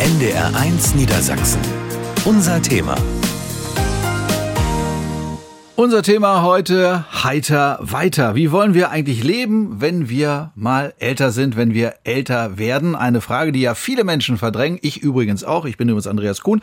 NDR1 0.00 0.96
Niedersachsen. 0.96 1.60
Unser 2.24 2.60
Thema. 2.60 2.96
Unser 5.76 6.02
Thema 6.02 6.42
heute 6.42 7.04
heiter 7.24 7.78
weiter. 7.80 8.34
Wie 8.34 8.52
wollen 8.52 8.74
wir 8.74 8.90
eigentlich 8.90 9.24
leben, 9.24 9.80
wenn 9.80 10.08
wir 10.08 10.52
mal 10.54 10.94
älter 10.98 11.30
sind, 11.30 11.56
wenn 11.56 11.74
wir 11.74 11.94
älter 12.04 12.58
werden? 12.58 12.94
Eine 12.94 13.20
Frage, 13.20 13.50
die 13.52 13.60
ja 13.60 13.74
viele 13.74 14.04
Menschen 14.04 14.36
verdrängen. 14.38 14.78
Ich 14.82 14.98
übrigens 15.02 15.42
auch. 15.42 15.64
Ich 15.64 15.76
bin 15.76 15.88
übrigens 15.88 16.06
Andreas 16.06 16.42
Kuhn. 16.42 16.60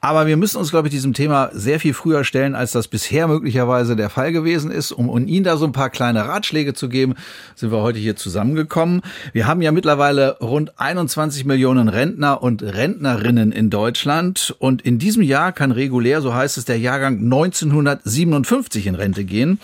Aber 0.00 0.26
wir 0.26 0.36
müssen 0.36 0.58
uns, 0.58 0.70
glaube 0.70 0.88
ich, 0.88 0.92
diesem 0.92 1.14
Thema 1.14 1.50
sehr 1.52 1.80
viel 1.80 1.94
früher 1.94 2.24
stellen, 2.24 2.54
als 2.54 2.72
das 2.72 2.88
bisher 2.88 3.28
möglicherweise 3.28 3.96
der 3.96 4.10
Fall 4.10 4.32
gewesen 4.32 4.70
ist. 4.70 4.92
Um, 4.92 5.26
Ihnen 5.26 5.44
da 5.44 5.56
so 5.56 5.64
ein 5.64 5.72
paar 5.72 5.90
kleine 5.90 6.26
Ratschläge 6.26 6.74
zu 6.74 6.88
geben, 6.88 7.14
sind 7.54 7.70
wir 7.70 7.80
heute 7.80 7.98
hier 7.98 8.16
zusammengekommen. 8.16 9.02
Wir 9.32 9.46
haben 9.46 9.62
ja 9.62 9.72
mittlerweile 9.72 10.38
rund 10.40 10.78
21 10.78 11.44
Millionen 11.44 11.88
Rentner 11.88 12.42
und 12.42 12.62
Rentnerinnen 12.62 13.52
in 13.52 13.70
Deutschland. 13.70 14.54
Und 14.58 14.82
in 14.82 14.98
diesem 14.98 15.22
Jahr 15.22 15.52
kann 15.52 15.70
regulär, 15.70 16.20
so 16.20 16.34
heißt 16.34 16.58
es, 16.58 16.64
der 16.64 16.78
Jahrgang 16.78 17.18
1957 17.18 18.50
55 18.50 18.86
in 18.86 18.94
Rente 18.94 19.24
gehen. 19.24 19.60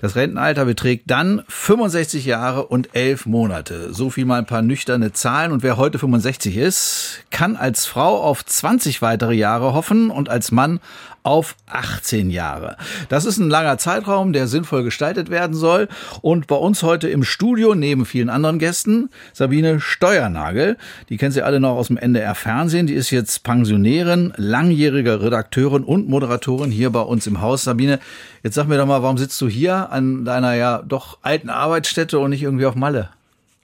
Das 0.00 0.16
Rentenalter 0.16 0.64
beträgt 0.64 1.10
dann 1.10 1.42
65 1.48 2.24
Jahre 2.24 2.66
und 2.66 2.94
11 2.94 3.26
Monate. 3.26 3.92
So 3.92 4.10
viel 4.10 4.24
mal 4.24 4.38
ein 4.38 4.46
paar 4.46 4.62
nüchterne 4.62 5.12
Zahlen. 5.12 5.52
Und 5.52 5.62
wer 5.62 5.76
heute 5.76 5.98
65 5.98 6.56
ist, 6.56 7.20
kann 7.30 7.56
als 7.56 7.86
Frau 7.86 8.22
auf 8.22 8.44
20 8.44 9.02
weitere 9.02 9.34
Jahre 9.34 9.74
hoffen 9.74 10.10
und 10.10 10.28
als 10.28 10.50
Mann 10.50 10.80
auf 11.28 11.56
18 11.66 12.30
Jahre. 12.30 12.78
Das 13.10 13.26
ist 13.26 13.36
ein 13.36 13.50
langer 13.50 13.76
Zeitraum, 13.76 14.32
der 14.32 14.46
sinnvoll 14.46 14.82
gestaltet 14.82 15.28
werden 15.28 15.54
soll. 15.54 15.88
Und 16.22 16.46
bei 16.46 16.56
uns 16.56 16.82
heute 16.82 17.08
im 17.08 17.22
Studio, 17.22 17.74
neben 17.74 18.06
vielen 18.06 18.30
anderen 18.30 18.58
Gästen, 18.58 19.10
Sabine 19.34 19.78
Steuernagel. 19.78 20.78
Die 21.10 21.18
kennen 21.18 21.32
Sie 21.32 21.42
alle 21.42 21.60
noch 21.60 21.76
aus 21.76 21.88
dem 21.88 21.98
NDR 21.98 22.34
Fernsehen. 22.34 22.86
Die 22.86 22.94
ist 22.94 23.10
jetzt 23.10 23.42
Pensionärin, 23.42 24.32
langjährige 24.36 25.20
Redakteurin 25.20 25.84
und 25.84 26.08
Moderatorin 26.08 26.70
hier 26.70 26.88
bei 26.90 27.02
uns 27.02 27.26
im 27.26 27.42
Haus. 27.42 27.64
Sabine, 27.64 27.98
jetzt 28.42 28.54
sag 28.54 28.66
mir 28.66 28.78
doch 28.78 28.86
mal, 28.86 29.02
warum 29.02 29.18
sitzt 29.18 29.38
du 29.42 29.48
hier 29.48 29.67
an 29.76 30.24
deiner 30.24 30.54
ja 30.54 30.82
doch 30.86 31.18
alten 31.22 31.50
Arbeitsstätte 31.50 32.18
und 32.18 32.30
nicht 32.30 32.42
irgendwie 32.42 32.66
auf 32.66 32.74
Malle? 32.74 33.10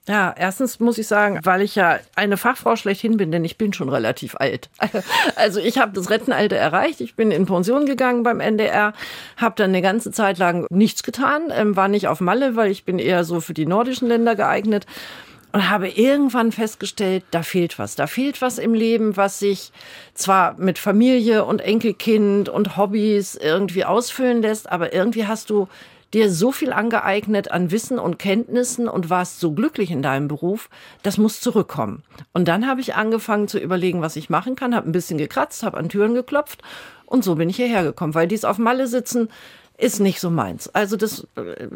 Ja, 0.07 0.35
erstens 0.37 0.79
muss 0.79 0.99
ich 0.99 1.07
sagen, 1.07 1.39
weil 1.43 1.63
ich 1.63 1.73
ja 1.73 1.97
eine 2.15 2.37
Fachfrau 2.37 2.75
schlechthin 2.75 3.17
bin, 3.17 3.31
denn 3.31 3.43
ich 3.43 3.57
bin 3.57 3.73
schon 3.73 3.89
relativ 3.89 4.35
alt. 4.35 4.69
Also 5.35 5.59
ich 5.59 5.77
habe 5.77 5.91
das 5.93 6.09
Rentenalter 6.09 6.55
erreicht, 6.55 7.01
ich 7.01 7.15
bin 7.15 7.31
in 7.31 7.45
Pension 7.45 7.85
gegangen 7.85 8.23
beim 8.23 8.39
NDR, 8.39 8.93
habe 9.37 9.55
dann 9.57 9.71
eine 9.71 9.81
ganze 9.81 10.11
Zeit 10.11 10.37
lang 10.37 10.65
nichts 10.69 11.03
getan, 11.03 11.51
ähm, 11.51 11.75
war 11.75 11.87
nicht 11.87 12.07
auf 12.07 12.21
Malle, 12.21 12.55
weil 12.55 12.71
ich 12.71 12.85
bin 12.85 12.99
eher 12.99 13.23
so 13.23 13.41
für 13.41 13.53
die 13.53 13.65
nordischen 13.65 14.07
Länder 14.07 14.35
geeignet 14.35 14.85
und 15.51 15.69
habe 15.69 15.89
irgendwann 15.89 16.51
festgestellt, 16.51 17.23
da 17.31 17.41
fehlt 17.41 17.79
was. 17.79 17.95
Da 17.95 18.07
fehlt 18.07 18.41
was 18.41 18.57
im 18.57 18.73
Leben, 18.73 19.17
was 19.17 19.39
sich 19.39 19.71
zwar 20.13 20.55
mit 20.57 20.77
Familie 20.77 21.45
und 21.45 21.61
Enkelkind 21.61 22.49
und 22.49 22.77
Hobbys 22.77 23.35
irgendwie 23.35 23.85
ausfüllen 23.85 24.41
lässt, 24.41 24.71
aber 24.71 24.93
irgendwie 24.93 25.27
hast 25.27 25.49
du 25.49 25.67
dir 26.15 26.31
so 26.31 26.51
viel 26.51 26.73
angeeignet 26.73 27.51
an 27.51 27.69
Wissen 27.69 27.99
und 27.99 28.17
Kenntnissen 28.17 28.87
und 28.87 29.09
warst 29.09 29.39
so 29.39 29.51
glücklich 29.51 29.91
in 29.91 30.01
deinem 30.01 30.27
Beruf, 30.27 30.69
das 31.03 31.17
muss 31.17 31.41
zurückkommen. 31.41 32.03
Und 32.33 32.47
dann 32.47 32.67
habe 32.67 32.81
ich 32.81 32.95
angefangen 32.95 33.47
zu 33.47 33.59
überlegen, 33.59 34.01
was 34.01 34.15
ich 34.15 34.29
machen 34.29 34.55
kann, 34.55 34.73
habe 34.73 34.89
ein 34.89 34.93
bisschen 34.93 35.17
gekratzt, 35.17 35.61
habe 35.61 35.77
an 35.77 35.89
Türen 35.89 36.15
geklopft 36.15 36.63
und 37.05 37.23
so 37.23 37.35
bin 37.35 37.49
ich 37.49 37.57
hierher 37.57 37.83
gekommen, 37.83 38.15
weil 38.15 38.27
dies 38.27 38.45
auf 38.45 38.57
Malle 38.57 38.87
sitzen 38.87 39.29
ist 39.77 39.99
nicht 39.99 40.21
so 40.21 40.29
meins. 40.29 40.69
Also 40.73 40.95
das 40.95 41.27
äh, 41.35 41.67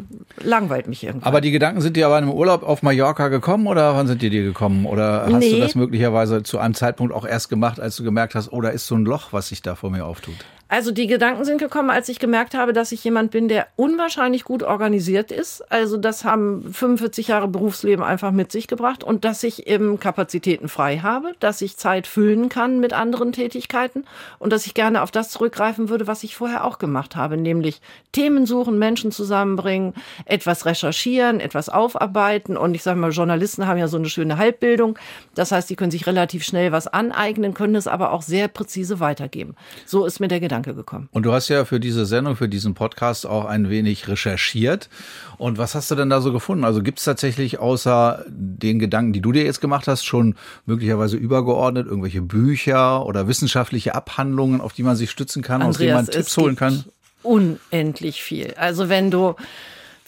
langweilt 0.42 0.88
mich 0.88 1.04
irgendwie. 1.04 1.26
Aber 1.26 1.42
die 1.42 1.52
Gedanken 1.52 1.82
sind 1.82 1.98
dir 1.98 2.06
aber 2.06 2.16
einem 2.16 2.32
Urlaub 2.32 2.64
auf 2.64 2.82
Mallorca 2.82 3.28
gekommen 3.28 3.68
oder 3.68 3.96
wann 3.96 4.08
sind 4.08 4.22
die 4.22 4.30
dir 4.30 4.44
gekommen? 4.44 4.86
Oder 4.86 5.26
hast 5.26 5.40
nee. 5.40 5.52
du 5.52 5.60
das 5.60 5.76
möglicherweise 5.76 6.44
zu 6.44 6.60
einem 6.60 6.76
Zeitpunkt 6.76 7.14
auch 7.14 7.26
erst 7.26 7.50
gemacht, 7.50 7.80
als 7.80 7.98
du 7.98 8.04
gemerkt 8.04 8.36
hast, 8.36 8.54
oh, 8.54 8.62
da 8.62 8.70
ist 8.70 8.88
so 8.88 8.96
ein 8.96 9.04
Loch, 9.04 9.34
was 9.34 9.50
sich 9.50 9.62
da 9.62 9.76
vor 9.76 9.92
mir 9.92 10.06
auftut? 10.06 10.36
Also 10.72 10.92
die 10.92 11.08
Gedanken 11.08 11.46
sind 11.46 11.58
gekommen, 11.58 11.90
als 11.90 12.10
ich 12.10 12.20
gemerkt 12.20 12.54
habe, 12.54 12.74
dass 12.74 12.92
ich 12.92 13.04
jemand 13.04 13.32
bin, 13.32 13.48
der 13.48 13.66
unwahrscheinlich 13.76 14.44
gut 14.44 14.62
organisiert 14.62 15.32
ist. 15.32 15.62
Also 15.72 15.98
das 15.98 16.24
haben 16.24 16.72
45 16.72 17.30
Jahre 17.30 17.48
Berufsleben 17.48 18.06
einfach 18.06 18.30
mit 18.30 18.52
sich 18.52 18.68
gebracht 18.68 19.04
und 19.04 19.26
dass 19.26 19.42
ich 19.42 19.66
eben 19.66 20.00
Kapazitäten 20.00 20.70
frei 20.70 21.00
habe, 21.00 21.34
dass 21.40 21.64
ich 21.64 21.78
Zeit 21.78 22.06
füllen 22.06 22.50
kann 22.50 22.80
mit 22.80 22.94
anderen 22.94 23.32
Tätigkeiten 23.32 24.06
und 24.38 24.54
dass 24.54 24.68
ich 24.68 24.76
gerne 24.76 25.02
auf 25.02 25.10
das 25.10 25.32
zurückgreifen 25.32 25.90
würde, 25.90 26.06
was 26.06 26.22
ich 26.22 26.36
vorher 26.36 26.64
auch 26.64 26.78
gemacht 26.78 27.16
habe, 27.16 27.36
nämlich 27.36 27.82
Themen 28.12 28.46
suchen, 28.46 28.78
Menschen 28.78 29.12
zusammenbringen, 29.12 29.96
etwas 30.26 30.68
recherchieren, 30.68 31.40
etwas 31.40 31.70
aufarbeiten 31.70 32.56
und 32.56 32.76
ich 32.76 32.84
sage 32.84 33.00
mal, 33.00 33.10
Journalisten 33.10 33.66
haben 33.66 33.80
ja 33.80 33.88
so 33.88 33.98
eine 33.98 34.10
schöne 34.10 34.38
Halbbildung. 34.38 35.00
Das 35.34 35.52
heißt, 35.52 35.68
die 35.68 35.76
können 35.76 35.90
sich 35.90 36.06
relativ 36.06 36.44
schnell 36.44 36.72
was 36.72 36.86
aneignen, 36.86 37.56
können 37.56 37.76
es 37.76 37.88
aber 37.88 38.12
auch 38.12 38.22
sehr 38.22 38.48
präzise 38.48 39.00
weitergeben. 39.00 39.56
So 39.88 40.06
ist 40.06 40.20
mir 40.20 40.28
der 40.28 40.40
Gedanke 40.40 40.59
Gedanke 40.64 40.76
gekommen. 40.76 41.10
Und 41.12 41.24
du 41.24 41.34
hast 41.34 41.48
ja 41.50 41.66
für 41.66 41.80
diese 41.80 42.06
Sendung, 42.06 42.36
für 42.36 42.50
diesen 42.50 42.74
Podcast 42.74 43.26
auch 43.26 43.46
ein 43.46 43.70
wenig 43.70 44.08
recherchiert. 44.08 44.90
Und 45.38 45.58
was 45.58 45.76
hast 45.76 45.90
du 45.92 45.96
denn 45.96 46.10
da 46.10 46.22
so 46.22 46.32
gefunden? 46.32 46.64
Also 46.64 46.82
gibt 46.82 47.00
es 47.00 47.06
tatsächlich 47.06 47.60
außer 47.60 48.26
den 48.28 48.80
Gedanken, 48.80 49.14
die 49.14 49.22
du 49.22 49.32
dir 49.32 49.44
jetzt 49.44 49.62
gemacht 49.62 49.88
hast, 49.88 50.06
schon 50.06 50.36
möglicherweise 50.66 51.18
übergeordnet 51.18 51.88
irgendwelche 51.88 52.22
Bücher 52.22 53.06
oder 53.06 53.28
wissenschaftliche 53.28 53.96
Abhandlungen, 53.96 54.62
auf 54.62 54.74
die 54.74 54.84
man 54.84 54.96
sich 54.96 55.12
stützen 55.12 55.42
kann, 55.42 55.62
Andreas, 55.62 55.74
aus 55.74 55.78
denen 55.78 55.94
man 55.94 56.06
Tipps 56.06 56.38
holen 56.38 56.56
kann? 56.56 56.84
Unendlich 57.24 58.22
viel. 58.22 58.54
Also 58.58 58.90
wenn 58.90 59.12
du 59.12 59.36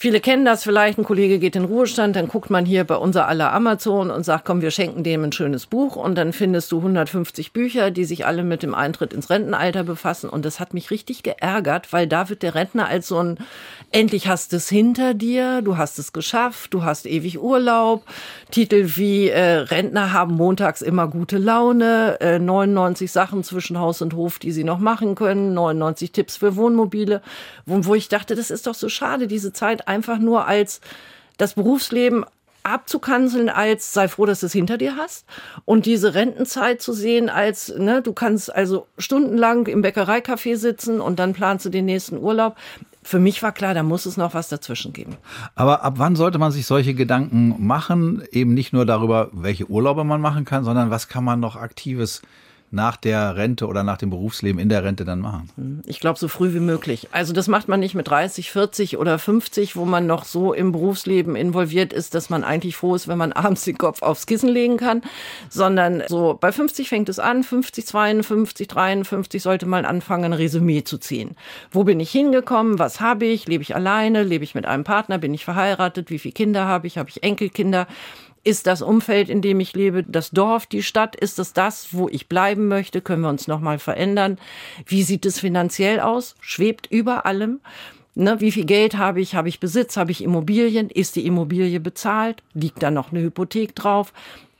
Viele 0.02 0.18
kennen 0.18 0.44
das 0.44 0.64
vielleicht, 0.64 0.98
ein 0.98 1.04
Kollege 1.04 1.38
geht 1.38 1.54
in 1.54 1.62
Ruhestand, 1.64 2.16
dann 2.16 2.26
guckt 2.26 2.50
man 2.50 2.66
hier 2.66 2.82
bei 2.82 2.96
unser 2.96 3.28
aller 3.28 3.52
Amazon 3.52 4.10
und 4.10 4.24
sagt, 4.24 4.44
komm, 4.44 4.60
wir 4.60 4.72
schenken 4.72 5.04
dem 5.04 5.22
ein 5.22 5.30
schönes 5.30 5.66
Buch. 5.66 5.94
Und 5.94 6.16
dann 6.16 6.32
findest 6.32 6.72
du 6.72 6.78
150 6.78 7.52
Bücher, 7.52 7.92
die 7.92 8.04
sich 8.04 8.26
alle 8.26 8.42
mit 8.42 8.64
dem 8.64 8.74
Eintritt 8.74 9.12
ins 9.12 9.30
Rentenalter 9.30 9.84
befassen. 9.84 10.28
Und 10.28 10.44
das 10.44 10.58
hat 10.58 10.74
mich 10.74 10.90
richtig 10.90 11.22
geärgert, 11.22 11.92
weil 11.92 12.08
da 12.08 12.28
wird 12.28 12.42
der 12.42 12.56
Rentner 12.56 12.88
als 12.88 13.06
so 13.06 13.22
ein, 13.22 13.38
endlich 13.92 14.26
hast 14.26 14.52
es 14.54 14.68
hinter 14.68 15.14
dir, 15.14 15.62
du 15.62 15.76
hast 15.76 16.00
es 16.00 16.12
geschafft, 16.12 16.74
du 16.74 16.82
hast 16.82 17.06
ewig 17.06 17.40
Urlaub, 17.40 18.02
Titel 18.50 18.96
wie 18.96 19.28
äh, 19.28 19.58
Rentner 19.58 20.12
haben 20.12 20.34
montags 20.34 20.82
immer 20.82 21.06
gute 21.06 21.38
Laune, 21.38 22.20
äh, 22.20 22.40
99 22.40 23.12
Sachen 23.12 23.44
zwischen 23.44 23.78
Haus 23.78 24.02
und 24.02 24.14
Hof, 24.14 24.40
die 24.40 24.50
sie 24.50 24.64
noch 24.64 24.80
machen 24.80 25.14
können, 25.14 25.54
99 25.54 26.10
Tipps 26.10 26.38
für 26.38 26.56
Wohnmobile, 26.56 27.22
wo, 27.66 27.84
wo 27.84 27.94
ich 27.94 28.08
dachte, 28.08 28.34
das 28.34 28.50
ist 28.50 28.66
doch 28.66 28.74
so 28.74 28.88
schade, 28.88 29.28
diese 29.28 29.52
Zeit 29.52 29.91
einfach 29.92 30.18
nur 30.18 30.46
als 30.46 30.80
das 31.36 31.54
Berufsleben 31.54 32.24
abzukanzeln 32.62 33.48
als 33.48 33.92
sei 33.92 34.08
froh, 34.08 34.26
dass 34.26 34.40
du 34.40 34.46
es 34.46 34.52
hinter 34.52 34.78
dir 34.78 34.96
hast 34.96 35.26
und 35.64 35.86
diese 35.86 36.14
Rentenzeit 36.14 36.80
zu 36.80 36.92
sehen 36.92 37.28
als 37.28 37.74
ne, 37.76 38.02
du 38.02 38.12
kannst 38.12 38.54
also 38.54 38.86
stundenlang 38.98 39.66
im 39.66 39.82
Bäckereicafé 39.82 40.56
sitzen 40.56 41.00
und 41.00 41.18
dann 41.18 41.32
planst 41.32 41.66
du 41.66 41.70
den 41.70 41.86
nächsten 41.86 42.18
Urlaub. 42.18 42.56
Für 43.02 43.18
mich 43.18 43.42
war 43.42 43.50
klar, 43.50 43.74
da 43.74 43.82
muss 43.82 44.06
es 44.06 44.16
noch 44.16 44.32
was 44.32 44.48
dazwischen 44.48 44.92
geben. 44.92 45.16
Aber 45.56 45.82
ab 45.82 45.94
wann 45.96 46.14
sollte 46.14 46.38
man 46.38 46.52
sich 46.52 46.66
solche 46.66 46.94
Gedanken 46.94 47.56
machen? 47.58 48.22
Eben 48.30 48.54
nicht 48.54 48.72
nur 48.72 48.86
darüber, 48.86 49.28
welche 49.32 49.68
Urlaube 49.68 50.04
man 50.04 50.20
machen 50.20 50.44
kann, 50.44 50.62
sondern 50.62 50.90
was 50.90 51.08
kann 51.08 51.24
man 51.24 51.40
noch 51.40 51.56
Aktives 51.56 52.22
nach 52.72 52.96
der 52.96 53.36
Rente 53.36 53.66
oder 53.66 53.82
nach 53.84 53.98
dem 53.98 54.08
Berufsleben 54.08 54.58
in 54.58 54.70
der 54.70 54.82
Rente 54.82 55.04
dann 55.04 55.20
machen? 55.20 55.82
Ich 55.86 56.00
glaube, 56.00 56.18
so 56.18 56.26
früh 56.26 56.54
wie 56.54 56.60
möglich. 56.60 57.08
Also 57.12 57.34
das 57.34 57.46
macht 57.46 57.68
man 57.68 57.80
nicht 57.80 57.94
mit 57.94 58.08
30, 58.08 58.50
40 58.50 58.96
oder 58.96 59.18
50, 59.18 59.76
wo 59.76 59.84
man 59.84 60.06
noch 60.06 60.24
so 60.24 60.54
im 60.54 60.72
Berufsleben 60.72 61.36
involviert 61.36 61.92
ist, 61.92 62.14
dass 62.14 62.30
man 62.30 62.44
eigentlich 62.44 62.76
froh 62.76 62.94
ist, 62.94 63.08
wenn 63.08 63.18
man 63.18 63.32
abends 63.34 63.64
den 63.64 63.76
Kopf 63.76 64.00
aufs 64.00 64.26
Kissen 64.26 64.48
legen 64.48 64.78
kann, 64.78 65.02
sondern 65.50 66.02
so 66.08 66.38
bei 66.40 66.50
50 66.50 66.88
fängt 66.88 67.10
es 67.10 67.18
an, 67.18 67.44
50, 67.44 67.86
52, 67.86 68.68
53 68.68 69.42
sollte 69.42 69.66
man 69.66 69.84
anfangen, 69.84 70.24
ein 70.24 70.32
Resümee 70.32 70.82
zu 70.82 70.96
ziehen. 70.96 71.36
Wo 71.70 71.84
bin 71.84 72.00
ich 72.00 72.10
hingekommen? 72.10 72.78
Was 72.78 73.00
habe 73.00 73.26
ich? 73.26 73.46
Lebe 73.46 73.62
ich 73.62 73.74
alleine? 73.74 74.22
Lebe 74.22 74.44
ich 74.44 74.54
mit 74.54 74.64
einem 74.64 74.84
Partner? 74.84 75.18
Bin 75.18 75.34
ich 75.34 75.44
verheiratet? 75.44 76.08
Wie 76.08 76.18
viele 76.18 76.32
Kinder 76.32 76.64
habe 76.66 76.86
ich? 76.86 76.96
Habe 76.96 77.10
ich 77.10 77.22
Enkelkinder? 77.22 77.86
Ist 78.44 78.66
das 78.66 78.82
Umfeld, 78.82 79.28
in 79.28 79.40
dem 79.40 79.60
ich 79.60 79.72
lebe, 79.74 80.02
das 80.02 80.30
Dorf, 80.32 80.66
die 80.66 80.82
Stadt? 80.82 81.14
Ist 81.14 81.38
es 81.38 81.52
das, 81.52 81.88
wo 81.92 82.08
ich 82.08 82.28
bleiben 82.28 82.66
möchte? 82.66 83.00
Können 83.00 83.22
wir 83.22 83.28
uns 83.28 83.46
nochmal 83.46 83.78
verändern? 83.78 84.38
Wie 84.84 85.04
sieht 85.04 85.24
es 85.26 85.38
finanziell 85.38 86.00
aus? 86.00 86.34
Schwebt 86.40 86.88
über 86.90 87.24
allem? 87.24 87.60
Ne, 88.14 88.40
wie 88.40 88.50
viel 88.50 88.64
Geld 88.64 88.96
habe 88.96 89.20
ich? 89.20 89.36
Habe 89.36 89.48
ich 89.48 89.60
Besitz? 89.60 89.96
Habe 89.96 90.10
ich 90.10 90.24
Immobilien? 90.24 90.90
Ist 90.90 91.14
die 91.14 91.24
Immobilie 91.24 91.78
bezahlt? 91.78 92.42
Liegt 92.52 92.82
da 92.82 92.90
noch 92.90 93.12
eine 93.12 93.22
Hypothek 93.22 93.76
drauf? 93.76 94.12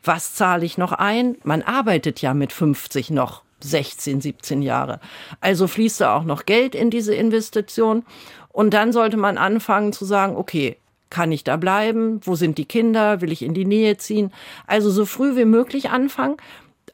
Was 0.05 0.35
zahle 0.35 0.65
ich 0.65 0.79
noch 0.79 0.93
ein? 0.93 1.37
Man 1.43 1.63
arbeitet 1.63 2.23
ja 2.23 2.35
mit 2.35 2.53
50 2.53 3.11
noch 3.11 3.43
16, 3.61 4.21
17 4.21 4.63
Jahre. 4.63 5.01
Also 5.41 5.67
fließt 5.67 6.01
da 6.01 6.17
auch 6.17 6.25
noch 6.25 6.47
Geld 6.47 6.75
in 6.75 6.91
diese 6.91 7.15
Investition. 7.15 8.05
Und 8.49 8.75
dann 8.75 8.93
sollte 8.93 9.17
man 9.17 9.39
anfangen 9.39 9.93
zu 9.93 10.05
sagen, 10.05 10.37
okay, 10.37 10.77
kann 11.13 11.31
ich 11.31 11.45
da 11.45 11.59
bleiben? 11.59 12.21
Wo 12.25 12.37
sind 12.37 12.57
die 12.57 12.65
Kinder? 12.65 13.21
Will 13.21 13.33
ich 13.33 13.43
in 13.43 13.53
die 13.53 13.67
Nähe 13.67 13.99
ziehen? 13.99 14.33
Also 14.67 14.91
so 14.91 15.05
früh 15.05 15.37
wie 15.37 15.45
möglich 15.45 15.91
anfangen. 15.91 16.39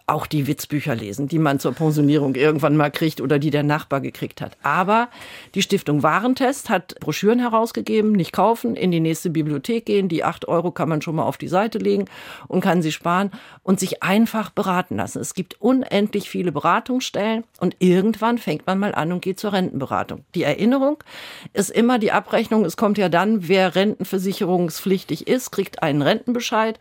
Auch 0.09 0.27
die 0.27 0.47
Witzbücher 0.47 0.95
lesen, 0.95 1.29
die 1.29 1.39
man 1.39 1.61
zur 1.61 1.73
Pensionierung 1.73 2.35
irgendwann 2.35 2.77
mal 2.77 2.91
kriegt 2.91 3.21
oder 3.21 3.39
die 3.39 3.51
der 3.51 3.63
Nachbar 3.63 4.01
gekriegt 4.01 4.41
hat. 4.41 4.57
Aber 4.63 5.09
die 5.55 5.63
Stiftung 5.63 6.03
Warentest 6.03 6.71
hat 6.71 6.99
Broschüren 7.01 7.39
herausgegeben, 7.39 8.13
nicht 8.13 8.33
kaufen, 8.33 8.75
in 8.75 8.91
die 8.91 9.01
nächste 9.01 9.31
Bibliothek 9.31 9.87
gehen. 9.87 10.09
Die 10.09 10.25
acht 10.25 10.49
Euro 10.49 10.71
kann 10.71 10.89
man 10.89 11.03
schon 11.03 11.17
mal 11.17 11.25
auf 11.25 11.37
die 11.37 11.49
Seite 11.49 11.79
legen 11.79 12.07
und 12.47 12.61
kann 12.61 12.83
sie 12.83 12.93
sparen 12.93 13.31
und 13.63 13.81
sich 13.81 14.03
einfach 14.03 14.51
beraten 14.51 14.97
lassen. 14.97 15.21
Es 15.21 15.35
gibt 15.35 15.61
unendlich 15.61 16.31
viele 16.31 16.53
Beratungsstellen 16.53 17.45
und 17.61 17.77
irgendwann 17.79 18.39
fängt 18.39 18.67
man 18.67 18.79
mal 18.79 18.95
an 18.95 19.13
und 19.13 19.21
geht 19.21 19.39
zur 19.39 19.53
Rentenberatung. 19.53 20.25
Die 20.35 20.43
Erinnerung 20.43 21.03
ist 21.53 21.71
immer 21.71 21.99
die 21.99 22.13
Abrechnung. 22.13 22.65
Es 22.65 22.77
kommt 22.77 22.99
ja 22.99 23.09
dann, 23.09 23.49
wer 23.49 23.75
rentenversicherungspflichtig 23.75 25.29
ist, 25.29 25.51
kriegt 25.51 25.83
einen 25.83 26.03
Rentenbescheid 26.03 26.79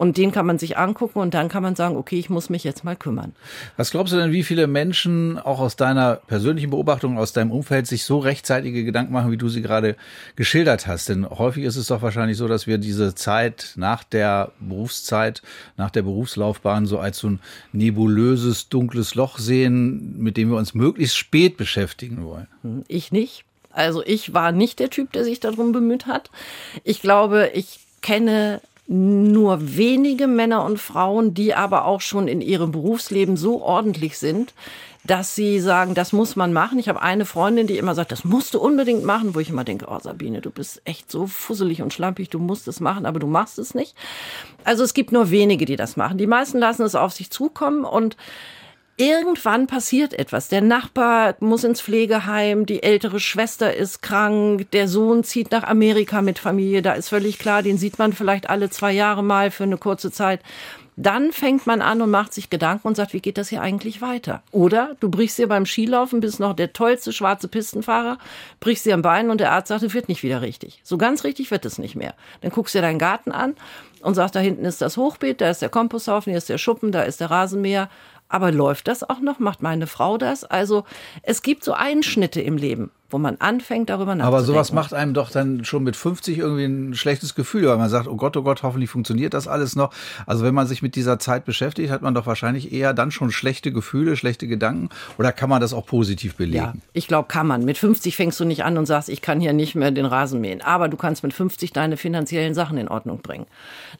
und 0.00 0.16
den 0.16 0.32
kann 0.32 0.46
man 0.46 0.58
sich 0.58 0.78
angucken 0.78 1.18
und 1.18 1.34
dann 1.34 1.50
kann 1.50 1.62
man 1.62 1.76
sagen, 1.76 1.94
okay, 1.94 2.18
ich 2.18 2.30
muss 2.30 2.48
mich 2.48 2.64
jetzt 2.64 2.84
mal 2.84 2.96
kümmern. 2.96 3.34
Was 3.76 3.90
glaubst 3.90 4.14
du 4.14 4.16
denn, 4.16 4.32
wie 4.32 4.44
viele 4.44 4.66
Menschen 4.66 5.38
auch 5.38 5.60
aus 5.60 5.76
deiner 5.76 6.16
persönlichen 6.16 6.70
Beobachtung, 6.70 7.18
aus 7.18 7.34
deinem 7.34 7.50
Umfeld 7.50 7.86
sich 7.86 8.04
so 8.04 8.18
rechtzeitige 8.18 8.82
Gedanken 8.82 9.12
machen, 9.12 9.30
wie 9.30 9.36
du 9.36 9.50
sie 9.50 9.60
gerade 9.60 9.96
geschildert 10.36 10.86
hast? 10.86 11.10
Denn 11.10 11.28
häufig 11.28 11.64
ist 11.64 11.76
es 11.76 11.88
doch 11.88 12.00
wahrscheinlich 12.00 12.38
so, 12.38 12.48
dass 12.48 12.66
wir 12.66 12.78
diese 12.78 13.14
Zeit 13.14 13.74
nach 13.76 14.02
der 14.02 14.52
Berufszeit, 14.58 15.42
nach 15.76 15.90
der 15.90 16.00
Berufslaufbahn 16.00 16.86
so 16.86 16.98
als 16.98 17.18
so 17.18 17.28
ein 17.28 17.40
nebulöses, 17.72 18.70
dunkles 18.70 19.14
Loch 19.16 19.38
sehen, 19.38 20.18
mit 20.18 20.38
dem 20.38 20.48
wir 20.48 20.56
uns 20.56 20.72
möglichst 20.72 21.18
spät 21.18 21.58
beschäftigen 21.58 22.24
wollen. 22.24 22.46
Hm, 22.62 22.84
ich 22.88 23.12
nicht. 23.12 23.44
Also 23.70 24.02
ich 24.06 24.32
war 24.32 24.50
nicht 24.50 24.78
der 24.78 24.88
Typ, 24.88 25.12
der 25.12 25.24
sich 25.24 25.40
darum 25.40 25.72
bemüht 25.72 26.06
hat. 26.06 26.30
Ich 26.84 27.02
glaube, 27.02 27.50
ich 27.52 27.80
kenne 28.00 28.62
nur 28.92 29.76
wenige 29.76 30.26
Männer 30.26 30.64
und 30.64 30.80
Frauen, 30.80 31.32
die 31.32 31.54
aber 31.54 31.84
auch 31.84 32.00
schon 32.00 32.26
in 32.26 32.40
ihrem 32.40 32.72
Berufsleben 32.72 33.36
so 33.36 33.62
ordentlich 33.62 34.18
sind, 34.18 34.52
dass 35.04 35.36
sie 35.36 35.60
sagen, 35.60 35.94
das 35.94 36.12
muss 36.12 36.34
man 36.34 36.52
machen. 36.52 36.80
Ich 36.80 36.88
habe 36.88 37.00
eine 37.00 37.24
Freundin, 37.24 37.68
die 37.68 37.78
immer 37.78 37.94
sagt, 37.94 38.10
das 38.10 38.24
musst 38.24 38.52
du 38.52 38.58
unbedingt 38.58 39.04
machen, 39.04 39.36
wo 39.36 39.38
ich 39.38 39.48
immer 39.48 39.62
denke, 39.62 39.86
oh 39.88 40.00
Sabine, 40.00 40.40
du 40.40 40.50
bist 40.50 40.82
echt 40.84 41.08
so 41.08 41.28
fusselig 41.28 41.82
und 41.82 41.94
schlampig, 41.94 42.30
du 42.30 42.40
musst 42.40 42.66
es 42.66 42.80
machen, 42.80 43.06
aber 43.06 43.20
du 43.20 43.28
machst 43.28 43.60
es 43.60 43.74
nicht. 43.74 43.94
Also 44.64 44.82
es 44.82 44.92
gibt 44.92 45.12
nur 45.12 45.30
wenige, 45.30 45.66
die 45.66 45.76
das 45.76 45.96
machen. 45.96 46.18
Die 46.18 46.26
meisten 46.26 46.58
lassen 46.58 46.82
es 46.82 46.96
auf 46.96 47.12
sich 47.12 47.30
zukommen 47.30 47.84
und 47.84 48.16
irgendwann 49.00 49.66
passiert 49.66 50.12
etwas. 50.12 50.48
Der 50.48 50.60
Nachbar 50.60 51.34
muss 51.40 51.64
ins 51.64 51.80
Pflegeheim, 51.80 52.66
die 52.66 52.82
ältere 52.82 53.18
Schwester 53.18 53.74
ist 53.74 54.02
krank, 54.02 54.70
der 54.72 54.88
Sohn 54.88 55.24
zieht 55.24 55.50
nach 55.50 55.64
Amerika 55.64 56.20
mit 56.20 56.38
Familie, 56.38 56.82
da 56.82 56.92
ist 56.92 57.08
völlig 57.08 57.38
klar, 57.38 57.62
den 57.62 57.78
sieht 57.78 57.98
man 57.98 58.12
vielleicht 58.12 58.50
alle 58.50 58.68
zwei 58.68 58.92
Jahre 58.92 59.24
mal 59.24 59.50
für 59.50 59.64
eine 59.64 59.78
kurze 59.78 60.12
Zeit. 60.12 60.40
Dann 60.96 61.32
fängt 61.32 61.66
man 61.66 61.80
an 61.80 62.02
und 62.02 62.10
macht 62.10 62.34
sich 62.34 62.50
Gedanken 62.50 62.88
und 62.88 62.94
sagt, 62.94 63.14
wie 63.14 63.20
geht 63.20 63.38
das 63.38 63.48
hier 63.48 63.62
eigentlich 63.62 64.02
weiter? 64.02 64.42
Oder 64.52 64.96
du 65.00 65.08
brichst 65.08 65.38
dir 65.38 65.48
beim 65.48 65.64
Skilaufen, 65.64 66.20
bist 66.20 66.38
noch 66.38 66.54
der 66.54 66.74
tollste 66.74 67.14
schwarze 67.14 67.48
Pistenfahrer, 67.48 68.18
brichst 68.60 68.84
dir 68.84 68.92
am 68.92 69.00
Bein 69.00 69.30
und 69.30 69.40
der 69.40 69.52
Arzt 69.52 69.68
sagt, 69.68 69.82
es 69.82 69.94
wird 69.94 70.10
nicht 70.10 70.22
wieder 70.22 70.42
richtig. 70.42 70.80
So 70.84 70.98
ganz 70.98 71.24
richtig 71.24 71.50
wird 71.50 71.64
es 71.64 71.78
nicht 71.78 71.96
mehr. 71.96 72.12
Dann 72.42 72.50
guckst 72.50 72.74
du 72.74 72.78
dir 72.78 72.82
deinen 72.82 72.98
Garten 72.98 73.32
an 73.32 73.54
und 74.02 74.14
sagst, 74.14 74.34
da 74.34 74.40
hinten 74.40 74.66
ist 74.66 74.82
das 74.82 74.98
Hochbeet, 74.98 75.40
da 75.40 75.48
ist 75.48 75.62
der 75.62 75.70
Komposthaufen, 75.70 76.32
hier 76.32 76.38
ist 76.38 76.50
der 76.50 76.58
Schuppen, 76.58 76.92
da 76.92 77.02
ist 77.02 77.20
der 77.20 77.30
Rasenmäher. 77.30 77.88
Aber 78.30 78.52
läuft 78.52 78.88
das 78.88 79.02
auch 79.02 79.20
noch? 79.20 79.38
Macht 79.40 79.60
meine 79.60 79.86
Frau 79.86 80.16
das? 80.16 80.44
Also 80.44 80.84
es 81.22 81.42
gibt 81.42 81.64
so 81.64 81.72
Einschnitte 81.72 82.40
im 82.40 82.56
Leben 82.56 82.90
wo 83.10 83.18
man 83.18 83.36
anfängt, 83.36 83.90
darüber 83.90 84.14
nachzudenken. 84.14 84.26
Aber 84.26 84.44
sowas 84.44 84.72
macht 84.72 84.94
einem 84.94 85.14
doch 85.14 85.30
dann 85.30 85.64
schon 85.64 85.82
mit 85.82 85.96
50 85.96 86.38
irgendwie 86.38 86.64
ein 86.64 86.94
schlechtes 86.94 87.34
Gefühl, 87.34 87.66
weil 87.66 87.76
man 87.76 87.88
sagt, 87.88 88.08
oh 88.08 88.16
Gott, 88.16 88.36
oh 88.36 88.42
Gott, 88.42 88.62
hoffentlich 88.62 88.90
funktioniert 88.90 89.34
das 89.34 89.48
alles 89.48 89.76
noch. 89.76 89.92
Also 90.26 90.44
wenn 90.44 90.54
man 90.54 90.66
sich 90.66 90.82
mit 90.82 90.94
dieser 90.96 91.18
Zeit 91.18 91.44
beschäftigt, 91.44 91.90
hat 91.90 92.02
man 92.02 92.14
doch 92.14 92.26
wahrscheinlich 92.26 92.72
eher 92.72 92.94
dann 92.94 93.10
schon 93.10 93.30
schlechte 93.30 93.72
Gefühle, 93.72 94.16
schlechte 94.16 94.46
Gedanken. 94.46 94.88
Oder 95.18 95.32
kann 95.32 95.48
man 95.48 95.60
das 95.60 95.72
auch 95.72 95.86
positiv 95.86 96.36
belegen? 96.36 96.56
Ja, 96.56 96.72
ich 96.92 97.08
glaube, 97.08 97.28
kann 97.28 97.46
man. 97.46 97.64
Mit 97.64 97.78
50 97.78 98.16
fängst 98.16 98.38
du 98.40 98.44
nicht 98.44 98.64
an 98.64 98.78
und 98.78 98.86
sagst, 98.86 99.08
ich 99.08 99.22
kann 99.22 99.40
hier 99.40 99.52
nicht 99.52 99.74
mehr 99.74 99.90
den 99.90 100.06
Rasen 100.06 100.40
mähen. 100.40 100.62
Aber 100.62 100.88
du 100.88 100.96
kannst 100.96 101.22
mit 101.22 101.32
50 101.32 101.72
deine 101.72 101.96
finanziellen 101.96 102.54
Sachen 102.54 102.78
in 102.78 102.88
Ordnung 102.88 103.22
bringen. 103.22 103.46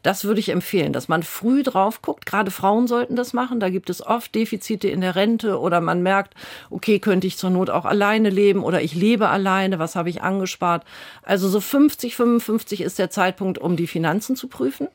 Das 0.03 0.23
würde 0.23 0.39
ich 0.39 0.49
empfehlen, 0.49 0.93
dass 0.93 1.07
man 1.07 1.23
früh 1.23 1.63
drauf 1.63 2.01
guckt. 2.01 2.25
Gerade 2.25 2.51
Frauen 2.51 2.87
sollten 2.87 3.15
das 3.15 3.33
machen. 3.33 3.59
Da 3.59 3.69
gibt 3.69 3.89
es 3.89 4.05
oft 4.05 4.33
Defizite 4.33 4.87
in 4.87 5.01
der 5.01 5.15
Rente 5.15 5.59
oder 5.59 5.81
man 5.81 6.01
merkt, 6.01 6.33
okay, 6.69 6.99
könnte 6.99 7.27
ich 7.27 7.37
zur 7.37 7.49
Not 7.49 7.69
auch 7.69 7.85
alleine 7.85 8.29
leben 8.29 8.63
oder 8.63 8.81
ich 8.81 8.95
lebe 9.01 9.27
alleine, 9.27 9.79
was 9.79 9.95
habe 9.97 10.09
ich 10.09 10.21
angespart. 10.21 10.85
Also 11.23 11.49
so 11.49 11.59
50, 11.59 12.15
55 12.15 12.81
ist 12.81 12.99
der 12.99 13.09
Zeitpunkt, 13.09 13.57
um 13.57 13.75
die 13.75 13.87
Finanzen 13.87 14.35
zu 14.37 14.47
prüfen. 14.47 14.87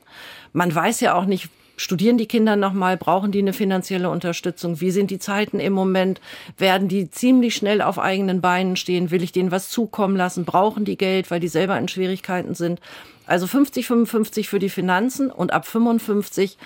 Man 0.53 0.73
weiß 0.73 1.01
ja 1.01 1.13
auch 1.13 1.25
nicht, 1.25 1.49
Studieren 1.79 2.17
die 2.17 2.25
Kinder 2.25 2.55
nochmal? 2.55 2.97
Brauchen 2.97 3.31
die 3.31 3.37
eine 3.37 3.53
finanzielle 3.53 4.09
Unterstützung? 4.09 4.81
Wie 4.81 4.89
sind 4.89 5.11
die 5.11 5.19
Zeiten 5.19 5.59
im 5.59 5.73
Moment? 5.73 6.19
Werden 6.57 6.87
die 6.87 7.11
ziemlich 7.11 7.55
schnell 7.55 7.83
auf 7.83 7.99
eigenen 7.99 8.41
Beinen 8.41 8.75
stehen? 8.77 9.11
Will 9.11 9.21
ich 9.21 9.31
denen 9.31 9.51
was 9.51 9.69
zukommen 9.69 10.17
lassen? 10.17 10.43
Brauchen 10.43 10.85
die 10.85 10.97
Geld, 10.97 11.29
weil 11.29 11.39
die 11.39 11.47
selber 11.47 11.77
in 11.77 11.87
Schwierigkeiten 11.87 12.55
sind? 12.55 12.81
Also 13.27 13.45
50, 13.45 13.85
55 13.85 14.49
für 14.49 14.57
die 14.57 14.69
Finanzen 14.69 15.29
und 15.29 15.53
ab 15.53 15.67
55 15.67 16.57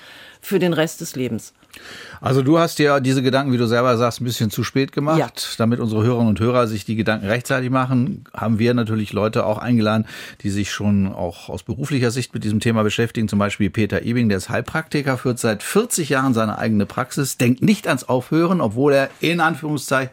für 0.41 0.59
den 0.59 0.73
Rest 0.73 1.01
des 1.01 1.15
Lebens. 1.15 1.53
Also 2.19 2.41
du 2.41 2.59
hast 2.59 2.79
dir 2.79 2.99
diese 2.99 3.23
Gedanken, 3.23 3.53
wie 3.53 3.57
du 3.57 3.65
selber 3.65 3.97
sagst, 3.97 4.19
ein 4.19 4.25
bisschen 4.25 4.51
zu 4.51 4.63
spät 4.63 4.91
gemacht. 4.91 5.19
Ja. 5.19 5.29
Damit 5.57 5.79
unsere 5.79 6.03
Hörerinnen 6.03 6.29
und 6.29 6.39
Hörer 6.39 6.67
sich 6.67 6.83
die 6.83 6.95
Gedanken 6.95 7.27
rechtzeitig 7.27 7.69
machen, 7.69 8.25
haben 8.33 8.59
wir 8.59 8.73
natürlich 8.73 9.13
Leute 9.13 9.45
auch 9.45 9.57
eingeladen, 9.57 10.05
die 10.41 10.49
sich 10.49 10.71
schon 10.71 11.13
auch 11.13 11.49
aus 11.49 11.63
beruflicher 11.63 12.11
Sicht 12.11 12.33
mit 12.33 12.43
diesem 12.43 12.59
Thema 12.59 12.83
beschäftigen. 12.83 13.27
Zum 13.27 13.39
Beispiel 13.39 13.69
Peter 13.69 14.03
Ebing, 14.03 14.29
der 14.29 14.39
ist 14.39 14.49
Heilpraktiker, 14.49 15.17
führt 15.17 15.39
seit 15.39 15.63
40 15.63 16.09
Jahren 16.09 16.33
seine 16.33 16.57
eigene 16.57 16.85
Praxis, 16.85 17.37
denkt 17.37 17.61
nicht 17.61 17.87
ans 17.87 18.03
Aufhören, 18.03 18.59
obwohl 18.59 18.93
er 18.93 19.09
in 19.21 19.39
Anführungszeichen 19.39 20.11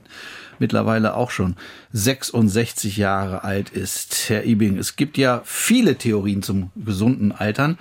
mittlerweile 0.58 1.14
auch 1.14 1.30
schon 1.30 1.56
66 1.92 2.96
Jahre 2.96 3.44
alt 3.44 3.70
ist. 3.70 4.28
Herr 4.28 4.44
Ebing, 4.44 4.78
es 4.78 4.96
gibt 4.96 5.18
ja 5.18 5.42
viele 5.44 5.96
Theorien 5.96 6.42
zum 6.42 6.70
gesunden 6.76 7.32
Altern. 7.32 7.78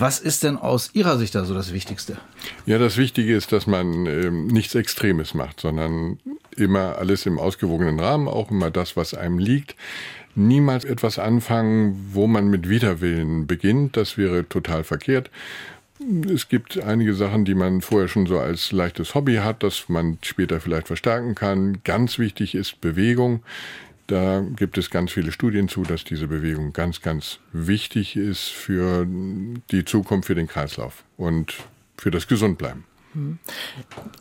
Was 0.00 0.20
ist 0.20 0.44
denn 0.44 0.56
aus 0.56 0.90
Ihrer 0.92 1.18
Sicht 1.18 1.34
da 1.34 1.44
so 1.44 1.54
das 1.54 1.72
Wichtigste? 1.72 2.18
Ja, 2.66 2.78
das 2.78 2.96
Wichtige 2.96 3.34
ist, 3.34 3.50
dass 3.50 3.66
man 3.66 4.06
ähm, 4.06 4.46
nichts 4.46 4.76
Extremes 4.76 5.34
macht, 5.34 5.58
sondern 5.58 6.20
immer 6.56 6.98
alles 6.98 7.26
im 7.26 7.40
ausgewogenen 7.40 7.98
Rahmen, 7.98 8.28
auch 8.28 8.52
immer 8.52 8.70
das, 8.70 8.96
was 8.96 9.12
einem 9.12 9.40
liegt. 9.40 9.74
Niemals 10.36 10.84
etwas 10.84 11.18
anfangen, 11.18 12.10
wo 12.12 12.28
man 12.28 12.46
mit 12.46 12.68
Widerwillen 12.68 13.48
beginnt. 13.48 13.96
Das 13.96 14.16
wäre 14.16 14.48
total 14.48 14.84
verkehrt. 14.84 15.32
Es 16.32 16.48
gibt 16.48 16.80
einige 16.80 17.14
Sachen, 17.14 17.44
die 17.44 17.56
man 17.56 17.80
vorher 17.80 18.06
schon 18.06 18.26
so 18.26 18.38
als 18.38 18.70
leichtes 18.70 19.16
Hobby 19.16 19.36
hat, 19.36 19.64
das 19.64 19.88
man 19.88 20.18
später 20.22 20.60
vielleicht 20.60 20.86
verstärken 20.86 21.34
kann. 21.34 21.78
Ganz 21.82 22.20
wichtig 22.20 22.54
ist 22.54 22.80
Bewegung. 22.80 23.42
Da 24.08 24.40
gibt 24.40 24.78
es 24.78 24.88
ganz 24.88 25.12
viele 25.12 25.32
Studien 25.32 25.68
zu, 25.68 25.82
dass 25.82 26.02
diese 26.02 26.28
Bewegung 26.28 26.72
ganz, 26.72 27.02
ganz 27.02 27.40
wichtig 27.52 28.16
ist 28.16 28.48
für 28.48 29.06
die 29.06 29.84
Zukunft, 29.84 30.26
für 30.26 30.34
den 30.34 30.48
Kreislauf 30.48 31.04
und 31.18 31.54
für 31.98 32.10
das 32.10 32.26
Gesundbleiben. 32.26 32.84
Hm. 33.12 33.38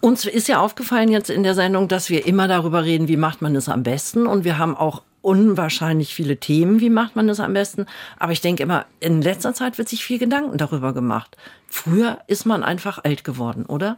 Uns 0.01 0.25
ist 0.25 0.49
ja 0.49 0.59
aufgefallen 0.59 1.09
jetzt 1.09 1.29
in 1.29 1.43
der 1.43 1.55
Sendung, 1.55 1.87
dass 1.87 2.09
wir 2.09 2.25
immer 2.25 2.49
darüber 2.49 2.83
reden, 2.83 3.07
wie 3.07 3.15
macht 3.15 3.41
man 3.41 3.55
es 3.55 3.69
am 3.69 3.83
besten. 3.83 4.27
Und 4.27 4.43
wir 4.43 4.57
haben 4.57 4.75
auch 4.75 5.03
unwahrscheinlich 5.21 6.13
viele 6.13 6.37
Themen, 6.37 6.81
wie 6.81 6.89
macht 6.89 7.15
man 7.15 7.29
es 7.29 7.39
am 7.39 7.53
besten. 7.53 7.85
Aber 8.17 8.33
ich 8.33 8.41
denke 8.41 8.63
immer, 8.63 8.85
in 8.99 9.21
letzter 9.21 9.53
Zeit 9.53 9.77
wird 9.77 9.87
sich 9.87 10.03
viel 10.03 10.19
Gedanken 10.19 10.57
darüber 10.57 10.93
gemacht. 10.93 11.37
Früher 11.67 12.19
ist 12.27 12.45
man 12.45 12.63
einfach 12.63 13.03
alt 13.03 13.23
geworden, 13.23 13.65
oder? 13.65 13.97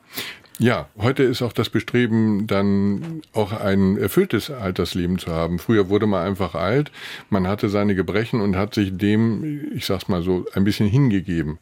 Ja, 0.61 0.89
heute 0.97 1.23
ist 1.23 1.41
auch 1.41 1.53
das 1.53 1.69
Bestreben, 1.69 2.45
dann 2.45 3.21
auch 3.31 3.53
ein 3.53 3.97
erfülltes 3.97 4.51
Altersleben 4.51 5.17
zu 5.17 5.31
haben. 5.31 5.57
Früher 5.57 5.87
wurde 5.87 6.05
man 6.05 6.27
einfach 6.27 6.53
alt, 6.53 6.91
man 7.29 7.47
hatte 7.47 7.69
seine 7.69 7.95
Gebrechen 7.95 8.41
und 8.41 8.57
hat 8.57 8.73
sich 8.73 8.97
dem, 8.97 9.71
ich 9.73 9.85
sag's 9.85 10.09
mal 10.09 10.21
so, 10.21 10.45
ein 10.53 10.65
bisschen 10.65 10.89
hingegeben. 10.89 11.59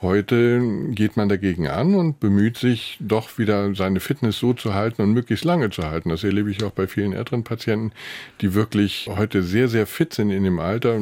Heute 0.00 0.62
geht 0.92 1.18
man 1.18 1.28
dagegen 1.28 1.68
an 1.68 1.94
und 1.94 2.20
bemüht 2.20 2.56
sich 2.56 2.96
doch 3.00 3.36
wieder 3.36 3.74
seine 3.74 4.00
Fitness 4.00 4.38
so 4.38 4.54
zu 4.54 4.72
halten 4.72 5.02
und 5.02 5.12
möglichst 5.12 5.44
lange 5.44 5.68
zu 5.68 5.82
halten. 5.82 6.08
Das 6.08 6.24
erlebe 6.24 6.50
ich 6.50 6.64
auch 6.64 6.70
bei 6.70 6.86
vielen 6.86 7.12
älteren 7.12 7.44
Patienten, 7.44 7.92
die 8.40 8.54
wirklich 8.54 9.10
heute 9.14 9.42
sehr, 9.42 9.68
sehr 9.68 9.86
fit 9.86 10.14
sind 10.14 10.30
in 10.30 10.44
dem 10.44 10.58
Alter. 10.58 10.98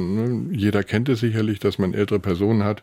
Jeder 0.51 0.83
kennt 0.83 1.09
es 1.09 1.21
sicherlich, 1.21 1.61
dass 1.61 1.79
man 1.79 1.95
ältere 1.95 2.19
Personen 2.19 2.65
hat, 2.65 2.83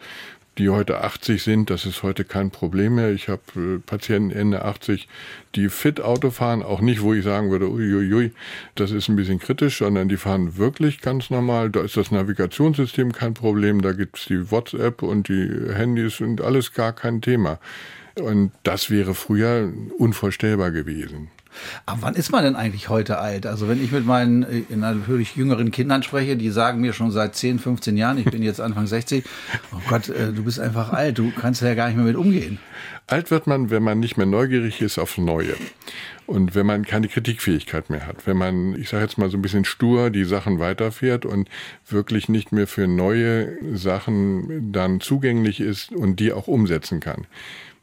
die 0.57 0.69
heute 0.69 1.03
80 1.03 1.41
sind, 1.41 1.69
das 1.69 1.86
ist 1.86 2.03
heute 2.03 2.24
kein 2.24 2.51
Problem 2.51 2.95
mehr. 2.95 3.12
Ich 3.12 3.27
habe 3.27 3.41
äh, 3.55 3.79
Patienten 3.79 4.31
Ende 4.31 4.63
80, 4.63 5.07
die 5.55 5.69
fit 5.69 6.00
Auto 6.01 6.29
fahren, 6.29 6.63
auch 6.63 6.81
nicht, 6.81 7.01
wo 7.01 7.13
ich 7.13 7.24
sagen 7.24 7.50
würde, 7.50 7.69
uiuiui, 7.69 8.31
das 8.75 8.91
ist 8.91 9.10
ein 9.10 9.15
bisschen 9.15 9.39
kritisch, 9.39 9.79
sondern 9.79 10.10
die 10.10 10.17
fahren 10.17 10.57
wirklich 10.57 11.01
ganz 11.01 11.29
normal. 11.29 11.69
Da 11.69 11.81
ist 11.81 11.98
das 11.98 12.12
Navigationssystem 12.12 13.12
kein 13.12 13.33
Problem, 13.33 13.81
da 13.81 13.93
gibt's 13.93 14.25
die 14.25 14.51
WhatsApp 14.51 15.01
und 15.01 15.27
die 15.27 15.50
Handys 15.74 16.22
und 16.22 16.41
alles 16.41 16.74
gar 16.74 16.93
kein 16.93 17.22
Thema. 17.22 17.60
Und 18.15 18.51
das 18.62 18.91
wäre 18.91 19.15
früher 19.15 19.72
unvorstellbar 19.98 20.72
gewesen. 20.72 21.29
Aber 21.86 22.01
wann 22.01 22.15
ist 22.15 22.31
man 22.31 22.43
denn 22.43 22.55
eigentlich 22.55 22.89
heute 22.89 23.19
alt? 23.19 23.45
Also 23.45 23.67
wenn 23.67 23.83
ich 23.83 23.91
mit 23.91 24.05
meinen 24.05 24.43
äh, 24.43 24.75
natürlich 24.75 25.36
jüngeren 25.36 25.72
Kindern 25.72 26.03
spreche, 26.03 26.36
die 26.36 26.50
sagen 26.50 26.81
mir 26.81 26.93
schon 26.93 27.12
seit 27.12 27.36
10, 27.36 27.60
15 27.60 27.98
Jahren, 27.98 28.17
ich 28.17 28.25
bin 28.25 28.43
jetzt 28.43 28.62
Anfang 28.62 28.88
60, 28.88 29.24
oh 29.74 29.81
Gott, 29.88 30.10
äh, 30.10 30.31
du 30.31 30.43
bist 30.43 30.60
einfach 30.60 30.93
alt, 30.93 31.17
du 31.17 31.31
kannst 31.31 31.62
ja 31.62 31.74
gar 31.75 31.88
nicht 31.88 31.95
mehr 31.95 32.05
mit 32.05 32.15
umgehen. 32.15 32.60
Alt 33.07 33.31
wird 33.31 33.48
man, 33.48 33.69
wenn 33.69 33.83
man 33.83 34.00
nicht 34.00 34.17
mehr 34.17 34.25
neugierig 34.25 34.81
ist 34.81 34.98
auf 34.98 35.17
Neue. 35.17 35.55
Und 36.25 36.55
wenn 36.55 36.65
man 36.65 36.86
keine 36.86 37.10
Kritikfähigkeit 37.10 37.89
mehr 37.89 38.07
hat, 38.07 38.25
wenn 38.25 38.38
man, 38.38 38.79
ich 38.79 38.89
sage 38.89 39.03
jetzt 39.03 39.17
mal 39.17 39.29
so 39.29 39.38
ein 39.38 39.41
bisschen 39.41 39.65
stur 39.65 40.10
die 40.10 40.24
Sachen 40.24 40.60
weiterfährt 40.60 41.25
und 41.25 41.50
wirklich 41.88 42.29
nicht 42.29 42.53
mehr 42.53 42.65
für 42.65 42.88
neue 42.88 43.57
Sachen 43.75 44.72
dann 44.72 45.01
zugänglich 45.01 45.60
ist 45.60 45.91
und 45.91 46.22
die 46.22 46.31
auch 46.31 46.48
umsetzen 46.48 47.01
kann. 47.01 47.27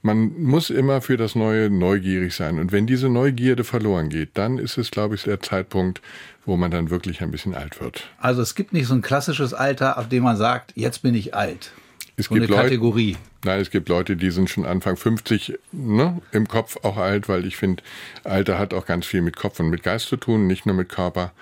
Man 0.03 0.43
muss 0.43 0.71
immer 0.71 1.03
für 1.03 1.17
das 1.17 1.35
Neue 1.35 1.69
neugierig 1.69 2.35
sein. 2.35 2.59
Und 2.59 2.73
wenn 2.73 2.87
diese 2.87 3.09
Neugierde 3.09 3.65
verloren 3.65 4.09
geht, 4.09 4.31
dann 4.35 4.59
ist 4.59 4.79
es, 4.79 4.91
glaube 4.91 5.15
ich, 5.15 5.25
der 5.25 5.41
Zeitpunkt, 5.41 6.01
wo 6.47 6.57
man 6.57 6.71
dann 6.71 6.91
wirklich 6.91 7.21
ein 7.21 7.31
bisschen 7.31 7.55
alt 7.55 7.81
wird. 7.81 8.09
Also 8.19 8.41
es 8.41 8.55
gibt 8.55 8.73
nicht 8.73 8.87
so 8.87 8.95
ein 8.95 9.03
klassisches 9.03 9.53
Alter, 9.53 9.99
ab 9.99 10.09
dem 10.09 10.23
man 10.23 10.37
sagt, 10.37 10.73
jetzt 10.75 11.03
bin 11.03 11.15
ich 11.15 11.35
alt. 11.35 11.73
Es 12.17 12.27
so 12.27 12.35
gibt 12.35 12.47
eine 12.47 12.57
Leute, 12.57 12.69
Kategorie. 12.69 13.17
Nein, 13.45 13.61
es 13.61 13.71
gibt 13.71 13.89
Leute, 13.89 14.17
die 14.17 14.31
sind 14.31 14.51
schon 14.51 14.67
Anfang 14.67 14.97
50 14.97 15.59
ne, 15.73 16.21
im 16.33 16.49
Kopf 16.49 16.79
auch 16.83 16.97
alt, 16.97 17.29
weil 17.29 17.47
ich 17.47 17.57
finde, 17.57 17.83
Alter 18.25 18.59
hat 18.59 18.75
auch 18.75 18.87
ganz 18.87 19.07
viel 19.07 19.23
mit 19.23 19.37
Kopf 19.37 19.61
und 19.61 19.71
mit 19.71 19.83
Geist 19.83 20.09
zu 20.09 20.17
tun, 20.17 20.47
nicht 20.47 20.67
nur 20.67 20.75
mit 20.75 20.89
Körper. 20.89 21.33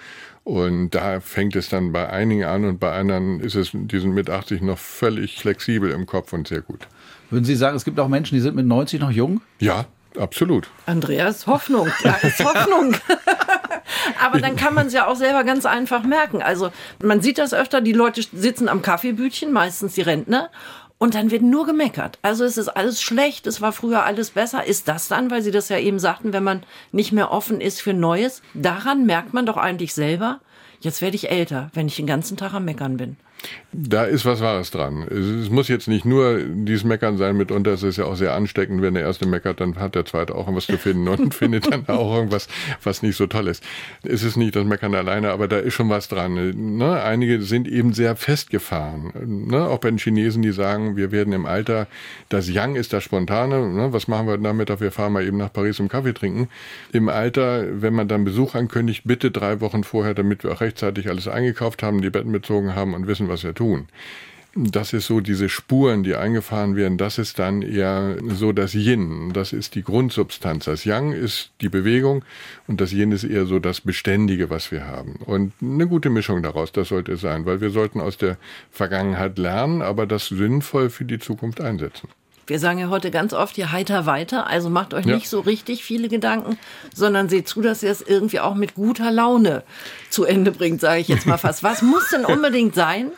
Und 0.44 0.90
da 0.90 1.20
fängt 1.20 1.56
es 1.56 1.68
dann 1.68 1.92
bei 1.92 2.08
einigen 2.08 2.44
an 2.44 2.64
und 2.64 2.78
bei 2.78 2.92
anderen 2.92 3.40
ist 3.40 3.54
es, 3.54 3.70
die 3.72 3.98
sind 3.98 4.14
mit 4.14 4.30
80 4.30 4.62
noch 4.62 4.78
völlig 4.78 5.38
flexibel 5.38 5.90
im 5.90 6.06
Kopf 6.06 6.32
und 6.32 6.48
sehr 6.48 6.62
gut. 6.62 6.88
Würden 7.30 7.44
Sie 7.44 7.56
sagen, 7.56 7.76
es 7.76 7.84
gibt 7.84 8.00
auch 8.00 8.08
Menschen, 8.08 8.34
die 8.34 8.40
sind 8.40 8.56
mit 8.56 8.66
90 8.66 9.00
noch 9.00 9.10
jung? 9.10 9.40
Ja, 9.60 9.84
absolut. 10.18 10.68
Andreas, 10.86 11.46
Hoffnung, 11.46 11.88
da 12.02 12.14
ist 12.22 12.42
Hoffnung. 12.44 12.96
Aber 14.20 14.40
dann 14.40 14.56
kann 14.56 14.74
man 14.74 14.86
es 14.86 14.92
ja 14.92 15.06
auch 15.06 15.16
selber 15.16 15.44
ganz 15.44 15.66
einfach 15.66 16.02
merken. 16.02 16.42
Also 16.42 16.70
man 17.02 17.20
sieht 17.20 17.38
das 17.38 17.54
öfter, 17.54 17.80
die 17.80 17.92
Leute 17.92 18.22
sitzen 18.32 18.68
am 18.68 18.82
Kaffeebütchen, 18.82 19.52
meistens 19.52 19.94
die 19.94 20.02
Rentner, 20.02 20.50
und 20.98 21.14
dann 21.14 21.30
wird 21.30 21.42
nur 21.42 21.64
gemeckert. 21.64 22.18
Also 22.22 22.44
es 22.44 22.58
ist 22.58 22.68
alles 22.68 23.00
schlecht, 23.00 23.46
es 23.46 23.60
war 23.60 23.72
früher 23.72 24.04
alles 24.04 24.30
besser. 24.30 24.64
Ist 24.64 24.88
das 24.88 25.06
dann, 25.06 25.30
weil 25.30 25.42
Sie 25.42 25.52
das 25.52 25.68
ja 25.68 25.78
eben 25.78 26.00
sagten, 26.00 26.32
wenn 26.32 26.42
man 26.42 26.64
nicht 26.90 27.12
mehr 27.12 27.30
offen 27.30 27.60
ist 27.60 27.80
für 27.80 27.94
Neues? 27.94 28.42
Daran 28.54 29.06
merkt 29.06 29.32
man 29.32 29.46
doch 29.46 29.56
eigentlich 29.56 29.94
selber, 29.94 30.40
jetzt 30.80 31.00
werde 31.00 31.14
ich 31.14 31.30
älter, 31.30 31.70
wenn 31.72 31.86
ich 31.86 31.96
den 31.96 32.08
ganzen 32.08 32.36
Tag 32.36 32.52
am 32.52 32.64
Meckern 32.64 32.96
bin. 32.96 33.16
Da 33.70 34.04
ist 34.04 34.24
was 34.24 34.40
Wahres 34.40 34.70
dran. 34.70 35.02
Es 35.08 35.50
muss 35.50 35.68
jetzt 35.68 35.88
nicht 35.88 36.06
nur 36.06 36.38
dieses 36.42 36.84
Meckern 36.84 37.18
sein, 37.18 37.36
mitunter 37.36 37.74
ist 37.74 37.82
es 37.82 37.98
ja 37.98 38.06
auch 38.06 38.16
sehr 38.16 38.32
ansteckend, 38.32 38.80
wenn 38.80 38.94
der 38.94 39.02
Erste 39.02 39.26
meckert, 39.26 39.60
dann 39.60 39.76
hat 39.76 39.94
der 39.94 40.06
Zweite 40.06 40.34
auch 40.34 40.46
irgendwas 40.46 40.66
zu 40.66 40.78
finden 40.78 41.06
und 41.06 41.34
findet 41.34 41.70
dann 41.70 41.86
auch 41.86 42.16
irgendwas, 42.16 42.48
was 42.82 43.02
nicht 43.02 43.16
so 43.16 43.26
toll 43.26 43.46
ist. 43.46 43.62
Es 44.02 44.22
ist 44.22 44.36
nicht 44.36 44.56
das 44.56 44.64
Meckern 44.64 44.94
alleine, 44.94 45.30
aber 45.32 45.48
da 45.48 45.58
ist 45.58 45.74
schon 45.74 45.90
was 45.90 46.08
dran. 46.08 46.78
Ne? 46.78 47.02
Einige 47.02 47.42
sind 47.42 47.68
eben 47.68 47.92
sehr 47.92 48.16
festgefahren. 48.16 49.12
Ne? 49.48 49.68
Auch 49.68 49.78
bei 49.78 49.90
den 49.90 49.98
Chinesen, 49.98 50.40
die 50.40 50.52
sagen, 50.52 50.96
wir 50.96 51.12
werden 51.12 51.34
im 51.34 51.44
Alter, 51.44 51.88
das 52.30 52.48
Yang 52.48 52.76
ist 52.76 52.94
das 52.94 53.04
Spontane. 53.04 53.68
Ne? 53.68 53.92
Was 53.92 54.08
machen 54.08 54.26
wir 54.28 54.38
damit? 54.38 54.68
Wir 54.80 54.92
fahren 54.92 55.12
mal 55.12 55.24
eben 55.24 55.36
nach 55.36 55.52
Paris 55.52 55.78
um 55.78 55.88
Kaffee 55.88 56.14
trinken. 56.14 56.48
Im 56.92 57.10
Alter, 57.10 57.82
wenn 57.82 57.94
man 57.94 58.08
dann 58.08 58.24
Besuch 58.24 58.54
ankündigt, 58.54 59.02
bitte 59.04 59.30
drei 59.30 59.60
Wochen 59.60 59.84
vorher, 59.84 60.14
damit 60.14 60.42
wir 60.42 60.52
auch 60.52 60.62
rechtzeitig 60.62 61.08
alles 61.08 61.28
eingekauft 61.28 61.82
haben, 61.82 62.00
die 62.00 62.10
Betten 62.10 62.32
bezogen 62.32 62.74
haben 62.74 62.94
und 62.94 63.06
wissen, 63.06 63.27
was 63.28 63.44
wir 63.44 63.54
tun. 63.54 63.88
Das 64.54 64.92
ist 64.92 65.06
so 65.06 65.20
diese 65.20 65.48
Spuren, 65.48 66.02
die 66.02 66.16
eingefahren 66.16 66.74
werden, 66.74 66.98
das 66.98 67.18
ist 67.18 67.38
dann 67.38 67.62
eher 67.62 68.16
so 68.26 68.52
das 68.52 68.74
Yin, 68.74 69.32
das 69.32 69.52
ist 69.52 69.74
die 69.74 69.82
Grundsubstanz. 69.82 70.64
Das 70.64 70.84
Yang 70.84 71.12
ist 71.12 71.52
die 71.60 71.68
Bewegung 71.68 72.24
und 72.66 72.80
das 72.80 72.92
Yin 72.92 73.12
ist 73.12 73.24
eher 73.24 73.46
so 73.46 73.60
das 73.60 73.80
Beständige, 73.80 74.50
was 74.50 74.72
wir 74.72 74.86
haben. 74.86 75.16
Und 75.26 75.52
eine 75.60 75.86
gute 75.86 76.10
Mischung 76.10 76.42
daraus, 76.42 76.72
das 76.72 76.88
sollte 76.88 77.12
es 77.12 77.20
sein, 77.20 77.46
weil 77.46 77.60
wir 77.60 77.70
sollten 77.70 78.00
aus 78.00 78.16
der 78.16 78.36
Vergangenheit 78.70 79.38
lernen, 79.38 79.80
aber 79.80 80.06
das 80.06 80.28
sinnvoll 80.28 80.90
für 80.90 81.04
die 81.04 81.18
Zukunft 81.18 81.60
einsetzen. 81.60 82.08
Wir 82.48 82.58
sagen 82.58 82.78
ja 82.78 82.88
heute 82.88 83.10
ganz 83.10 83.32
oft 83.32 83.56
hier 83.56 83.72
heiter 83.72 84.06
weiter, 84.06 84.46
also 84.46 84.70
macht 84.70 84.94
euch 84.94 85.06
ja. 85.06 85.14
nicht 85.14 85.28
so 85.28 85.40
richtig 85.40 85.84
viele 85.84 86.08
Gedanken, 86.08 86.58
sondern 86.94 87.28
seht 87.28 87.46
zu, 87.46 87.60
dass 87.60 87.82
ihr 87.82 87.90
es 87.90 88.00
irgendwie 88.00 88.40
auch 88.40 88.54
mit 88.54 88.74
guter 88.74 89.10
Laune 89.10 89.62
zu 90.10 90.24
Ende 90.24 90.50
bringt, 90.50 90.80
sage 90.80 91.00
ich 91.00 91.08
jetzt 91.08 91.26
mal 91.26 91.36
fast. 91.38 91.62
Was 91.62 91.82
muss 91.82 92.08
denn 92.10 92.24
unbedingt 92.24 92.74
sein? 92.74 93.12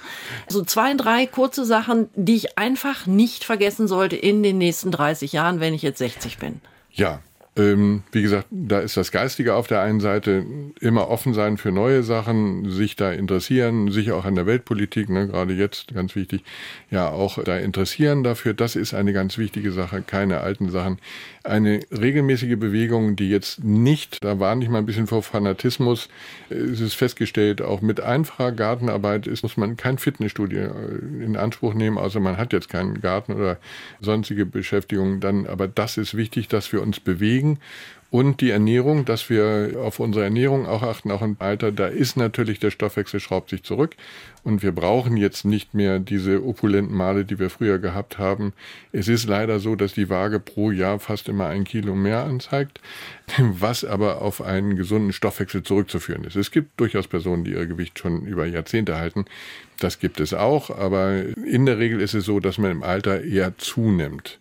So 0.48 0.62
zwei, 0.62 0.94
drei 0.94 1.26
kurze 1.26 1.64
Sachen, 1.64 2.08
die 2.14 2.36
ich 2.36 2.58
einfach 2.58 3.06
nicht 3.06 3.44
vergessen 3.44 3.88
sollte 3.88 4.16
in 4.16 4.42
den 4.42 4.58
nächsten 4.58 4.90
30 4.90 5.32
Jahren, 5.32 5.60
wenn 5.60 5.74
ich 5.74 5.82
jetzt 5.82 5.98
60 5.98 6.38
bin. 6.38 6.60
Ja, 6.92 7.20
ähm, 7.56 8.04
wie 8.12 8.22
gesagt, 8.22 8.46
da 8.50 8.78
ist 8.78 8.96
das 8.96 9.10
Geistige 9.10 9.54
auf 9.54 9.66
der 9.66 9.82
einen 9.82 10.00
Seite 10.00 10.46
immer 10.80 11.08
offen 11.08 11.34
sein 11.34 11.56
für 11.56 11.72
neue 11.72 12.04
Sachen, 12.04 12.70
sich 12.70 12.94
da 12.94 13.12
interessieren, 13.12 13.90
sich 13.90 14.12
auch 14.12 14.24
an 14.24 14.36
der 14.36 14.46
Weltpolitik, 14.46 15.08
ne, 15.08 15.26
gerade 15.26 15.54
jetzt 15.54 15.92
ganz 15.92 16.14
wichtig, 16.14 16.44
ja 16.90 17.08
auch 17.08 17.42
da 17.42 17.58
interessieren 17.58 18.22
dafür. 18.22 18.54
Das 18.54 18.76
ist 18.76 18.94
eine 18.94 19.12
ganz 19.12 19.36
wichtige 19.36 19.72
Sache, 19.72 20.02
keine 20.02 20.40
alten 20.40 20.70
Sachen. 20.70 20.98
Eine 21.42 21.80
regelmäßige 21.90 22.58
Bewegung, 22.58 23.16
die 23.16 23.30
jetzt 23.30 23.64
nicht, 23.64 24.22
da 24.22 24.38
war 24.40 24.54
nicht 24.56 24.70
mal 24.70 24.78
ein 24.78 24.86
bisschen 24.86 25.06
vor 25.06 25.22
Fanatismus, 25.22 26.10
es 26.50 26.80
ist 26.80 26.94
festgestellt, 26.94 27.62
auch 27.62 27.80
mit 27.80 28.00
einfacher 28.00 28.52
Gartenarbeit 28.52 29.26
ist, 29.26 29.42
muss 29.42 29.56
man 29.56 29.78
kein 29.78 29.96
Fitnessstudio 29.96 30.60
äh, 30.60 31.24
in 31.24 31.38
Anspruch 31.38 31.72
nehmen, 31.72 31.96
außer 31.96 32.20
man 32.20 32.36
hat 32.36 32.52
jetzt 32.52 32.68
keinen 32.68 33.00
Garten 33.00 33.32
oder 33.32 33.56
sonstige 34.00 34.44
Beschäftigung, 34.44 35.20
dann, 35.20 35.46
aber 35.46 35.66
das 35.66 35.96
ist 35.96 36.14
wichtig, 36.14 36.48
dass 36.48 36.72
wir 36.72 36.82
uns 36.82 37.00
bewegen. 37.00 37.58
Und 38.10 38.40
die 38.40 38.50
Ernährung, 38.50 39.04
dass 39.04 39.30
wir 39.30 39.76
auf 39.80 40.00
unsere 40.00 40.24
Ernährung 40.24 40.66
auch 40.66 40.82
achten, 40.82 41.12
auch 41.12 41.22
im 41.22 41.36
Alter, 41.38 41.70
da 41.70 41.86
ist 41.86 42.16
natürlich 42.16 42.58
der 42.58 42.72
Stoffwechsel 42.72 43.20
schraubt 43.20 43.50
sich 43.50 43.62
zurück. 43.62 43.94
Und 44.42 44.62
wir 44.62 44.72
brauchen 44.72 45.16
jetzt 45.16 45.44
nicht 45.44 45.74
mehr 45.74 45.98
diese 45.98 46.44
opulenten 46.44 46.96
Male, 46.96 47.24
die 47.24 47.38
wir 47.38 47.50
früher 47.50 47.78
gehabt 47.78 48.18
haben. 48.18 48.52
Es 48.92 49.08
ist 49.08 49.26
leider 49.26 49.60
so, 49.60 49.76
dass 49.76 49.94
die 49.94 50.08
Waage 50.08 50.40
pro 50.40 50.70
Jahr 50.70 50.98
fast 50.98 51.28
immer 51.28 51.46
ein 51.46 51.64
Kilo 51.64 51.94
mehr 51.94 52.24
anzeigt, 52.24 52.80
was 53.38 53.84
aber 53.84 54.22
auf 54.22 54.40
einen 54.42 54.76
gesunden 54.76 55.12
Stoffwechsel 55.12 55.62
zurückzuführen 55.62 56.24
ist. 56.24 56.36
Es 56.36 56.50
gibt 56.50 56.80
durchaus 56.80 57.06
Personen, 57.06 57.44
die 57.44 57.52
ihr 57.52 57.66
Gewicht 57.66 57.98
schon 57.98 58.26
über 58.26 58.46
Jahrzehnte 58.46 58.98
halten. 58.98 59.26
Das 59.78 59.98
gibt 59.98 60.20
es 60.20 60.34
auch, 60.34 60.70
aber 60.70 61.22
in 61.46 61.66
der 61.66 61.78
Regel 61.78 62.00
ist 62.00 62.14
es 62.14 62.24
so, 62.24 62.40
dass 62.40 62.58
man 62.58 62.70
im 62.70 62.82
Alter 62.82 63.22
eher 63.22 63.56
zunimmt. 63.58 64.38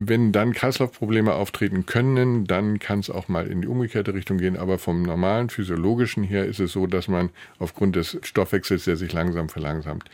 Wenn 0.00 0.32
dann 0.32 0.52
Kreislaufprobleme 0.52 1.34
auftreten 1.34 1.86
können, 1.86 2.46
dann 2.46 2.78
kann 2.78 2.98
es 2.98 3.10
auch 3.10 3.28
mal 3.28 3.46
in 3.46 3.62
die 3.62 3.68
umgekehrte 3.68 4.14
Richtung 4.14 4.38
gehen. 4.38 4.56
Aber 4.56 4.78
vom 4.78 5.02
normalen 5.02 5.50
physiologischen 5.50 6.24
her 6.24 6.44
ist 6.46 6.60
es 6.60 6.72
so, 6.72 6.86
dass 6.86 7.08
man 7.08 7.30
aufgrund 7.58 7.96
des 7.96 8.18
Stoffwechsels, 8.22 8.84
der 8.84 8.96
sich 8.96 9.12
langsam 9.12 9.48
verlangsamt, 9.48 10.04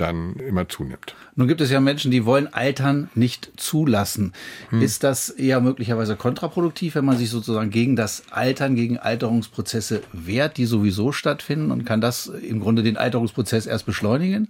dann 0.00 0.36
immer 0.36 0.68
zunimmt. 0.68 1.14
Nun 1.36 1.48
gibt 1.48 1.60
es 1.60 1.70
ja 1.70 1.80
Menschen, 1.80 2.10
die 2.10 2.24
wollen 2.24 2.52
Altern 2.52 3.10
nicht 3.14 3.50
zulassen. 3.56 4.32
Hm. 4.70 4.82
Ist 4.82 5.04
das 5.04 5.30
eher 5.30 5.60
möglicherweise 5.60 6.16
kontraproduktiv, 6.16 6.94
wenn 6.94 7.04
man 7.04 7.16
sich 7.16 7.30
sozusagen 7.30 7.70
gegen 7.70 7.96
das 7.96 8.24
Altern, 8.30 8.74
gegen 8.74 8.98
Alterungsprozesse 8.98 10.02
wehrt, 10.12 10.56
die 10.56 10.66
sowieso 10.66 11.12
stattfinden? 11.12 11.70
Und 11.70 11.84
kann 11.84 12.00
das 12.00 12.26
im 12.26 12.60
Grunde 12.60 12.82
den 12.82 12.96
Alterungsprozess 12.96 13.66
erst 13.66 13.86
beschleunigen? 13.86 14.48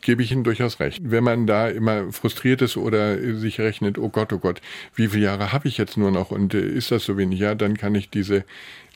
Gebe 0.00 0.22
ich 0.22 0.30
Ihnen 0.30 0.44
durchaus 0.44 0.78
recht. 0.80 1.00
Wenn 1.02 1.24
man 1.24 1.46
da 1.46 1.68
immer 1.68 2.12
frustriert 2.12 2.62
ist 2.62 2.76
oder 2.76 3.18
sich 3.36 3.60
rechnet, 3.60 3.98
oh 3.98 4.08
Gott, 4.08 4.32
oh 4.32 4.38
Gott, 4.38 4.60
wie 4.94 5.08
viele 5.08 5.24
Jahre 5.24 5.52
habe 5.52 5.68
ich 5.68 5.76
jetzt 5.76 5.96
nur 5.96 6.10
noch 6.10 6.30
und 6.30 6.54
äh, 6.54 6.60
ist 6.60 6.90
das 6.90 7.04
so 7.04 7.16
wenig? 7.16 7.40
Ja, 7.40 7.54
dann 7.54 7.76
kann 7.76 7.94
ich 7.94 8.08
diese 8.08 8.44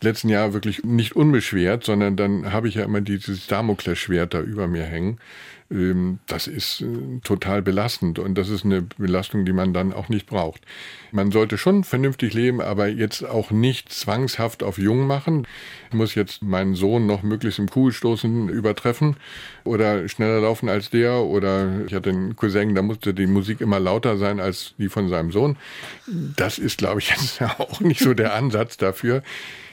letzten 0.02 0.28
Jahre 0.28 0.52
wirklich 0.52 0.84
nicht 0.84 1.16
unbeschwert, 1.16 1.84
sondern 1.84 2.16
dann 2.16 2.52
habe 2.52 2.68
ich 2.68 2.76
ja 2.76 2.84
immer 2.84 3.00
dieses 3.00 3.46
Damoklesschwert 3.46 4.34
da 4.34 4.40
über 4.40 4.68
mir 4.68 4.84
hängen. 4.84 5.18
Ähm, 5.72 6.18
das 6.26 6.46
ist 6.46 6.82
äh, 6.82 7.20
total 7.24 7.62
belastend 7.62 8.18
und 8.18 8.36
das 8.36 8.48
ist 8.48 8.64
eine 8.64 8.82
Belastung, 8.82 9.44
die 9.44 9.52
man 9.52 9.72
dann 9.72 9.92
auch 9.92 10.08
nicht 10.08 10.26
braucht. 10.26 10.62
Man 11.10 11.32
sollte 11.32 11.58
schon 11.58 11.84
vernünftig 11.84 12.34
leben, 12.34 12.60
aber 12.60 12.88
jetzt 12.88 13.24
auch 13.24 13.50
nicht 13.50 13.90
zwangshaft 13.90 14.62
auf 14.62 14.78
jung 14.78 15.06
machen. 15.06 15.46
Ich 15.88 15.94
muss 15.94 16.14
jetzt 16.14 16.42
meinen 16.42 16.74
Sohn 16.74 17.06
noch 17.06 17.22
möglichst 17.22 17.58
im 17.58 17.68
Kugelstoßen 17.68 18.48
übertreffen 18.48 19.16
oder 19.64 20.08
schneller 20.08 20.40
laufen 20.40 20.68
als 20.68 20.90
der 20.90 21.16
oder 21.22 21.84
ich 21.86 21.94
hatte 21.94 22.10
einen 22.10 22.36
Cousin, 22.36 22.74
da 22.74 22.82
musste 22.82 23.14
die 23.14 23.26
Musik 23.26 23.60
immer 23.60 23.80
lauter 23.80 24.18
sein 24.18 24.40
als 24.40 24.74
die 24.78 24.88
von 24.88 25.08
seinem 25.08 25.32
Sohn. 25.32 25.56
Das 26.36 26.58
ist, 26.58 26.78
glaube 26.78 27.00
ich, 27.00 27.10
jetzt 27.10 27.42
auch 27.42 27.80
nicht 27.80 28.00
so 28.00 28.14
der 28.14 28.34
Ansatz 28.34 28.76
dafür 28.76 29.22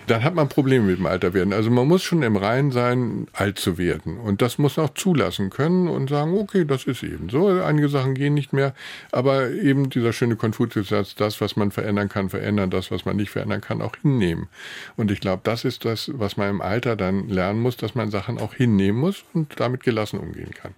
dann 0.09 0.23
hat 0.23 0.35
man 0.35 0.49
Probleme 0.49 0.85
mit 0.85 0.97
dem 0.97 1.05
Alterwerden. 1.05 1.53
Also 1.53 1.69
man 1.69 1.87
muss 1.87 2.03
schon 2.03 2.23
im 2.23 2.35
Reinen 2.35 2.71
sein, 2.71 3.27
alt 3.33 3.59
zu 3.59 3.77
werden. 3.77 4.17
Und 4.17 4.41
das 4.41 4.57
muss 4.57 4.77
man 4.77 4.87
auch 4.87 4.93
zulassen 4.93 5.49
können 5.49 5.87
und 5.87 6.09
sagen, 6.09 6.37
okay, 6.37 6.65
das 6.65 6.85
ist 6.85 7.03
eben 7.03 7.29
so. 7.29 7.47
Einige 7.47 7.89
Sachen 7.89 8.15
gehen 8.15 8.33
nicht 8.33 8.53
mehr. 8.53 8.73
Aber 9.11 9.49
eben 9.51 9.89
dieser 9.89 10.13
schöne 10.13 10.35
Konfuzius-Satz, 10.35 11.15
das, 11.15 11.41
was 11.41 11.55
man 11.55 11.71
verändern 11.71 12.09
kann, 12.09 12.29
verändern, 12.29 12.69
das, 12.69 12.91
was 12.91 13.05
man 13.05 13.17
nicht 13.17 13.29
verändern 13.29 13.61
kann, 13.61 13.81
auch 13.81 13.95
hinnehmen. 14.01 14.47
Und 14.97 15.11
ich 15.11 15.19
glaube, 15.19 15.41
das 15.43 15.65
ist 15.65 15.85
das, 15.85 16.11
was 16.13 16.37
man 16.37 16.49
im 16.49 16.61
Alter 16.61 16.95
dann 16.95 17.29
lernen 17.29 17.59
muss, 17.59 17.77
dass 17.77 17.95
man 17.95 18.09
Sachen 18.09 18.39
auch 18.39 18.53
hinnehmen 18.53 18.99
muss 18.99 19.23
und 19.33 19.59
damit 19.59 19.83
gelassen 19.83 20.19
umgehen 20.19 20.51
kann. 20.51 20.73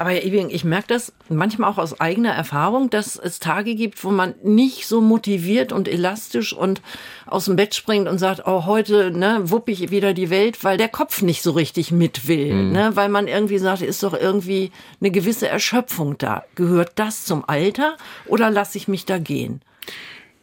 Aber 0.00 0.14
ich 0.14 0.64
merke 0.64 0.86
das 0.88 1.12
manchmal 1.28 1.70
auch 1.70 1.76
aus 1.76 2.00
eigener 2.00 2.32
Erfahrung, 2.32 2.88
dass 2.88 3.16
es 3.16 3.38
Tage 3.38 3.74
gibt, 3.74 4.02
wo 4.02 4.10
man 4.10 4.34
nicht 4.42 4.86
so 4.86 5.02
motiviert 5.02 5.72
und 5.72 5.88
elastisch 5.88 6.54
und 6.54 6.80
aus 7.26 7.44
dem 7.44 7.56
Bett 7.56 7.74
springt 7.74 8.08
und 8.08 8.16
sagt, 8.16 8.46
oh, 8.46 8.64
heute 8.64 9.10
ne, 9.10 9.42
wupp 9.50 9.68
ich 9.68 9.90
wieder 9.90 10.14
die 10.14 10.30
Welt, 10.30 10.64
weil 10.64 10.78
der 10.78 10.88
Kopf 10.88 11.20
nicht 11.20 11.42
so 11.42 11.50
richtig 11.50 11.92
mit 11.92 12.26
will. 12.28 12.54
Mhm. 12.54 12.72
Ne? 12.72 12.90
Weil 12.94 13.10
man 13.10 13.28
irgendwie 13.28 13.58
sagt, 13.58 13.82
ist 13.82 14.02
doch 14.02 14.14
irgendwie 14.14 14.72
eine 15.02 15.10
gewisse 15.10 15.48
Erschöpfung 15.48 16.16
da. 16.16 16.44
Gehört 16.54 16.92
das 16.94 17.26
zum 17.26 17.44
Alter 17.46 17.98
oder 18.24 18.50
lasse 18.50 18.78
ich 18.78 18.88
mich 18.88 19.04
da 19.04 19.18
gehen? 19.18 19.60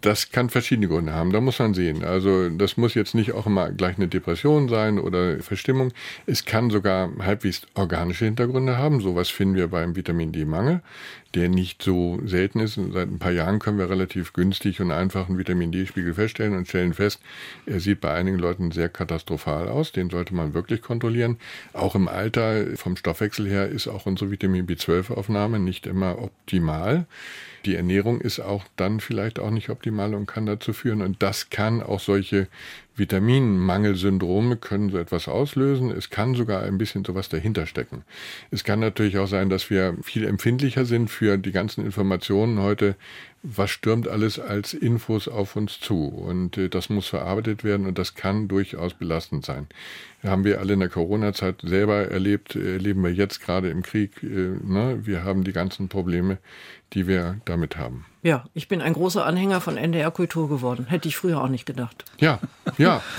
Das 0.01 0.29
kann 0.31 0.51
verschiedene 0.51 0.87
Gründe 0.87 1.13
haben, 1.13 1.31
da 1.31 1.41
muss 1.41 1.57
man 1.57 1.73
sehen. 1.73 2.03
Also 2.03 2.49
das 2.49 2.77
muss 2.77 2.93
jetzt 2.93 3.15
nicht 3.15 3.31
auch 3.31 3.47
immer 3.47 3.71
gleich 3.71 3.97
eine 3.97 4.07
Depression 4.07 4.69
sein 4.69 4.99
oder 4.99 5.39
Verstimmung. 5.39 5.91
Es 6.27 6.45
kann 6.45 6.69
sogar 6.69 7.09
halbwegs 7.17 7.63
organische 7.73 8.25
Hintergründe 8.25 8.77
haben. 8.77 9.01
Sowas 9.01 9.29
finden 9.29 9.55
wir 9.55 9.69
beim 9.69 9.95
Vitamin 9.95 10.31
D-Mangel, 10.31 10.81
der 11.33 11.49
nicht 11.49 11.81
so 11.81 12.19
selten 12.23 12.59
ist. 12.59 12.75
Seit 12.75 13.09
ein 13.09 13.17
paar 13.17 13.31
Jahren 13.31 13.57
können 13.57 13.79
wir 13.79 13.89
relativ 13.89 14.33
günstig 14.33 14.81
und 14.81 14.91
einfach 14.91 15.29
einen 15.29 15.39
Vitamin 15.39 15.71
D-Spiegel 15.71 16.13
feststellen 16.13 16.55
und 16.55 16.67
stellen 16.67 16.93
fest, 16.93 17.19
er 17.65 17.79
sieht 17.79 17.99
bei 17.99 18.13
einigen 18.13 18.37
Leuten 18.37 18.71
sehr 18.71 18.89
katastrophal 18.89 19.67
aus. 19.67 19.93
Den 19.93 20.11
sollte 20.11 20.35
man 20.35 20.53
wirklich 20.53 20.83
kontrollieren. 20.83 21.37
Auch 21.73 21.95
im 21.95 22.07
Alter 22.07 22.67
vom 22.75 22.97
Stoffwechsel 22.97 23.49
her 23.49 23.67
ist 23.67 23.87
auch 23.87 24.05
unsere 24.05 24.29
Vitamin 24.29 24.67
B12-Aufnahme 24.67 25.57
nicht 25.57 25.87
immer 25.87 26.21
optimal 26.21 27.07
die 27.67 27.75
Ernährung 27.75 28.21
ist 28.21 28.39
auch 28.39 28.63
dann 28.77 29.01
vielleicht 29.01 29.39
auch 29.39 29.51
nicht 29.51 29.69
optimal 29.69 30.15
und 30.15 30.25
kann 30.25 30.45
dazu 30.45 30.71
führen. 30.71 31.01
Und 31.01 31.21
das 31.21 31.49
kann 31.49 31.83
auch 31.83 31.99
solche 31.99 32.47
Vitaminmangelsyndrome 32.95 34.55
können 34.55 34.89
so 34.89 34.97
etwas 34.97 35.27
auslösen. 35.27 35.91
Es 35.91 36.09
kann 36.09 36.33
sogar 36.33 36.63
ein 36.63 36.77
bisschen 36.77 37.03
sowas 37.03 37.29
dahinter 37.29 37.67
stecken. 37.67 38.03
Es 38.49 38.63
kann 38.63 38.79
natürlich 38.79 39.17
auch 39.17 39.27
sein, 39.27 39.49
dass 39.49 39.69
wir 39.69 39.95
viel 40.01 40.25
empfindlicher 40.25 40.85
sind 40.85 41.09
für 41.09 41.37
die 41.37 41.51
ganzen 41.51 41.85
Informationen 41.85 42.59
heute. 42.59 42.95
Was 43.43 43.69
stürmt 43.69 44.07
alles 44.07 44.39
als 44.39 44.73
Infos 44.73 45.27
auf 45.27 45.55
uns 45.55 45.79
zu? 45.79 46.07
Und 46.07 46.57
äh, 46.57 46.69
das 46.69 46.89
muss 46.89 47.07
verarbeitet 47.07 47.63
werden 47.63 47.85
und 47.85 47.97
das 47.97 48.15
kann 48.15 48.47
durchaus 48.47 48.93
belastend 48.93 49.45
sein. 49.45 49.67
Haben 50.27 50.43
wir 50.43 50.59
alle 50.59 50.73
in 50.73 50.79
der 50.79 50.89
Corona-Zeit 50.89 51.61
selber 51.63 52.09
erlebt, 52.09 52.55
erleben 52.55 53.03
wir 53.03 53.11
jetzt 53.11 53.41
gerade 53.41 53.69
im 53.69 53.83
Krieg. 53.83 54.21
Äh, 54.23 54.57
ne? 54.63 54.99
Wir 55.03 55.23
haben 55.23 55.43
die 55.43 55.53
ganzen 55.53 55.89
Probleme, 55.89 56.37
die 56.93 57.07
wir 57.07 57.39
damit 57.45 57.77
haben. 57.77 58.05
Ja, 58.23 58.45
ich 58.53 58.67
bin 58.67 58.81
ein 58.81 58.93
großer 58.93 59.25
Anhänger 59.25 59.61
von 59.61 59.77
NDR 59.77 60.11
Kultur 60.11 60.49
geworden. 60.49 60.87
Hätte 60.87 61.07
ich 61.07 61.17
früher 61.17 61.41
auch 61.41 61.49
nicht 61.49 61.65
gedacht. 61.65 62.05
Ja, 62.19 62.39
ja. 62.77 63.01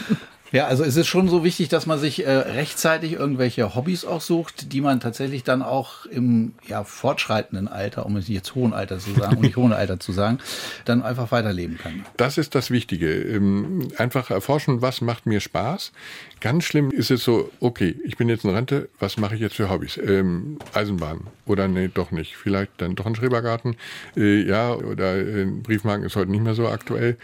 Ja, 0.53 0.67
also 0.67 0.85
es 0.85 0.97
ist 0.97 1.07
schon 1.07 1.29
so 1.29 1.45
wichtig, 1.45 1.69
dass 1.69 1.87
man 1.87 1.99
sich 1.99 2.25
äh, 2.25 2.31
rechtzeitig 2.31 3.13
irgendwelche 3.13 3.75
Hobbys 3.75 4.05
auch 4.05 4.21
sucht, 4.21 4.73
die 4.73 4.81
man 4.81 5.01
tatsächlich 5.01 5.45
dann 5.45 5.63
auch 5.63 6.07
im 6.07 6.55
ja, 6.67 6.85
fortschreitenden 6.85 7.69
Alter, 7.69 8.07
um 8.07 8.17
es 8.17 8.29
jetzt 8.29 8.55
hohen 8.55 8.73
Alter 8.73 8.99
zu 8.99 9.13
sagen, 9.13 9.37
um 9.37 9.43
nicht 9.43 9.57
hohen 9.57 9.73
Alter 9.73 10.01
zu 10.01 10.13
sagen, 10.13 10.39
dann 10.85 11.03
einfach 11.03 11.31
weiterleben 11.33 11.77
kann. 11.77 12.05
Das 12.17 12.39
ist 12.39 12.55
das 12.55 12.71
Wichtige. 12.71 13.13
Ähm, 13.13 13.89
einfach 13.99 14.31
erforschen, 14.31 14.81
was 14.81 15.01
macht 15.01 15.27
mir 15.27 15.41
Spaß. 15.41 15.93
Ganz 16.41 16.65
schlimm 16.65 16.91
ist 16.91 17.11
es 17.11 17.25
so, 17.25 17.51
okay, 17.61 17.97
ich 18.05 18.17
bin 18.17 18.29
jetzt 18.29 18.45
in 18.45 18.51
Rente, 18.51 18.89
was 18.99 19.19
mache 19.19 19.35
ich 19.35 19.41
jetzt 19.41 19.57
für 19.57 19.69
Hobbys? 19.69 19.99
Ähm, 19.99 20.59
Eisenbahn 20.73 21.27
oder 21.49 21.69
nee, 21.69 21.89
doch 21.93 22.11
nicht. 22.11 22.37
Vielleicht 22.37 22.73
dann 22.79 22.95
doch 22.95 23.07
ein 23.07 23.15
Schrebergarten. 23.15 23.77
Äh, 24.17 24.43
ja, 24.43 24.73
oder 24.73 25.17
äh, 25.17 25.45
Briefmarken 25.45 26.05
ist 26.07 26.17
heute 26.17 26.31
nicht 26.31 26.43
mehr 26.43 26.55
so 26.55 26.69
aktuell. 26.69 27.17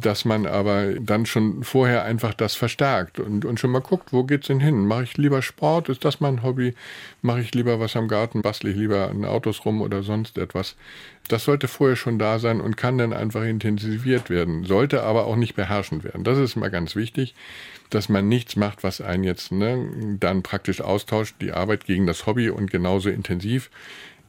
Dass 0.00 0.24
man 0.24 0.46
aber 0.46 0.94
dann 1.00 1.26
schon 1.26 1.62
vorher 1.62 2.04
einfach 2.04 2.32
das 2.32 2.54
verstärkt 2.54 3.20
und, 3.20 3.44
und 3.44 3.60
schon 3.60 3.70
mal 3.70 3.80
guckt, 3.80 4.12
wo 4.12 4.24
geht's 4.24 4.46
denn 4.46 4.60
hin? 4.60 4.86
Mache 4.86 5.02
ich 5.02 5.16
lieber 5.18 5.42
Sport? 5.42 5.88
Ist 5.88 6.04
das 6.04 6.20
mein 6.20 6.42
Hobby? 6.42 6.74
Mache 7.22 7.40
ich 7.40 7.54
lieber 7.54 7.80
was 7.80 7.96
am 7.96 8.08
Garten? 8.08 8.42
Bastle 8.42 8.70
ich 8.70 8.76
lieber 8.76 9.10
an 9.10 9.24
Autos 9.24 9.64
rum 9.64 9.82
oder 9.82 10.02
sonst 10.02 10.38
etwas? 10.38 10.76
Das 11.28 11.44
sollte 11.44 11.68
vorher 11.68 11.96
schon 11.96 12.18
da 12.18 12.38
sein 12.38 12.60
und 12.60 12.76
kann 12.76 12.98
dann 12.98 13.12
einfach 13.12 13.42
intensiviert 13.42 14.30
werden. 14.30 14.64
Sollte 14.64 15.02
aber 15.02 15.26
auch 15.26 15.36
nicht 15.36 15.54
beherrschend 15.54 16.02
werden. 16.02 16.24
Das 16.24 16.38
ist 16.38 16.56
mal 16.56 16.70
ganz 16.70 16.96
wichtig 16.96 17.34
dass 17.90 18.08
man 18.08 18.28
nichts 18.28 18.56
macht, 18.56 18.82
was 18.82 19.00
einen 19.00 19.24
jetzt 19.24 19.52
ne, 19.52 20.16
dann 20.18 20.42
praktisch 20.42 20.80
austauscht, 20.80 21.36
die 21.40 21.52
Arbeit 21.52 21.84
gegen 21.84 22.06
das 22.06 22.26
Hobby 22.26 22.50
und 22.50 22.70
genauso 22.70 23.10
intensiv. 23.10 23.70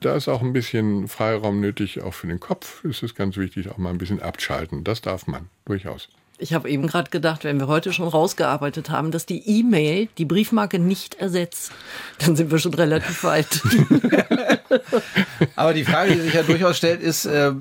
Da 0.02 0.16
ist 0.16 0.28
auch 0.28 0.42
ein 0.42 0.54
bisschen 0.54 1.08
Freiraum 1.08 1.62
nötig, 1.62 2.02
auch 2.02 2.14
für 2.14 2.28
den 2.28 2.40
Kopf 2.40 2.84
ist 2.84 3.04
es 3.04 3.14
ganz 3.14 3.38
wichtig, 3.38 3.70
auch 3.70 3.78
mal 3.78 3.92
ein 3.92 4.00
bisschen 4.00 4.22
abschalten. 4.22 4.84
Das 4.84 5.02
darf 5.02 5.28
man 5.28 5.48
durchaus. 5.66 6.10
Ich 6.40 6.56
habe 6.56 6.68
eben 6.72 6.88
gerade 6.88 7.12
gedacht, 7.12 7.44
wenn 7.44 7.60
wir 7.60 7.68
heute 7.68 7.94
schon 7.94 8.08
rausgearbeitet 8.08 8.90
haben, 8.90 9.12
dass 9.12 9.28
die 9.28 9.48
E-Mail 9.48 10.10
die 10.18 10.26
Briefmarke 10.26 10.80
nicht 10.80 11.14
ersetzt, 11.14 11.72
dann 12.18 12.36
sind 12.36 12.50
wir 12.50 12.58
schon 12.58 12.74
relativ 12.74 13.24
weit. 13.24 13.62
Aber 15.56 15.76
die 15.76 15.84
Frage, 15.84 16.16
die 16.16 16.22
sich 16.22 16.34
ja 16.34 16.42
durchaus 16.42 16.78
stellt, 16.78 17.00
ist, 17.00 17.26
äh, 17.26 17.52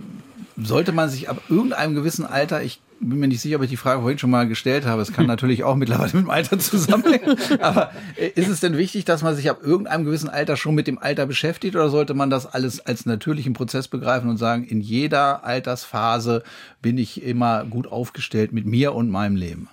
sollte 0.56 0.92
man 0.92 1.10
sich 1.10 1.28
ab 1.28 1.42
irgendeinem 1.50 1.94
gewissen 1.94 2.24
Alter, 2.24 2.62
ich 2.62 2.80
bin 3.00 3.18
mir 3.18 3.28
nicht 3.28 3.40
sicher, 3.40 3.56
ob 3.56 3.62
ich 3.62 3.70
die 3.70 3.76
Frage 3.76 4.00
vorhin 4.00 4.18
schon 4.18 4.30
mal 4.30 4.46
gestellt 4.46 4.84
habe. 4.84 5.02
Es 5.02 5.12
kann 5.12 5.26
natürlich 5.28 5.64
auch 5.64 5.74
mittlerweile 5.74 6.12
mit 6.12 6.24
dem 6.24 6.30
Alter 6.30 6.58
zusammenhängen. 6.58 7.36
Aber 7.60 7.90
äh, 8.16 8.28
ist 8.28 8.48
es 8.48 8.60
denn 8.60 8.76
wichtig, 8.76 9.04
dass 9.04 9.22
man 9.22 9.34
sich 9.34 9.50
ab 9.50 9.60
irgendeinem 9.62 10.04
gewissen 10.04 10.28
Alter 10.28 10.56
schon 10.56 10.74
mit 10.74 10.86
dem 10.86 10.98
Alter 10.98 11.26
beschäftigt 11.26 11.74
oder 11.74 11.88
sollte 11.88 12.14
man 12.14 12.30
das 12.30 12.46
alles 12.46 12.80
als 12.80 13.06
natürlichen 13.06 13.54
Prozess 13.54 13.88
begreifen 13.88 14.28
und 14.28 14.36
sagen, 14.36 14.64
in 14.64 14.80
jeder 14.80 15.44
Altersphase 15.44 16.42
bin 16.82 16.98
ich 16.98 17.22
immer 17.22 17.64
gut 17.64 17.86
aufgestellt 17.86 18.52
mit 18.52 18.66
mir 18.66 18.94
und 18.94 19.10
meinem 19.10 19.36
Leben? 19.36 19.68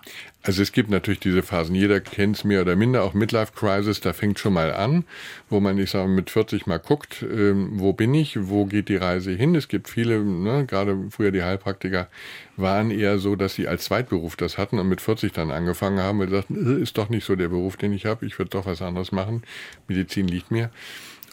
Also 0.48 0.62
es 0.62 0.72
gibt 0.72 0.90
natürlich 0.90 1.20
diese 1.20 1.44
Phasen, 1.44 1.76
jeder 1.76 2.00
kennt 2.00 2.38
es 2.38 2.44
mehr 2.46 2.62
oder 2.62 2.78
minder, 2.78 3.04
auch 3.04 3.14
Midlife 3.14 3.52
Crisis, 3.54 4.00
da 4.00 4.14
fängt 4.14 4.40
schon 4.40 4.54
mal 4.54 4.72
an, 4.74 5.04
wo 5.50 5.60
man, 5.60 5.78
ich 5.78 5.92
sage, 5.92 6.08
mit 6.08 6.30
40 6.30 6.66
mal 6.68 6.80
guckt, 6.80 7.22
ähm, 7.22 7.72
wo 7.74 7.92
bin 7.92 8.14
ich, 8.14 8.48
wo 8.48 8.64
geht 8.64 8.88
die 8.88 8.96
Reise 8.96 9.32
hin. 9.32 9.56
Es 9.56 9.68
gibt 9.68 9.90
viele, 9.90 10.24
ne, 10.24 10.66
gerade 10.66 10.98
früher 11.10 11.32
die 11.32 11.44
Heilpraktiker, 11.44 12.08
waren 12.56 12.92
eher 12.92 13.20
so, 13.20 13.36
dass 13.36 13.56
sie 13.56 13.68
als 13.68 13.84
Zweitberuf 13.84 14.38
das 14.38 14.58
hatten 14.58 14.80
und 14.80 14.88
mit 14.88 15.02
40 15.02 15.34
dann 15.34 15.52
angefangen 15.52 16.00
haben 16.00 16.22
und 16.22 16.30
sagten, 16.30 16.80
äh, 16.80 16.82
ist 16.82 16.98
doch 16.98 17.10
nicht 17.10 17.26
so 17.26 17.36
der 17.36 17.50
Beruf, 17.50 17.76
den 17.76 17.92
ich 17.92 18.06
habe, 18.06 18.26
ich 18.26 18.40
würde 18.40 18.52
doch 18.52 18.66
was 18.66 18.82
anderes 18.82 19.12
machen, 19.12 19.44
Medizin 19.90 20.30
liegt 20.30 20.50
mir. 20.50 20.70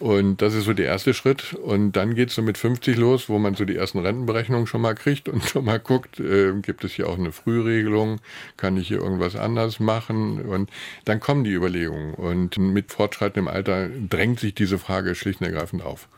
Und 0.00 0.42
das 0.42 0.54
ist 0.54 0.64
so 0.64 0.72
der 0.72 0.86
erste 0.86 1.14
Schritt. 1.14 1.54
Und 1.54 1.92
dann 1.92 2.14
geht's 2.14 2.34
so 2.34 2.42
mit 2.42 2.58
50 2.58 2.96
los, 2.96 3.28
wo 3.28 3.38
man 3.38 3.54
so 3.54 3.64
die 3.64 3.76
ersten 3.76 4.00
Rentenberechnungen 4.00 4.66
schon 4.66 4.80
mal 4.80 4.94
kriegt 4.94 5.28
und 5.28 5.44
schon 5.48 5.64
mal 5.64 5.78
guckt, 5.78 6.18
äh, 6.20 6.52
gibt 6.60 6.84
es 6.84 6.92
hier 6.92 7.08
auch 7.08 7.18
eine 7.18 7.32
Frühregelung, 7.32 8.20
kann 8.56 8.76
ich 8.76 8.88
hier 8.88 8.98
irgendwas 8.98 9.36
anders 9.36 9.80
machen? 9.80 10.42
Und 10.42 10.70
dann 11.04 11.20
kommen 11.20 11.44
die 11.44 11.52
Überlegungen. 11.52 12.14
Und 12.14 12.58
mit 12.58 12.92
fortschreitendem 12.92 13.48
Alter 13.48 13.88
drängt 13.88 14.40
sich 14.40 14.54
diese 14.54 14.78
Frage 14.78 15.14
schlicht 15.14 15.40
und 15.40 15.46
ergreifend 15.46 15.84
auf. 15.84 16.08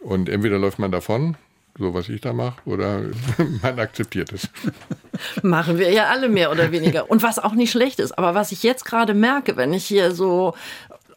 Und 0.00 0.28
entweder 0.28 0.58
läuft 0.58 0.78
man 0.78 0.92
davon, 0.92 1.36
so 1.78 1.94
was 1.94 2.08
ich 2.08 2.20
da 2.20 2.32
mache, 2.32 2.60
oder 2.64 3.02
man 3.62 3.78
akzeptiert 3.78 4.32
es. 4.32 4.48
Machen 5.42 5.78
wir 5.78 5.90
ja 5.90 6.06
alle 6.06 6.28
mehr 6.28 6.50
oder 6.50 6.70
weniger. 6.70 7.10
Und 7.10 7.22
was 7.22 7.38
auch 7.38 7.52
nicht 7.52 7.70
schlecht 7.70 7.98
ist, 7.98 8.16
aber 8.16 8.34
was 8.34 8.52
ich 8.52 8.62
jetzt 8.62 8.84
gerade 8.84 9.14
merke, 9.14 9.56
wenn 9.56 9.72
ich 9.72 9.84
hier 9.84 10.12
so 10.12 10.54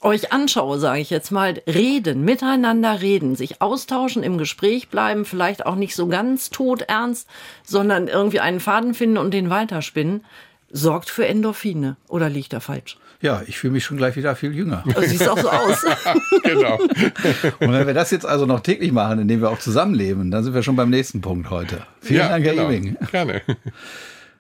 euch 0.01 0.31
anschaue, 0.31 0.79
sage 0.79 0.99
ich 0.99 1.09
jetzt 1.09 1.31
mal, 1.31 1.62
reden, 1.67 2.23
miteinander 2.23 3.01
reden, 3.01 3.35
sich 3.35 3.62
austauschen, 3.62 4.23
im 4.23 4.38
Gespräch 4.38 4.89
bleiben, 4.89 5.25
vielleicht 5.25 5.65
auch 5.65 5.75
nicht 5.75 5.95
so 5.95 6.07
ganz 6.07 6.49
todernst, 6.49 7.27
sondern 7.63 8.07
irgendwie 8.07 8.39
einen 8.39 8.59
Faden 8.59 8.93
finden 8.93 9.17
und 9.17 9.33
den 9.33 9.49
weiterspinnen, 9.49 10.23
sorgt 10.71 11.09
für 11.09 11.27
Endorphine. 11.27 11.97
Oder 12.07 12.29
liegt 12.29 12.53
da 12.53 12.59
falsch? 12.59 12.97
Ja, 13.21 13.41
ich 13.47 13.57
fühle 13.57 13.73
mich 13.73 13.83
schon 13.83 13.97
gleich 13.97 14.15
wieder 14.15 14.33
viel 14.38 14.55
jünger. 14.55 14.83
Du 14.85 15.01
siehst 15.01 15.27
auch 15.27 15.38
so 15.38 15.49
aus. 15.49 15.85
genau. 16.43 16.77
Und 16.77 17.73
wenn 17.73 17.85
wir 17.85 17.93
das 17.93 18.12
jetzt 18.12 18.25
also 18.25 18.45
noch 18.45 18.62
täglich 18.62 18.93
machen, 18.93 19.19
indem 19.19 19.41
wir 19.41 19.49
auch 19.49 19.59
zusammenleben, 19.59 20.31
dann 20.31 20.45
sind 20.45 20.53
wir 20.53 20.63
schon 20.63 20.77
beim 20.77 20.89
nächsten 20.89 21.19
Punkt 21.19 21.49
heute. 21.49 21.83
Vielen 21.99 22.21
ja, 22.21 22.29
Dank, 22.29 22.45
Herr 22.45 22.53
genau. 22.53 22.69
Ewing. 22.69 22.97
Gerne. 23.12 23.41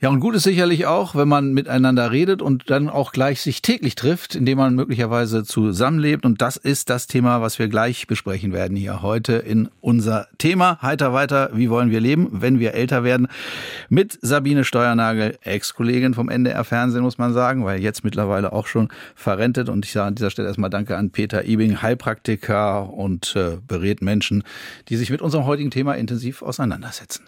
Ja, 0.01 0.07
und 0.07 0.21
gut 0.21 0.33
ist 0.33 0.43
sicherlich 0.43 0.85
auch, 0.85 1.13
wenn 1.13 1.27
man 1.27 1.51
miteinander 1.51 2.09
redet 2.09 2.41
und 2.41 2.69
dann 2.69 2.87
auch 2.87 3.11
gleich 3.11 3.41
sich 3.41 3.61
täglich 3.61 3.95
trifft, 3.95 4.33
indem 4.33 4.57
man 4.57 4.73
möglicherweise 4.73 5.43
zusammenlebt. 5.43 6.25
Und 6.25 6.41
das 6.41 6.55
ist 6.55 6.89
das 6.89 7.05
Thema, 7.07 7.41
was 7.41 7.59
wir 7.59 7.67
gleich 7.67 8.07
besprechen 8.07 8.53
werden 8.53 8.77
hier 8.77 9.01
heute 9.01 9.33
in 9.33 9.67
unser 9.81 10.29
Thema. 10.37 10.81
Heiter 10.81 11.11
weiter, 11.11 11.49
wie 11.53 11.69
wollen 11.69 11.91
wir 11.91 11.99
leben, 11.99 12.29
wenn 12.31 12.59
wir 12.59 12.75
älter 12.75 13.03
werden? 13.03 13.27
Mit 13.89 14.17
Sabine 14.21 14.63
Steuernagel, 14.63 15.37
Ex-Kollegin 15.41 16.13
vom 16.13 16.29
NDR 16.29 16.63
Fernsehen, 16.63 17.03
muss 17.03 17.17
man 17.17 17.33
sagen, 17.33 17.65
weil 17.65 17.81
jetzt 17.81 18.05
mittlerweile 18.05 18.53
auch 18.53 18.67
schon 18.67 18.87
verrentet. 19.15 19.67
Und 19.67 19.83
ich 19.83 19.91
sage 19.91 20.07
an 20.07 20.15
dieser 20.15 20.29
Stelle 20.29 20.47
erstmal 20.47 20.69
Danke 20.69 20.95
an 20.95 21.09
Peter 21.09 21.43
Ibing, 21.43 21.81
Heilpraktiker 21.81 22.89
und 22.93 23.35
äh, 23.35 23.57
berät 23.67 24.01
Menschen, 24.01 24.45
die 24.87 24.95
sich 24.95 25.09
mit 25.09 25.21
unserem 25.21 25.45
heutigen 25.45 25.71
Thema 25.71 25.95
intensiv 25.95 26.41
auseinandersetzen. 26.41 27.25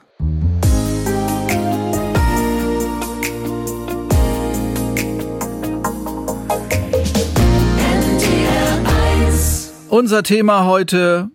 Unser 9.91 10.23
Thema 10.23 10.63
heute 10.63 11.32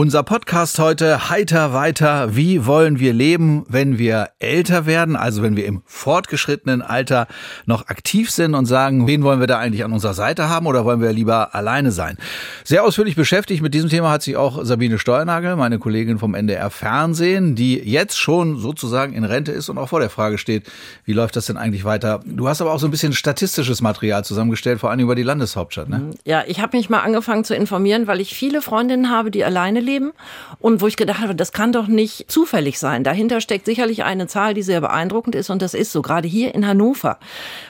Unser 0.00 0.22
Podcast 0.22 0.78
heute 0.78 1.28
heiter 1.28 1.74
weiter. 1.74 2.34
Wie 2.34 2.64
wollen 2.64 3.00
wir 3.00 3.12
leben, 3.12 3.66
wenn 3.68 3.98
wir 3.98 4.30
älter 4.38 4.86
werden? 4.86 5.14
Also 5.14 5.42
wenn 5.42 5.56
wir 5.56 5.66
im 5.66 5.82
fortgeschrittenen 5.84 6.80
Alter 6.80 7.26
noch 7.66 7.88
aktiv 7.88 8.30
sind 8.30 8.54
und 8.54 8.64
sagen, 8.64 9.06
wen 9.06 9.22
wollen 9.24 9.40
wir 9.40 9.46
da 9.46 9.58
eigentlich 9.58 9.84
an 9.84 9.92
unserer 9.92 10.14
Seite 10.14 10.48
haben 10.48 10.66
oder 10.66 10.86
wollen 10.86 11.02
wir 11.02 11.12
lieber 11.12 11.54
alleine 11.54 11.90
sein? 11.92 12.16
Sehr 12.64 12.82
ausführlich 12.82 13.14
beschäftigt 13.14 13.60
mit 13.60 13.74
diesem 13.74 13.90
Thema 13.90 14.10
hat 14.10 14.22
sich 14.22 14.38
auch 14.38 14.64
Sabine 14.64 14.98
Steuernagel, 14.98 15.54
meine 15.56 15.78
Kollegin 15.78 16.18
vom 16.18 16.34
NDR 16.34 16.70
Fernsehen, 16.70 17.54
die 17.54 17.78
jetzt 17.78 18.18
schon 18.18 18.56
sozusagen 18.56 19.12
in 19.12 19.24
Rente 19.24 19.52
ist 19.52 19.68
und 19.68 19.76
auch 19.76 19.90
vor 19.90 20.00
der 20.00 20.08
Frage 20.08 20.38
steht, 20.38 20.66
wie 21.04 21.12
läuft 21.12 21.36
das 21.36 21.44
denn 21.44 21.58
eigentlich 21.58 21.84
weiter? 21.84 22.20
Du 22.24 22.48
hast 22.48 22.62
aber 22.62 22.72
auch 22.72 22.80
so 22.80 22.86
ein 22.86 22.90
bisschen 22.90 23.12
statistisches 23.12 23.82
Material 23.82 24.24
zusammengestellt, 24.24 24.80
vor 24.80 24.90
allem 24.90 25.00
über 25.00 25.14
die 25.14 25.24
Landeshauptstadt, 25.24 25.90
ne? 25.90 26.12
Ja, 26.24 26.42
ich 26.46 26.62
habe 26.62 26.74
mich 26.74 26.88
mal 26.88 27.00
angefangen 27.00 27.44
zu 27.44 27.54
informieren, 27.54 28.06
weil 28.06 28.22
ich 28.22 28.34
viele 28.34 28.62
Freundinnen 28.62 29.10
habe, 29.10 29.30
die 29.30 29.44
alleine 29.44 29.80
leben 29.80 29.89
leben 29.90 30.12
und 30.58 30.80
wo 30.80 30.86
ich 30.86 30.96
gedacht 30.96 31.20
habe, 31.20 31.34
das 31.34 31.52
kann 31.52 31.72
doch 31.72 31.86
nicht 31.86 32.30
zufällig 32.30 32.78
sein. 32.78 33.04
Dahinter 33.04 33.40
steckt 33.40 33.66
sicherlich 33.66 34.04
eine 34.04 34.26
Zahl, 34.26 34.54
die 34.54 34.62
sehr 34.62 34.80
beeindruckend 34.80 35.34
ist 35.34 35.50
und 35.50 35.62
das 35.62 35.74
ist 35.74 35.92
so. 35.92 36.02
Gerade 36.02 36.28
hier 36.28 36.54
in 36.54 36.66
Hannover 36.66 37.18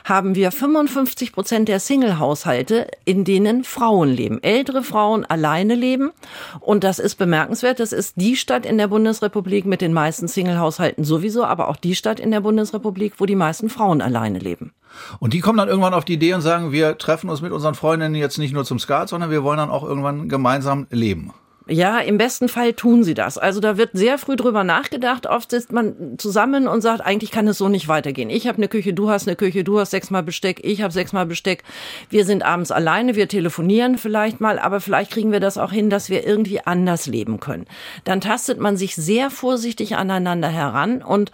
haben 0.05 0.35
wir 0.35 0.53
55 0.53 1.33
Prozent 1.33 1.69
der 1.69 1.81
Single-Haushalte, 1.81 2.89
in 3.05 3.25
denen 3.25 3.65
Frauen 3.65 4.11
leben. 4.11 4.43
Ältere 4.43 4.83
Frauen 4.83 5.25
alleine 5.25 5.75
leben 5.75 6.11
und 6.61 6.85
das 6.85 6.99
ist 6.99 7.17
bemerkenswert. 7.17 7.81
Das 7.81 7.93
ist 7.93 8.15
die 8.17 8.37
Stadt 8.37 8.67
in 8.67 8.79
der 8.79 8.89
Bundesrepublik 8.89 9.65
mit 9.65 9.81
den 9.81 9.93
meisten 9.93 10.29
Single-Haushalten 10.29 11.05
sowieso, 11.05 11.45
aber 11.45 11.69
auch 11.69 11.77
die 11.77 11.95
Stadt 11.95 12.21
in 12.21 12.31
der 12.31 12.41
Bundesrepublik, 12.41 13.15
wo 13.19 13.27
die 13.27 13.37
meisten 13.37 13.71
Frauen 13.71 14.01
alleine 14.03 14.39
leben. 14.39 14.73
Und 15.19 15.33
die 15.33 15.41
kommen 15.41 15.59
dann 15.59 15.69
irgendwann 15.69 15.95
auf 15.95 16.05
die 16.05 16.15
Idee 16.15 16.35
und 16.35 16.41
sagen, 16.41 16.73
wir 16.73 16.99
treffen 16.99 17.31
uns 17.31 17.41
mit 17.41 17.53
unseren 17.53 17.75
Freundinnen 17.75 18.15
jetzt 18.15 18.39
nicht 18.39 18.53
nur 18.53 18.65
zum 18.65 18.79
Skat, 18.79 19.09
sondern 19.09 19.31
wir 19.31 19.43
wollen 19.43 19.59
dann 19.59 19.71
auch 19.71 19.85
irgendwann 19.85 20.29
gemeinsam 20.29 20.87
leben. 20.91 21.33
Ja, 21.71 22.01
im 22.01 22.19
besten 22.19 22.49
Fall 22.49 22.73
tun 22.73 23.05
sie 23.05 23.15
das. 23.15 23.39
Also 23.39 23.61
da 23.61 23.77
wird 23.77 23.91
sehr 23.93 24.19
früh 24.19 24.35
drüber 24.35 24.65
nachgedacht. 24.65 25.29
Oft 25.29 25.53
sitzt 25.53 25.71
man 25.71 26.19
zusammen 26.19 26.67
und 26.67 26.81
sagt, 26.81 27.01
eigentlich 27.01 27.31
kann 27.31 27.47
es 27.47 27.59
so 27.59 27.69
nicht 27.69 27.87
weitergehen. 27.87 28.29
Ich 28.29 28.49
habe 28.49 28.59
eine 28.59 28.67
Küche, 28.67 28.93
du 28.93 29.09
hast 29.09 29.29
eine 29.29 29.37
Küche, 29.37 29.63
du 29.63 29.79
hast 29.79 29.93
sechsmal 29.93 30.25
Besteck, 30.25 30.65
ich 30.65 30.83
habe 30.83 30.93
sechsmal 30.93 31.27
Besteck. 31.27 31.63
Wir 32.09 32.25
sind 32.25 32.43
abends 32.43 32.73
alleine, 32.73 33.15
wir 33.15 33.29
telefonieren 33.29 33.99
vielleicht 33.99 34.41
mal, 34.41 34.59
aber 34.59 34.81
vielleicht 34.81 35.13
kriegen 35.13 35.31
wir 35.31 35.39
das 35.39 35.59
auch 35.59 35.71
hin, 35.71 35.91
dass 35.91 36.11
wir 36.11 36.27
irgendwie 36.27 36.61
anders 36.61 37.07
leben 37.07 37.39
können. 37.39 37.67
Dann 38.03 38.21
tastet 38.21 38.59
man 38.59 38.77
sich 38.77 38.97
sehr 38.97 39.31
vorsichtig 39.31 39.95
aneinander 39.95 40.49
heran 40.49 41.03
und 41.03 41.31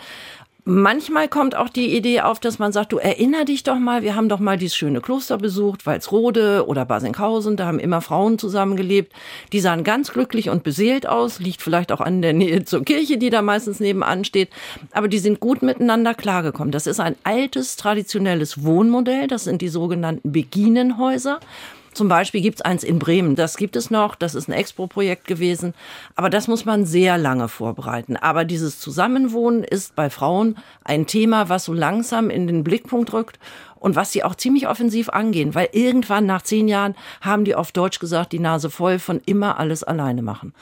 Manchmal 0.69 1.29
kommt 1.29 1.55
auch 1.55 1.69
die 1.69 1.97
Idee 1.97 2.23
auf, 2.23 2.41
dass 2.41 2.59
man 2.59 2.73
sagt, 2.73 2.91
du 2.91 2.99
erinner 2.99 3.45
dich 3.45 3.63
doch 3.63 3.79
mal, 3.79 4.03
wir 4.03 4.17
haben 4.17 4.29
doch 4.29 4.41
mal 4.41 4.59
dieses 4.59 4.75
schöne 4.75 5.01
Kloster 5.01 5.39
besucht, 5.39 5.87
Walsrode 5.87 6.67
oder 6.67 6.85
Basinghausen, 6.85 7.57
da 7.57 7.67
haben 7.67 7.79
immer 7.79 8.01
Frauen 8.01 8.37
zusammengelebt. 8.37 9.13
Die 9.53 9.61
sahen 9.61 9.85
ganz 9.85 10.13
glücklich 10.13 10.51
und 10.51 10.65
beseelt 10.65 11.07
aus, 11.09 11.39
liegt 11.39 11.63
vielleicht 11.63 11.93
auch 11.93 12.01
an 12.01 12.21
der 12.21 12.33
Nähe 12.33 12.65
zur 12.65 12.83
Kirche, 12.85 13.17
die 13.17 13.31
da 13.31 13.43
meistens 13.43 13.79
nebenan 13.79 14.25
steht, 14.25 14.49
aber 14.91 15.07
die 15.07 15.21
sind 15.21 15.39
gut 15.39 15.63
miteinander 15.63 16.15
klargekommen. 16.15 16.73
Das 16.73 16.89
ist 16.89 16.99
ein 16.99 17.15
altes, 17.23 17.77
traditionelles 17.77 18.65
Wohnmodell, 18.65 19.29
das 19.29 19.45
sind 19.45 19.63
die 19.63 19.69
sogenannten 19.69 20.33
Beginenhäuser. 20.33 21.39
Zum 21.97 22.09
Beispiel 22.09 22.43
gibt 22.43 22.57
es 22.57 22.61
eins 22.61 22.85
in 22.85 22.99
Bremen, 22.99 23.37
das 23.37 23.57
gibt 23.57 23.75
es 23.75 23.91
noch, 23.91 24.17
das 24.17 24.35
ist 24.35 24.49
ein 24.49 24.53
Expo-Projekt 24.53 25.27
gewesen, 25.27 25.73
aber 26.15 26.29
das 26.29 26.47
muss 26.47 26.67
man 26.67 26.85
sehr 26.85 27.17
lange 27.17 27.49
vorbereiten. 27.49 28.19
Aber 28.19 28.45
dieses 28.45 28.79
Zusammenwohnen 28.79 29.65
ist 29.65 29.97
bei 29.97 30.11
Frauen 30.11 30.59
ein 30.85 31.07
Thema, 31.07 31.49
was 31.49 31.65
so 31.65 31.73
langsam 31.73 32.29
in 32.29 32.47
den 32.47 32.65
Blickpunkt 32.65 33.15
rückt 33.15 33.39
und 33.87 33.95
was 33.95 34.11
sie 34.11 34.25
auch 34.25 34.35
ziemlich 34.35 34.67
offensiv 34.67 35.11
angehen, 35.11 35.55
weil 35.55 35.69
irgendwann 35.71 36.27
nach 36.27 36.43
zehn 36.43 36.67
Jahren 36.67 36.97
haben 37.21 37.45
die 37.45 37.55
auf 37.55 37.71
Deutsch 37.71 38.01
gesagt, 38.01 38.33
die 38.33 38.41
Nase 38.41 38.69
voll 38.69 38.99
von 38.99 39.21
immer 39.27 39.61
alles 39.61 39.85
alleine 39.85 40.23
machen. 40.23 40.55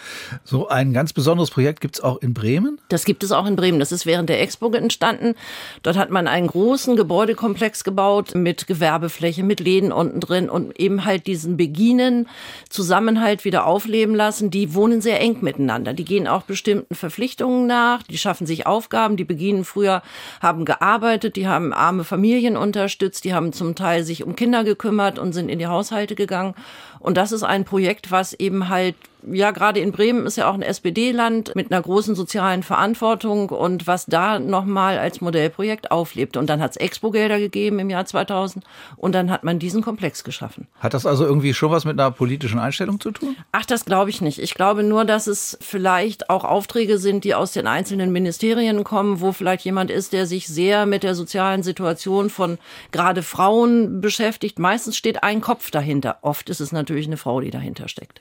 So 0.45 0.69
ein 0.69 0.93
ganz 0.93 1.15
besonderes 1.15 1.51
Projekt 1.51 1.81
gibt 1.81 1.95
es 1.97 2.05
auch 2.05 2.19
in 2.19 2.35
Bremen? 2.35 2.79
Das 2.91 3.07
gibt 3.07 3.25
es 3.25 3.33
auch 3.33 3.47
in 3.47 3.57
Bremen. 3.57 3.79
Das 3.79 3.93
ist 3.93 4.05
während 4.05 4.29
der 4.29 4.43
Expo 4.43 4.71
entstanden. 4.73 5.37
Dort 5.83 5.97
hat 5.97 6.11
man 6.11 6.29
einen 6.29 6.49
großen 6.49 6.97
Gebäudekomplex 6.97 7.83
gebaut 7.83 8.35
mit 8.35 8.67
Gewerbefläche, 8.67 9.43
mit 9.43 9.59
Läden 9.59 9.91
unten 9.91 10.21
drin 10.21 10.51
und 10.51 10.79
eben 10.79 11.07
halt 11.07 11.27
diesen 11.27 11.57
Beginen 11.57 12.29
Zusammenhalt 12.69 13.47
wieder 13.47 13.65
aufleben 13.65 14.15
lassen. 14.15 14.51
Die 14.51 14.75
wohnen 14.75 15.01
sehr 15.01 15.23
eng 15.23 15.39
miteinander. 15.41 15.95
Die 15.95 16.05
gehen 16.05 16.29
auch 16.29 16.43
bestimmten 16.43 16.95
Verpflichtungen 16.95 17.67
nach. 17.67 18.03
Die 18.03 18.19
schaffen 18.19 18.47
sich 18.47 18.67
Aufgaben. 18.67 19.17
Die 19.17 19.25
Beginen 19.25 19.65
früher 19.65 20.03
haben 20.43 20.67
gearbeitet. 20.67 21.37
Die 21.37 21.49
haben 21.49 21.73
arme 21.73 22.05
Familien 22.05 22.59
unterstützt 22.59 23.14
unterstützt, 23.15 23.25
die 23.25 23.35
haben 23.35 23.53
zum 23.53 23.75
Teil 23.75 24.05
sich 24.05 24.25
um 24.25 24.37
Kinder 24.37 24.65
gekümmert 24.65 25.19
und 25.19 25.33
sind 25.33 25.49
in 25.49 25.59
die 25.59 25.67
Haushalte 25.67 26.15
gegangen. 26.15 26.55
Und 27.01 27.17
das 27.17 27.33
ist 27.33 27.43
ein 27.43 27.65
Projekt, 27.65 28.11
was 28.11 28.33
eben 28.35 28.69
halt 28.69 28.97
ja, 29.31 29.51
gerade 29.51 29.81
in 29.81 29.93
Bremen 29.93 30.27
ist 30.27 30.37
ja 30.37 30.49
auch 30.49 30.55
ein 30.55 30.63
SPD-Land 30.63 31.55
mit 31.55 31.71
einer 31.71 31.81
großen 31.81 32.15
sozialen 32.15 32.63
Verantwortung 32.63 33.49
und 33.49 33.87
was 33.87 34.07
da 34.07 34.39
nochmal 34.39 34.99
als 34.99 35.21
Modellprojekt 35.21 35.91
auflebt. 35.91 36.37
Und 36.37 36.51
dann 36.51 36.61
hat 36.61 36.73
es 36.73 36.77
Expo-Gelder 36.77 37.39
gegeben 37.39 37.79
im 37.79 37.91
Jahr 37.91 38.05
2000 38.05 38.65
und 38.97 39.15
dann 39.15 39.31
hat 39.31 39.45
man 39.45 39.59
diesen 39.59 39.83
Komplex 39.83 40.25
geschaffen. 40.25 40.67
Hat 40.79 40.95
das 40.95 41.07
also 41.07 41.25
irgendwie 41.25 41.55
schon 41.55 41.71
was 41.71 41.85
mit 41.85 41.99
einer 41.99 42.11
politischen 42.11 42.59
Einstellung 42.59 43.01
zu 43.01 43.13
tun? 43.13 43.37
Ach, 43.53 43.65
das 43.65 43.85
glaube 43.85 44.11
ich 44.11 44.21
nicht. 44.21 44.39
Ich 44.39 44.55
glaube 44.55 44.83
nur, 44.83 45.05
dass 45.05 45.27
es 45.27 45.57
vielleicht 45.61 46.31
auch 46.31 46.45
Aufträge 46.45 46.99
sind, 46.99 47.25
die 47.25 47.35
aus 47.35 47.53
den 47.53 47.67
einzelnen 47.67 48.13
Ministerien 48.13 48.85
kommen, 48.85 49.21
wo 49.21 49.33
vielleicht 49.33 49.65
jemand 49.65 49.91
ist, 49.91 50.13
der 50.13 50.27
sich 50.27 50.49
sehr 50.49 50.87
mit 50.87 51.03
der 51.03 51.15
sozialen 51.15 51.63
Situation 51.63 52.31
von 52.31 52.59
gerade 52.93 53.23
Frauen 53.23 54.01
beschäftigt. 54.01 54.59
Meistens 54.59 54.97
steht 54.97 55.23
ein 55.23 55.41
Kopf 55.41 55.71
dahinter. 55.71 56.19
Oft 56.23 56.51
ist 56.51 56.61
es 56.61 56.73
natürlich 56.73 57.07
eine 57.07 57.17
Frau, 57.17 57.41
die 57.41 57.51
dahinter 57.51 57.89
steckt. 57.89 58.21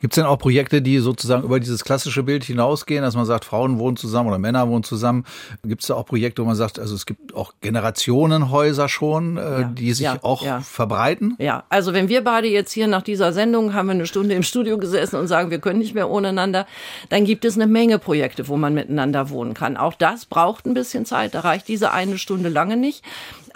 Gibt 0.00 0.12
es 0.12 0.16
denn 0.16 0.26
auch 0.26 0.35
auch 0.36 0.38
Projekte, 0.38 0.82
die 0.82 0.98
sozusagen 0.98 1.42
über 1.42 1.58
dieses 1.58 1.84
klassische 1.84 2.22
Bild 2.22 2.44
hinausgehen, 2.44 3.02
dass 3.02 3.16
man 3.16 3.26
sagt, 3.26 3.44
Frauen 3.44 3.78
wohnen 3.78 3.96
zusammen 3.96 4.28
oder 4.28 4.38
Männer 4.38 4.68
wohnen 4.68 4.84
zusammen. 4.84 5.24
Gibt 5.64 5.82
es 5.82 5.88
da 5.88 5.94
auch 5.94 6.06
Projekte, 6.06 6.42
wo 6.42 6.46
man 6.46 6.56
sagt, 6.56 6.78
also 6.78 6.94
es 6.94 7.06
gibt 7.06 7.34
auch 7.34 7.54
Generationenhäuser 7.60 8.88
schon, 8.88 9.36
äh, 9.36 9.40
ja, 9.40 9.62
die 9.64 9.92
sich 9.92 10.04
ja, 10.04 10.18
auch 10.22 10.42
ja. 10.42 10.60
verbreiten? 10.60 11.34
Ja, 11.38 11.64
also 11.68 11.92
wenn 11.92 12.08
wir 12.08 12.22
beide 12.22 12.48
jetzt 12.48 12.72
hier 12.72 12.86
nach 12.86 13.02
dieser 13.02 13.32
Sendung 13.32 13.74
haben 13.74 13.86
wir 13.86 13.92
eine 13.92 14.06
Stunde 14.06 14.34
im 14.34 14.42
Studio 14.42 14.78
gesessen 14.78 15.16
und 15.16 15.26
sagen, 15.26 15.50
wir 15.50 15.58
können 15.58 15.78
nicht 15.78 15.94
mehr 15.94 16.10
ohne 16.10 16.28
einander, 16.28 16.66
dann 17.08 17.24
gibt 17.24 17.44
es 17.44 17.56
eine 17.56 17.66
Menge 17.66 17.98
Projekte, 17.98 18.48
wo 18.48 18.56
man 18.56 18.74
miteinander 18.74 19.30
wohnen 19.30 19.54
kann. 19.54 19.76
Auch 19.76 19.94
das 19.94 20.26
braucht 20.26 20.66
ein 20.66 20.74
bisschen 20.74 21.06
Zeit, 21.06 21.34
da 21.34 21.40
reicht 21.40 21.68
diese 21.68 21.92
eine 21.92 22.18
Stunde 22.18 22.48
lange 22.48 22.76
nicht. 22.76 23.02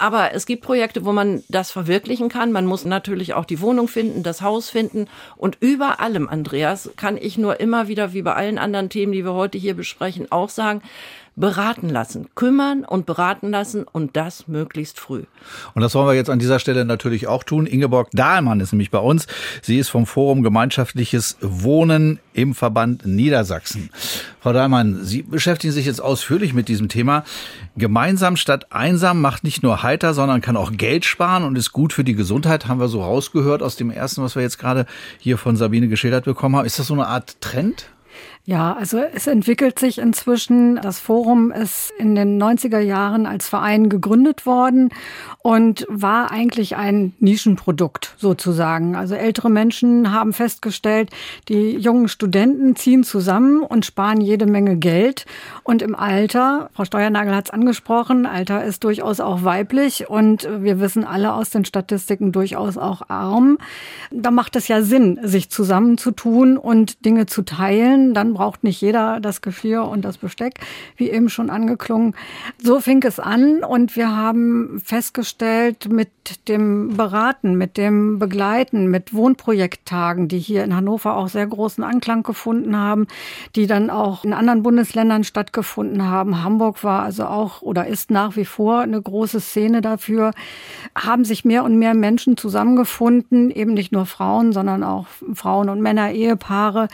Aber 0.00 0.32
es 0.32 0.46
gibt 0.46 0.62
Projekte, 0.62 1.04
wo 1.04 1.12
man 1.12 1.44
das 1.50 1.70
verwirklichen 1.70 2.30
kann. 2.30 2.52
Man 2.52 2.64
muss 2.64 2.86
natürlich 2.86 3.34
auch 3.34 3.44
die 3.44 3.60
Wohnung 3.60 3.86
finden, 3.86 4.22
das 4.22 4.40
Haus 4.40 4.70
finden. 4.70 5.08
Und 5.36 5.58
über 5.60 6.00
allem, 6.00 6.26
Andreas, 6.26 6.90
kann 6.96 7.18
ich 7.18 7.36
nur 7.36 7.60
immer 7.60 7.86
wieder, 7.86 8.14
wie 8.14 8.22
bei 8.22 8.32
allen 8.32 8.56
anderen 8.56 8.88
Themen, 8.88 9.12
die 9.12 9.26
wir 9.26 9.34
heute 9.34 9.58
hier 9.58 9.74
besprechen, 9.74 10.32
auch 10.32 10.48
sagen, 10.48 10.80
beraten 11.36 11.88
lassen, 11.88 12.28
kümmern 12.34 12.84
und 12.84 13.06
beraten 13.06 13.50
lassen 13.50 13.84
und 13.84 14.16
das 14.16 14.48
möglichst 14.48 15.00
früh. 15.00 15.24
Und 15.74 15.82
das 15.82 15.94
wollen 15.94 16.06
wir 16.06 16.14
jetzt 16.14 16.30
an 16.30 16.38
dieser 16.38 16.58
Stelle 16.58 16.84
natürlich 16.84 17.26
auch 17.26 17.44
tun. 17.44 17.66
Ingeborg 17.66 18.10
Dahlmann 18.12 18.60
ist 18.60 18.72
nämlich 18.72 18.90
bei 18.90 18.98
uns. 18.98 19.26
Sie 19.62 19.78
ist 19.78 19.88
vom 19.88 20.06
Forum 20.06 20.42
Gemeinschaftliches 20.42 21.36
Wohnen 21.40 22.18
im 22.32 22.54
Verband 22.54 23.06
Niedersachsen. 23.06 23.90
Frau 24.40 24.52
Dahlmann, 24.52 25.04
Sie 25.04 25.22
beschäftigen 25.22 25.72
sich 25.72 25.86
jetzt 25.86 26.00
ausführlich 26.00 26.54
mit 26.54 26.68
diesem 26.68 26.88
Thema. 26.88 27.24
Gemeinsam 27.76 28.36
statt 28.36 28.66
einsam 28.70 29.20
macht 29.20 29.44
nicht 29.44 29.62
nur 29.62 29.82
heiter, 29.82 30.14
sondern 30.14 30.40
kann 30.40 30.56
auch 30.56 30.72
Geld 30.72 31.04
sparen 31.04 31.44
und 31.44 31.56
ist 31.56 31.72
gut 31.72 31.92
für 31.92 32.04
die 32.04 32.14
Gesundheit, 32.14 32.66
haben 32.66 32.80
wir 32.80 32.88
so 32.88 33.02
rausgehört 33.02 33.62
aus 33.62 33.76
dem 33.76 33.90
ersten, 33.90 34.22
was 34.22 34.34
wir 34.36 34.42
jetzt 34.42 34.58
gerade 34.58 34.86
hier 35.18 35.38
von 35.38 35.56
Sabine 35.56 35.88
geschildert 35.88 36.24
bekommen 36.24 36.56
haben. 36.56 36.66
Ist 36.66 36.78
das 36.78 36.86
so 36.86 36.94
eine 36.94 37.06
Art 37.06 37.40
Trend? 37.40 37.90
Ja, 38.46 38.72
also 38.72 38.98
es 38.98 39.26
entwickelt 39.26 39.79
sich 39.79 39.98
inzwischen. 39.98 40.76
Das 40.76 40.98
Forum 40.98 41.53
ist 41.53 41.92
in 41.98 42.14
den 42.14 42.42
90er 42.42 42.81
Jahren 42.81 43.26
als 43.26 43.48
Verein 43.48 43.90
gegründet 43.90 44.46
worden 44.46 44.88
und 45.42 45.87
war 45.90 46.31
eigentlich 46.31 46.74
ein 46.74 47.12
Nischenprodukt 47.18 48.14
sozusagen. 48.16 48.96
Also 48.96 49.14
ältere 49.14 49.50
Menschen 49.50 50.11
haben 50.11 50.33
festgestellt, 50.33 51.11
die 51.48 51.76
jungen 51.76 52.09
Studenten 52.09 52.76
ziehen 52.76 53.05
zusammen 53.05 53.62
und 53.62 53.85
sparen 53.85 54.22
jede 54.22 54.46
Menge 54.46 54.79
Geld. 54.79 55.26
Und 55.62 55.83
im 55.83 55.94
Alter, 55.94 56.70
Frau 56.72 56.87
Steuernagel 56.87 57.35
hat 57.35 57.46
es 57.46 57.50
angesprochen, 57.50 58.24
Alter 58.24 58.64
ist 58.64 58.85
durchaus 58.85 59.20
auch 59.20 59.44
weiblich 59.44 60.09
und 60.09 60.48
wir 60.62 60.81
wissen 60.81 61.05
alle 61.05 61.35
aus 61.35 61.50
den 61.50 61.66
Statistiken 61.66 62.33
durchaus 62.33 62.79
auch 62.79 63.03
arm. 63.09 63.59
Da 64.11 64.31
macht 64.31 64.57
es 64.57 64.66
ja 64.66 64.83
Sinn, 64.83 65.20
sich 65.22 65.50
zusammenzutun 65.50 66.57
und 66.57 67.05
Dinge 67.05 67.26
zu 67.26 67.42
teilen. 67.42 68.14
Dann 68.14 68.29
braucht 68.34 68.64
nicht 68.64 68.80
jeder 68.80 69.20
das 69.20 69.40
Geschirr 69.42 69.84
und 69.84 70.04
das 70.04 70.18
Besteck, 70.18 70.60
wie 70.96 71.10
eben 71.10 71.28
schon 71.28 71.50
angeklungen. 71.50 72.14
So 72.62 72.80
fing 72.80 73.02
es 73.04 73.18
an 73.18 73.64
und 73.64 73.96
wir 73.96 74.14
haben 74.14 74.80
festgestellt, 74.84 75.88
mit 75.90 76.08
dem 76.48 76.96
Beraten, 76.96 77.56
mit 77.56 77.76
dem 77.76 78.18
Begleiten, 78.18 78.90
mit 78.90 79.14
Wohnprojekttagen, 79.14 80.28
die 80.28 80.38
hier 80.38 80.64
in 80.64 80.74
Hannover 80.76 81.16
auch 81.16 81.28
sehr 81.28 81.46
großen 81.46 81.82
Anklang 81.82 82.22
gefunden 82.22 82.76
haben, 82.76 83.06
die 83.56 83.66
dann 83.66 83.90
auch 83.90 84.24
in 84.24 84.32
anderen 84.32 84.62
Bundesländern 84.62 85.24
stattgefunden 85.24 86.04
haben. 86.04 86.44
Hamburg 86.44 86.84
war 86.84 87.02
also 87.02 87.24
auch 87.24 87.62
oder 87.62 87.86
ist 87.86 88.10
nach 88.10 88.36
wie 88.36 88.44
vor 88.44 88.80
eine 88.80 89.00
große 89.00 89.40
Szene 89.40 89.80
dafür, 89.80 90.32
haben 90.94 91.24
sich 91.24 91.44
mehr 91.44 91.64
und 91.64 91.78
mehr 91.78 91.94
Menschen 91.94 92.36
zusammengefunden, 92.36 93.50
eben 93.50 93.74
nicht 93.74 93.92
nur 93.92 94.06
Frauen, 94.06 94.52
sondern 94.52 94.84
auch 94.84 95.06
Frauen 95.34 95.68
und 95.68 95.80
Männer, 95.80 96.12
Ehepaare, 96.12 96.88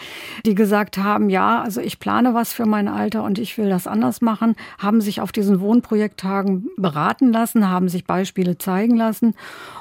die 0.45 0.55
gesagt 0.55 0.77
gesagt 0.77 0.99
haben, 1.27 1.31
ja, 1.31 1.63
also 1.63 1.81
ich 1.81 1.99
plane 1.99 2.35
was 2.35 2.53
für 2.53 2.67
mein 2.67 2.89
Alter 2.89 3.25
und 3.25 3.39
ich 3.39 3.59
will 3.59 3.69
das 3.69 3.87
anders 3.87 4.21
machen, 4.21 4.57
haben 4.79 5.01
sich 5.01 5.21
auf 5.21 5.33
diesen 5.33 5.61
Wohnprojekttagen 5.61 6.69
beraten 6.77 7.33
lassen, 7.33 7.69
haben 7.69 7.89
sich 7.89 8.05
Beispiele 8.05 8.59
zeigen 8.59 8.97
lassen. 8.97 9.35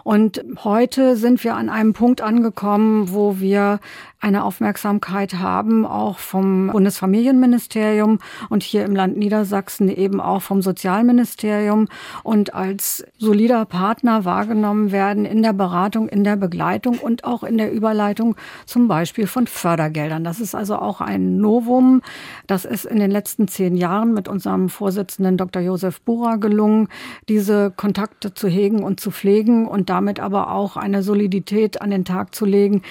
Und 0.04 0.44
heute 0.64 1.16
sind 1.16 1.44
wir 1.44 1.56
an 1.56 1.70
einem 1.70 1.94
Punkt 1.94 2.22
angekommen, 2.22 3.12
wo 3.12 3.40
wir 3.40 3.80
eine 4.26 4.44
Aufmerksamkeit 4.44 5.36
haben, 5.36 5.86
auch 5.86 6.18
vom 6.18 6.72
Bundesfamilienministerium 6.72 8.18
und 8.50 8.64
hier 8.64 8.84
im 8.84 8.96
Land 8.96 9.18
Niedersachsen 9.18 9.88
eben 9.88 10.20
auch 10.20 10.42
vom 10.42 10.64
Sozialministerium 10.64 11.88
und 12.24 12.56
als 12.56 13.06
solider 13.20 13.66
Partner 13.66 14.26
wahrgenommen 14.26 14.92
werden 14.92 15.26
in 15.26 15.44
der 15.44 15.54
Beratung, 15.54 16.10
in 16.10 16.24
der 16.24 16.38
Begleitung 16.38 16.98
und 16.98 17.24
auch 17.24 17.44
in 17.44 17.60
der 17.60 17.72
Überleitung 17.72 18.36
zum 18.66 18.88
Beispiel 18.88 19.28
von 19.28 19.46
Fördergeldern. 19.46 20.24
Das 20.24 20.40
ist 20.40 20.56
also 20.56 20.78
auch 20.78 21.02
ein 21.02 21.38
Novum. 21.38 22.02
Das 22.48 22.66
ist 22.66 22.86
in 22.86 22.98
den 22.98 23.12
letzten 23.12 23.48
zehn 23.48 23.78
Jahren 23.78 24.16
mit 24.16 24.28
unserem 24.28 24.70
Vorsitzenden 24.70 25.38
Dr. 25.38 25.62
Josef 25.62 26.02
Bucher 26.02 26.40
gelungen, 26.40 26.88
diese 27.30 27.70
Kontakte 27.70 28.34
zu 28.34 28.48
hegen 28.48 28.82
und 28.82 29.00
zu 29.00 29.12
pflegen 29.12 29.68
und 29.68 29.92
damit 29.92 30.20
aber 30.20 30.52
auch 30.52 30.78
eine 30.78 31.04
Solidität 31.04 31.80
an 31.80 31.92
den 31.92 32.06
Tag 32.06 32.34
zu 32.34 32.46
legen, 32.46 32.82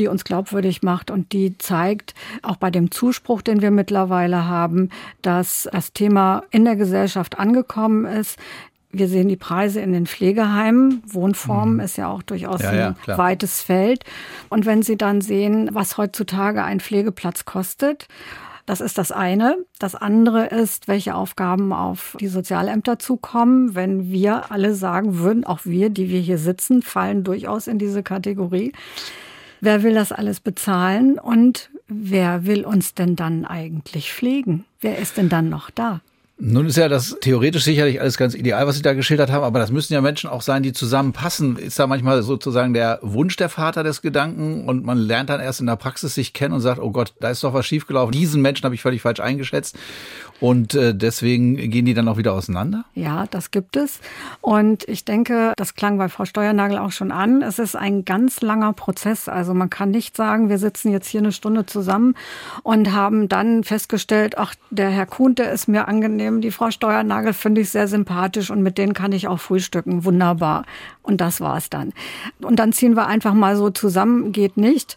die 0.00 0.08
uns 0.08 0.24
glaubwürdig 0.24 0.79
macht 0.82 1.10
und 1.10 1.32
die 1.32 1.56
zeigt, 1.58 2.14
auch 2.42 2.56
bei 2.56 2.70
dem 2.70 2.90
Zuspruch, 2.90 3.42
den 3.42 3.62
wir 3.62 3.70
mittlerweile 3.70 4.46
haben, 4.46 4.90
dass 5.22 5.68
das 5.72 5.92
Thema 5.92 6.44
in 6.50 6.64
der 6.64 6.76
Gesellschaft 6.76 7.38
angekommen 7.38 8.04
ist. 8.04 8.38
Wir 8.92 9.06
sehen 9.06 9.28
die 9.28 9.36
Preise 9.36 9.80
in 9.80 9.92
den 9.92 10.06
Pflegeheimen. 10.06 11.02
Wohnformen 11.06 11.74
mhm. 11.74 11.80
ist 11.80 11.96
ja 11.96 12.08
auch 12.08 12.22
durchaus 12.22 12.62
ja, 12.62 12.70
ein 12.70 12.96
ja, 13.06 13.18
weites 13.18 13.62
Feld. 13.62 14.04
Und 14.48 14.66
wenn 14.66 14.82
Sie 14.82 14.96
dann 14.96 15.20
sehen, 15.20 15.70
was 15.72 15.96
heutzutage 15.96 16.64
ein 16.64 16.80
Pflegeplatz 16.80 17.44
kostet, 17.44 18.08
das 18.70 18.80
ist 18.80 18.98
das 18.98 19.10
eine. 19.10 19.58
Das 19.80 19.96
andere 19.96 20.46
ist, 20.46 20.86
welche 20.86 21.16
Aufgaben 21.16 21.72
auf 21.72 22.16
die 22.20 22.28
Sozialämter 22.28 23.00
zukommen. 23.00 23.74
Wenn 23.74 24.12
wir 24.12 24.52
alle 24.52 24.74
sagen 24.74 25.18
würden, 25.18 25.44
auch 25.44 25.60
wir, 25.64 25.90
die 25.90 26.08
wir 26.08 26.20
hier 26.20 26.38
sitzen, 26.38 26.80
fallen 26.82 27.24
durchaus 27.24 27.66
in 27.66 27.78
diese 27.78 28.04
Kategorie. 28.04 28.72
Wer 29.60 29.82
will 29.82 29.94
das 29.94 30.10
alles 30.12 30.40
bezahlen 30.40 31.18
und 31.18 31.70
wer 31.86 32.46
will 32.46 32.64
uns 32.64 32.94
denn 32.94 33.14
dann 33.14 33.44
eigentlich 33.44 34.12
pflegen? 34.12 34.64
Wer 34.80 34.98
ist 34.98 35.16
denn 35.18 35.28
dann 35.28 35.50
noch 35.50 35.70
da? 35.70 36.00
Nun 36.42 36.66
ist 36.66 36.78
ja 36.78 36.88
das 36.88 37.18
theoretisch 37.20 37.64
sicherlich 37.64 38.00
alles 38.00 38.16
ganz 38.16 38.34
ideal, 38.34 38.66
was 38.66 38.76
Sie 38.76 38.82
da 38.82 38.94
geschildert 38.94 39.30
haben, 39.30 39.44
aber 39.44 39.58
das 39.58 39.70
müssen 39.70 39.92
ja 39.92 40.00
Menschen 40.00 40.30
auch 40.30 40.40
sein, 40.40 40.62
die 40.62 40.72
zusammenpassen. 40.72 41.56
Ist 41.56 41.78
da 41.78 41.86
manchmal 41.86 42.22
sozusagen 42.22 42.72
der 42.72 42.98
Wunsch 43.02 43.36
der 43.36 43.50
Vater 43.50 43.82
des 43.82 44.00
Gedanken 44.00 44.66
und 44.66 44.82
man 44.82 44.96
lernt 44.96 45.28
dann 45.28 45.40
erst 45.40 45.60
in 45.60 45.66
der 45.66 45.76
Praxis 45.76 46.14
sich 46.14 46.32
kennen 46.32 46.54
und 46.54 46.62
sagt, 46.62 46.80
oh 46.80 46.92
Gott, 46.92 47.12
da 47.20 47.28
ist 47.28 47.44
doch 47.44 47.52
was 47.52 47.66
schiefgelaufen. 47.66 48.12
Diesen 48.12 48.40
Menschen 48.40 48.64
habe 48.64 48.74
ich 48.74 48.80
völlig 48.80 49.02
falsch 49.02 49.20
eingeschätzt. 49.20 49.76
Und 50.40 50.74
äh, 50.74 50.94
deswegen 50.94 51.56
gehen 51.56 51.84
die 51.84 51.92
dann 51.92 52.08
auch 52.08 52.16
wieder 52.16 52.32
auseinander? 52.32 52.86
Ja, 52.94 53.26
das 53.30 53.50
gibt 53.50 53.76
es. 53.76 54.00
Und 54.40 54.88
ich 54.88 55.04
denke, 55.04 55.52
das 55.56 55.74
klang 55.74 55.98
bei 55.98 56.08
Frau 56.08 56.24
Steuernagel 56.24 56.78
auch 56.78 56.92
schon 56.92 57.12
an. 57.12 57.42
Es 57.42 57.58
ist 57.58 57.76
ein 57.76 58.06
ganz 58.06 58.40
langer 58.40 58.72
Prozess. 58.72 59.28
Also 59.28 59.52
man 59.52 59.68
kann 59.68 59.90
nicht 59.90 60.16
sagen, 60.16 60.48
wir 60.48 60.58
sitzen 60.58 60.92
jetzt 60.92 61.08
hier 61.08 61.20
eine 61.20 61.32
Stunde 61.32 61.66
zusammen 61.66 62.14
und 62.62 62.92
haben 62.92 63.28
dann 63.28 63.64
festgestellt, 63.64 64.38
ach, 64.38 64.54
der 64.70 64.88
Herr 64.88 65.06
Kuhn, 65.06 65.34
der 65.34 65.52
ist 65.52 65.68
mir 65.68 65.88
angenehm, 65.88 66.29
die 66.38 66.50
Frau 66.50 66.70
Steuernagel 66.70 67.32
finde 67.32 67.60
ich 67.62 67.70
sehr 67.70 67.88
sympathisch 67.88 68.50
und 68.50 68.62
mit 68.62 68.78
denen 68.78 68.94
kann 68.94 69.12
ich 69.12 69.26
auch 69.26 69.40
frühstücken. 69.40 70.04
Wunderbar. 70.04 70.64
Und 71.02 71.20
das 71.20 71.40
war's 71.40 71.70
dann. 71.70 71.92
Und 72.40 72.56
dann 72.56 72.72
ziehen 72.72 72.94
wir 72.94 73.06
einfach 73.06 73.34
mal 73.34 73.56
so 73.56 73.70
zusammen, 73.70 74.32
geht 74.32 74.56
nicht. 74.56 74.96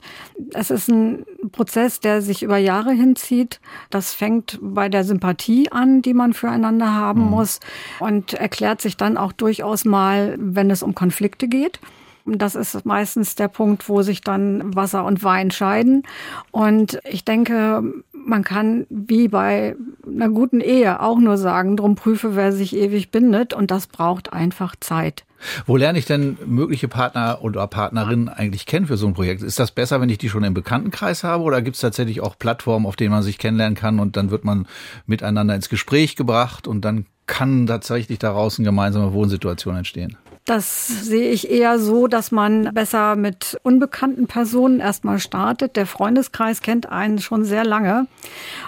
Es 0.53 0.69
ist 0.69 0.89
ein 0.89 1.25
Prozess, 1.51 1.99
der 1.99 2.21
sich 2.21 2.43
über 2.43 2.57
Jahre 2.57 2.91
hinzieht. 2.91 3.59
Das 3.89 4.13
fängt 4.13 4.59
bei 4.61 4.89
der 4.89 5.03
Sympathie 5.03 5.71
an, 5.71 6.01
die 6.01 6.13
man 6.13 6.33
füreinander 6.33 6.93
haben 6.93 7.23
mhm. 7.23 7.29
muss 7.31 7.59
und 7.99 8.33
erklärt 8.33 8.81
sich 8.81 8.97
dann 8.97 9.17
auch 9.17 9.31
durchaus 9.31 9.85
mal, 9.85 10.35
wenn 10.37 10.69
es 10.69 10.83
um 10.83 10.93
Konflikte 10.93 11.47
geht. 11.47 11.79
Das 12.25 12.55
ist 12.55 12.85
meistens 12.85 13.35
der 13.35 13.49
Punkt, 13.49 13.89
wo 13.89 14.01
sich 14.01 14.21
dann 14.21 14.75
Wasser 14.75 15.03
und 15.05 15.23
Wein 15.23 15.51
scheiden. 15.51 16.03
Und 16.51 16.99
ich 17.03 17.25
denke, 17.25 17.83
man 18.13 18.43
kann 18.43 18.85
wie 18.89 19.27
bei 19.27 19.75
einer 20.05 20.29
guten 20.29 20.61
Ehe 20.61 21.01
auch 21.01 21.19
nur 21.19 21.37
sagen, 21.37 21.75
drum 21.75 21.95
prüfe, 21.95 22.35
wer 22.35 22.53
sich 22.53 22.75
ewig 22.75 23.11
bindet. 23.11 23.53
Und 23.53 23.71
das 23.71 23.87
braucht 23.87 24.31
einfach 24.31 24.75
Zeit. 24.79 25.25
Wo 25.65 25.75
lerne 25.75 25.99
ich 25.99 26.05
denn 26.05 26.37
mögliche 26.45 26.87
Partner 26.87 27.39
oder 27.41 27.67
Partnerinnen 27.67 28.29
eigentlich 28.29 28.65
kennen 28.65 28.87
für 28.87 28.95
so 28.95 29.07
ein 29.07 29.13
Projekt? 29.13 29.41
Ist 29.41 29.59
das 29.59 29.71
besser, 29.71 29.99
wenn 29.99 30.09
ich 30.09 30.17
die 30.17 30.29
schon 30.29 30.45
im 30.45 30.53
Bekanntenkreis 30.53 31.25
habe 31.25 31.43
oder 31.43 31.61
gibt 31.61 31.75
es 31.75 31.81
tatsächlich 31.81 32.21
auch 32.21 32.37
Plattformen, 32.37 32.85
auf 32.85 32.95
denen 32.95 33.11
man 33.11 33.23
sich 33.23 33.37
kennenlernen 33.37 33.75
kann 33.75 33.99
und 33.99 34.15
dann 34.15 34.31
wird 34.31 34.45
man 34.45 34.67
miteinander 35.05 35.55
ins 35.55 35.67
Gespräch 35.67 36.15
gebracht 36.15 36.67
und 36.67 36.85
dann 36.85 37.05
kann 37.25 37.67
tatsächlich 37.67 38.19
daraus 38.19 38.59
eine 38.59 38.65
gemeinsame 38.65 39.13
Wohnsituation 39.13 39.75
entstehen? 39.75 40.17
Das 40.45 40.87
sehe 40.87 41.31
ich 41.31 41.49
eher 41.49 41.79
so, 41.79 42.07
dass 42.07 42.31
man 42.31 42.73
besser 42.73 43.15
mit 43.15 43.57
unbekannten 43.63 44.27
Personen 44.27 44.81
erstmal 44.81 45.19
startet. 45.19 45.77
Der 45.77 45.85
Freundeskreis 45.85 46.61
kennt 46.61 46.91
einen 46.91 47.19
schon 47.19 47.45
sehr 47.45 47.63
lange. 47.63 48.07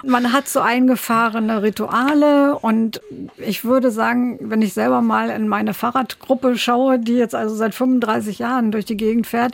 Man 0.01 0.31
hat 0.31 0.47
so 0.47 0.61
eingefahrene 0.61 1.63
Rituale 1.63 2.57
und 2.57 3.01
ich 3.37 3.65
würde 3.65 3.91
sagen, 3.91 4.39
wenn 4.41 4.61
ich 4.61 4.73
selber 4.73 5.01
mal 5.01 5.29
in 5.29 5.49
meine 5.49 5.73
Fahrradgruppe 5.73 6.57
schaue, 6.57 6.97
die 6.97 7.15
jetzt 7.15 7.35
also 7.35 7.53
seit 7.53 7.75
35 7.75 8.39
Jahren 8.39 8.71
durch 8.71 8.85
die 8.85 8.97
Gegend 8.97 9.27
fährt, 9.27 9.53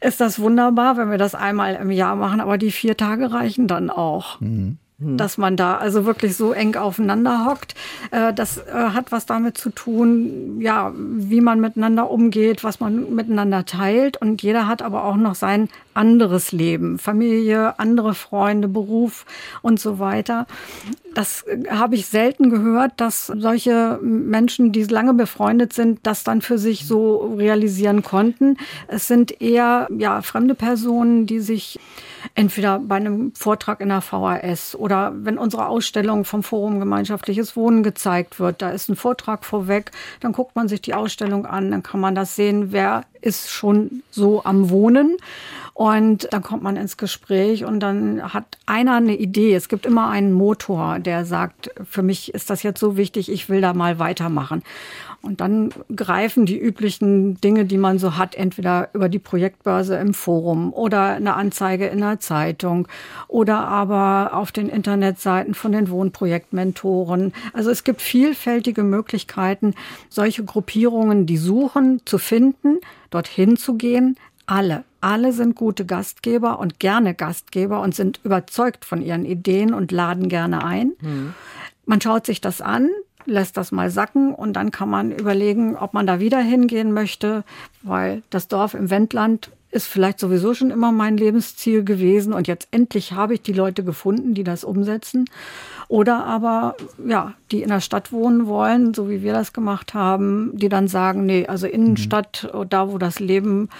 ist 0.00 0.20
das 0.20 0.40
wunderbar, 0.40 0.96
wenn 0.96 1.12
wir 1.12 1.18
das 1.18 1.36
einmal 1.36 1.76
im 1.76 1.92
Jahr 1.92 2.16
machen, 2.16 2.40
aber 2.40 2.58
die 2.58 2.72
vier 2.72 2.96
Tage 2.96 3.32
reichen 3.32 3.68
dann 3.68 3.88
auch. 3.88 4.40
Mhm. 4.40 4.78
Hm. 5.02 5.16
dass 5.16 5.36
man 5.36 5.56
da 5.56 5.76
also 5.76 6.04
wirklich 6.04 6.36
so 6.36 6.52
eng 6.52 6.76
aufeinander 6.76 7.46
hockt. 7.46 7.74
Äh, 8.12 8.32
das 8.32 8.58
äh, 8.58 8.72
hat 8.72 9.10
was 9.10 9.26
damit 9.26 9.58
zu 9.58 9.70
tun, 9.70 10.60
ja, 10.60 10.92
wie 10.94 11.40
man 11.40 11.60
miteinander 11.60 12.08
umgeht, 12.10 12.62
was 12.62 12.78
man 12.78 13.12
miteinander 13.14 13.64
teilt. 13.64 14.16
Und 14.20 14.42
jeder 14.42 14.68
hat 14.68 14.80
aber 14.80 15.04
auch 15.04 15.16
noch 15.16 15.34
sein 15.34 15.68
anderes 15.94 16.52
Leben, 16.52 16.98
Familie, 16.98 17.78
andere 17.80 18.14
Freunde, 18.14 18.68
Beruf 18.68 19.26
und 19.60 19.80
so 19.80 19.98
weiter. 19.98 20.46
Das 21.14 21.42
äh, 21.42 21.68
habe 21.70 21.96
ich 21.96 22.06
selten 22.06 22.50
gehört, 22.50 22.92
dass 22.98 23.26
solche 23.26 23.98
Menschen, 24.02 24.70
die 24.70 24.84
lange 24.84 25.14
befreundet 25.14 25.72
sind, 25.72 26.00
das 26.04 26.22
dann 26.22 26.42
für 26.42 26.58
sich 26.58 26.86
so 26.86 27.34
realisieren 27.36 28.02
konnten. 28.02 28.56
Es 28.86 29.08
sind 29.08 29.40
eher 29.40 29.88
ja 29.98 30.22
fremde 30.22 30.54
Personen, 30.54 31.26
die 31.26 31.40
sich 31.40 31.80
entweder 32.34 32.78
bei 32.78 32.96
einem 32.96 33.34
Vortrag 33.34 33.80
in 33.80 33.88
der 33.88 34.00
VHS 34.00 34.74
oder 34.74 35.12
wenn 35.14 35.38
unsere 35.38 35.66
Ausstellung 35.66 36.24
vom 36.24 36.42
Forum 36.42 36.80
Gemeinschaftliches 36.80 37.56
Wohnen 37.56 37.82
gezeigt 37.82 38.38
wird, 38.40 38.62
da 38.62 38.70
ist 38.70 38.88
ein 38.88 38.96
Vortrag 38.96 39.44
vorweg, 39.44 39.90
dann 40.20 40.32
guckt 40.32 40.56
man 40.56 40.68
sich 40.68 40.80
die 40.80 40.94
Ausstellung 40.94 41.46
an, 41.46 41.70
dann 41.70 41.82
kann 41.82 42.00
man 42.00 42.14
das 42.14 42.36
sehen, 42.36 42.72
wer 42.72 43.04
ist 43.20 43.50
schon 43.50 44.02
so 44.10 44.44
am 44.44 44.70
Wohnen. 44.70 45.16
Und 45.74 46.28
dann 46.32 46.42
kommt 46.42 46.62
man 46.62 46.76
ins 46.76 46.98
Gespräch 46.98 47.64
und 47.64 47.80
dann 47.80 48.34
hat 48.34 48.58
einer 48.66 48.96
eine 48.96 49.16
Idee. 49.16 49.54
Es 49.54 49.68
gibt 49.68 49.86
immer 49.86 50.10
einen 50.10 50.32
Motor, 50.32 50.98
der 50.98 51.24
sagt, 51.24 51.70
für 51.88 52.02
mich 52.02 52.34
ist 52.34 52.50
das 52.50 52.62
jetzt 52.62 52.78
so 52.78 52.96
wichtig, 52.98 53.30
ich 53.30 53.48
will 53.48 53.62
da 53.62 53.72
mal 53.72 53.98
weitermachen. 53.98 54.62
Und 55.22 55.40
dann 55.40 55.70
greifen 55.94 56.46
die 56.46 56.58
üblichen 56.58 57.40
Dinge, 57.40 57.64
die 57.64 57.78
man 57.78 58.00
so 58.00 58.16
hat, 58.16 58.34
entweder 58.34 58.88
über 58.92 59.08
die 59.08 59.20
Projektbörse 59.20 59.96
im 59.96 60.14
Forum 60.14 60.72
oder 60.72 61.14
eine 61.14 61.34
Anzeige 61.34 61.86
in 61.86 62.00
der 62.00 62.18
Zeitung 62.18 62.88
oder 63.28 63.60
aber 63.68 64.34
auf 64.34 64.50
den 64.50 64.68
Internetseiten 64.68 65.54
von 65.54 65.70
den 65.70 65.90
Wohnprojektmentoren. 65.90 67.32
Also 67.52 67.70
es 67.70 67.84
gibt 67.84 68.02
vielfältige 68.02 68.82
Möglichkeiten, 68.82 69.74
solche 70.08 70.44
Gruppierungen, 70.44 71.24
die 71.24 71.36
suchen, 71.36 72.00
zu 72.04 72.18
finden, 72.18 72.78
dorthin 73.10 73.56
zu 73.56 73.74
gehen. 73.74 74.16
Alle, 74.46 74.82
alle 75.00 75.32
sind 75.32 75.54
gute 75.54 75.86
Gastgeber 75.86 76.58
und 76.58 76.80
gerne 76.80 77.14
Gastgeber 77.14 77.80
und 77.80 77.94
sind 77.94 78.18
überzeugt 78.24 78.84
von 78.84 79.00
ihren 79.00 79.24
Ideen 79.24 79.72
und 79.72 79.92
laden 79.92 80.28
gerne 80.28 80.64
ein. 80.64 80.94
Mhm. 81.00 81.34
Man 81.86 82.00
schaut 82.00 82.26
sich 82.26 82.40
das 82.40 82.60
an, 82.60 82.88
lässt 83.26 83.56
das 83.56 83.72
mal 83.72 83.90
sacken 83.90 84.34
und 84.34 84.54
dann 84.54 84.70
kann 84.70 84.90
man 84.90 85.12
überlegen, 85.12 85.76
ob 85.76 85.94
man 85.94 86.06
da 86.06 86.20
wieder 86.20 86.38
hingehen 86.38 86.92
möchte, 86.92 87.44
weil 87.82 88.22
das 88.30 88.48
Dorf 88.48 88.74
im 88.74 88.90
Wendland 88.90 89.50
ist 89.72 89.86
vielleicht 89.86 90.20
sowieso 90.20 90.52
schon 90.52 90.70
immer 90.70 90.92
mein 90.92 91.16
Lebensziel 91.16 91.82
gewesen 91.82 92.34
und 92.34 92.46
jetzt 92.46 92.68
endlich 92.70 93.12
habe 93.12 93.34
ich 93.34 93.42
die 93.42 93.54
Leute 93.54 93.82
gefunden, 93.82 94.34
die 94.34 94.44
das 94.44 94.64
umsetzen. 94.64 95.24
Oder 95.88 96.26
aber, 96.26 96.76
ja, 97.06 97.32
die 97.50 97.62
in 97.62 97.70
der 97.70 97.80
Stadt 97.80 98.12
wohnen 98.12 98.46
wollen, 98.46 98.92
so 98.92 99.08
wie 99.08 99.22
wir 99.22 99.32
das 99.32 99.54
gemacht 99.54 99.94
haben, 99.94 100.50
die 100.54 100.68
dann 100.68 100.88
sagen, 100.88 101.24
nee, 101.24 101.46
also 101.46 101.66
Innenstadt, 101.66 102.52
da 102.68 102.92
wo 102.92 102.98
das 102.98 103.18
Leben 103.18 103.70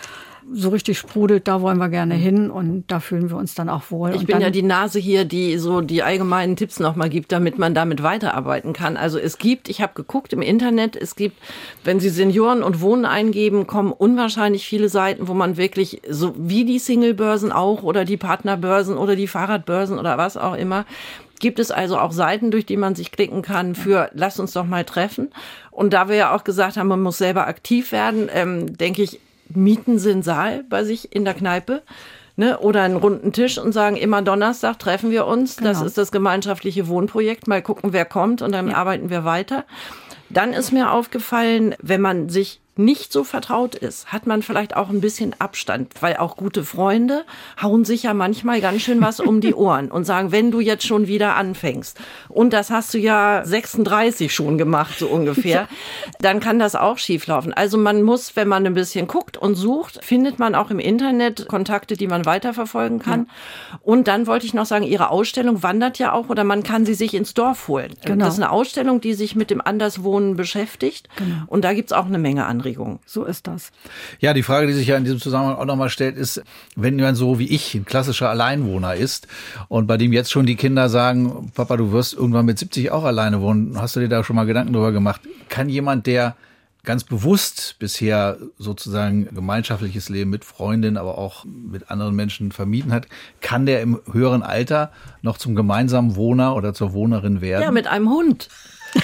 so 0.53 0.71
richtig 0.71 0.99
sprudelt, 0.99 1.47
da 1.47 1.61
wollen 1.61 1.79
wir 1.79 1.89
gerne 1.89 2.15
hin 2.15 2.51
und 2.51 2.85
da 2.89 3.01
fühlen 3.01 3.31
wir 3.31 3.37
uns 3.37 3.55
dann 3.55 3.69
auch 3.69 3.91
wohl. 3.91 4.11
Ich 4.11 4.21
und 4.21 4.27
bin 4.27 4.41
ja 4.41 4.51
die 4.51 4.63
Nase 4.63 4.99
hier, 4.99 5.25
die 5.25 5.59
so 5.59 5.81
die 5.81 6.03
allgemeinen 6.03 6.57
Tipps 6.57 6.81
nochmal 6.81 7.09
gibt, 7.09 7.33
damit 7.33 7.59
man 7.59 7.75
damit 7.75 8.03
weiterarbeiten 8.03 8.73
kann. 8.73 8.97
Also 8.97 9.19
es 9.19 9.39
gibt, 9.39 9.69
ich 9.69 9.81
habe 9.81 9.93
geguckt 9.95 10.33
im 10.33 10.43
Internet, 10.43 10.97
es 10.97 11.17
gibt, 11.17 11.37
wenn 11.85 12.01
Sie 12.01 12.09
Senioren 12.09 12.63
und 12.63 12.81
Wohnen 12.81 13.05
eingeben, 13.05 13.67
kommen 13.67 13.93
unwahrscheinlich 13.93 14.67
viele 14.67 14.89
Seiten, 14.89 15.29
wo 15.29 15.35
man 15.35 15.57
wirklich 15.57 16.03
so 16.09 16.35
wie 16.37 16.65
die 16.65 16.79
Singlebörsen 16.79 17.53
auch 17.53 17.83
oder 17.83 18.05
die 18.05 18.17
Partnerbörsen 18.17 18.97
oder 18.97 19.17
die 19.17 19.29
Fahrradbörsen 19.29 19.99
oder 19.99 20.19
was 20.19 20.37
auch 20.37 20.55
immer, 20.55 20.85
gibt 21.43 21.59
es 21.59 21.71
also 21.71 21.99
auch 21.99 22.13
Seiten, 22.13 22.51
durch 22.51 22.67
die 22.67 22.77
man 22.77 22.95
sich 22.95 23.11
klicken 23.11 23.43
kann 23.43 23.75
für 23.75 24.11
lass 24.15 24.39
uns 24.39 24.53
doch 24.53 24.65
mal 24.65 24.85
treffen. 24.85 25.31
Und 25.71 25.93
da 25.93 26.09
wir 26.09 26.17
ja 26.17 26.35
auch 26.35 26.45
gesagt 26.45 26.77
haben, 26.77 26.89
man 26.89 27.03
muss 27.03 27.19
selber 27.19 27.47
aktiv 27.49 27.91
werden, 27.91 28.29
ähm, 28.33 28.77
denke 28.79 29.03
ich, 29.03 29.19
mieten 29.55 29.99
Sie 29.99 30.11
einen 30.11 30.23
Saal 30.23 30.65
bei 30.69 30.85
sich 30.85 31.15
in 31.15 31.25
der 31.25 31.35
Kneipe. 31.35 31.83
Ne, 32.35 32.59
oder 32.61 32.81
einen 32.81 32.97
runden 32.97 33.35
Tisch 33.35 33.59
und 33.59 33.73
sagen, 33.73 33.95
immer 33.97 34.23
Donnerstag 34.23 34.79
treffen 34.79 35.11
wir 35.11 35.27
uns. 35.27 35.57
Das 35.57 35.77
Genau. 35.77 35.85
ist 35.87 35.99
das 35.99 36.11
gemeinschaftliche 36.11 36.89
Wohnprojekt. 36.89 37.47
Mal 37.47 37.61
gucken, 37.61 37.93
wer 37.93 38.07
kommt 38.07 38.41
und 38.41 38.53
dann 38.53 38.73
arbeiten 38.73 39.11
wir 39.11 39.27
weiter. 39.27 39.65
Dann 40.31 40.55
ist 40.55 40.73
mir 40.73 40.93
aufgefallen, 40.93 41.75
wenn 41.83 42.01
man 42.01 42.31
sich 42.31 42.62
nicht 42.77 43.13
so 43.13 43.23
vertraut 43.23 43.75
ist, 43.75 44.07
hat 44.07 44.27
man 44.27 44.43
vielleicht 44.43 44.77
auch 44.77 44.89
ein 44.89 45.01
bisschen 45.01 45.35
Abstand, 45.39 45.93
weil 46.01 46.17
auch 46.17 46.37
gute 46.37 46.65
Freunde 46.65 47.25
hauen 47.61 47.85
sich 47.85 48.05
ja 48.05 48.15
manchmal 48.15 48.61
ganz 48.61 48.83
schön 48.83 49.01
was 49.03 49.21
um 49.21 49.41
die 49.41 49.55
Ohren 49.55 49.91
und 49.91 50.05
sagen, 50.05 50.33
wenn 50.33 50.51
du 50.51 50.61
jetzt 50.61 50.87
schon 50.87 51.07
wieder 51.07 51.37
anfängst 51.37 51.99
und 52.29 52.53
das 52.53 52.71
hast 52.71 52.95
du 52.95 52.99
ja 52.99 53.43
36 53.45 54.35
schon 54.35 54.57
gemacht, 54.57 54.99
so 54.99 55.09
ungefähr, 55.09 55.69
dann 56.21 56.41
kann 56.41 56.59
das 56.59 56.75
auch 56.75 56.97
schieflaufen. 56.97 57.53
Also 57.53 57.77
man 57.77 58.03
muss, 58.03 58.37
wenn 58.37 58.49
man 58.49 58.67
ein 58.67 58.75
bisschen 58.75 59.07
guckt 59.07 59.37
und 59.37 59.55
sucht, 59.55 60.03
findet 60.03 60.39
man 60.39 60.55
auch 60.55 60.71
im 60.71 60.79
Internet 60.79 61.49
Kontakte, 61.49 61.97
die 61.97 62.07
man 62.07 62.25
weiterverfolgen 62.25 63.01
kann. 63.01 63.29
Und 63.83 64.09
dann 64.09 64.27
wollte 64.27 64.47
ich 64.47 64.55
noch 64.55 64.67
sagen, 64.67 64.85
Ihre 64.85 65.11
Ausstellung 65.11 65.63
wandert 65.63 65.99
ja 65.99 66.13
auch 66.13 66.29
oder 66.31 66.45
man 66.45 66.63
kann 66.63 66.87
sie 66.87 66.95
sich 66.95 67.15
ins 67.15 67.35
Dorf 67.35 67.69
holen. 67.69 67.93
Genau. 68.05 68.25
Das 68.25 68.35
ist 68.35 68.41
eine 68.41 68.51
Ausstellung, 68.51 69.01
die 69.01 69.15
sich 69.15 69.37
mit 69.37 69.51
dem 69.51 69.61
Anderswohnen 69.61 70.37
beschäftigt. 70.37 71.09
Und 71.47 71.65
da 71.65 71.75
gibt's 71.75 71.93
auch 71.93 72.07
eine 72.07 72.19
Menge 72.19 72.47
Anregungen. 72.63 72.99
so 73.07 73.25
ist 73.25 73.47
das. 73.47 73.71
Ja, 74.21 74.33
die 74.35 74.43
Frage, 74.43 74.67
die 74.67 74.73
sich 74.73 74.87
ja 74.87 74.97
in 74.97 75.05
diesem 75.05 75.21
Zusammenhang 75.21 75.57
auch 75.57 75.65
nochmal 75.65 75.91
stellt, 75.91 76.17
ist, 76.17 76.43
wenn 76.77 76.97
man 76.97 77.15
so 77.15 77.39
wie 77.39 77.49
ich 77.49 77.75
ein 77.75 77.85
klassischer 77.85 78.31
Alleinwohner 78.31 78.95
ist 78.95 79.29
und 79.69 79.87
bei 79.87 79.97
dem 79.97 80.13
jetzt 80.13 80.31
schon 80.31 80.47
die 80.47 80.57
Kinder 80.57 80.89
sagen, 80.89 81.51
Papa, 81.55 81.77
du 81.77 81.93
wirst 81.93 82.15
irgendwann 82.15 82.47
mit 82.47 82.59
70 82.59 82.91
auch 82.91 83.05
alleine 83.05 83.41
wohnen, 83.41 83.81
hast 83.81 83.97
du 83.97 84.01
dir 84.01 84.09
da 84.09 84.25
schon 84.25 84.37
mal 84.37 84.47
Gedanken 84.47 84.73
drüber 84.73 84.93
gemacht? 84.93 85.21
Kann 85.49 85.69
jemand, 85.69 86.07
der 86.07 86.37
ganz 86.85 87.05
bewusst 87.05 87.77
bisher 87.79 88.39
sozusagen 88.59 89.33
gemeinschaftliches 89.33 90.09
Leben 90.09 90.31
mit 90.31 90.45
Freundinnen, 90.45 90.97
aber 90.97 91.17
auch 91.19 91.45
mit 91.45 91.91
anderen 91.91 92.17
Menschen 92.17 92.51
vermieden 92.51 92.93
hat, 92.93 93.07
kann 93.41 93.67
der 93.67 93.83
im 93.83 94.01
höheren 94.11 94.43
Alter 94.43 94.91
noch 95.23 95.39
zum 95.39 95.55
gemeinsamen 95.55 96.17
Wohner 96.17 96.57
oder 96.57 96.75
zur 96.75 96.93
Wohnerin 96.93 97.41
werden? 97.41 97.63
Ja, 97.63 97.71
mit 97.71 97.87
einem 97.87 98.11
Hund. 98.11 98.49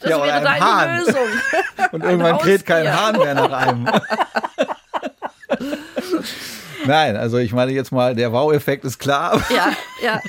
Das 0.00 0.10
Ja, 0.10 0.16
oder 0.16 0.26
wäre 0.26 0.40
deine 0.42 0.64
Hahn. 0.64 0.98
Lösung. 0.98 1.28
Und 1.92 2.04
irgendwann 2.04 2.38
kräht 2.38 2.66
kein. 2.66 2.92
Hahn 2.92 3.16
mehr 3.18 3.34
nach 3.34 3.52
einem. 3.52 3.88
Nein, 6.86 7.16
also 7.16 7.38
ich 7.38 7.52
meine 7.52 7.72
jetzt 7.72 7.92
mal, 7.92 8.14
der 8.14 8.32
Wow-Effekt 8.32 8.84
ist 8.84 8.98
klar. 8.98 9.42
Ja, 9.50 9.72
ja. 10.02 10.20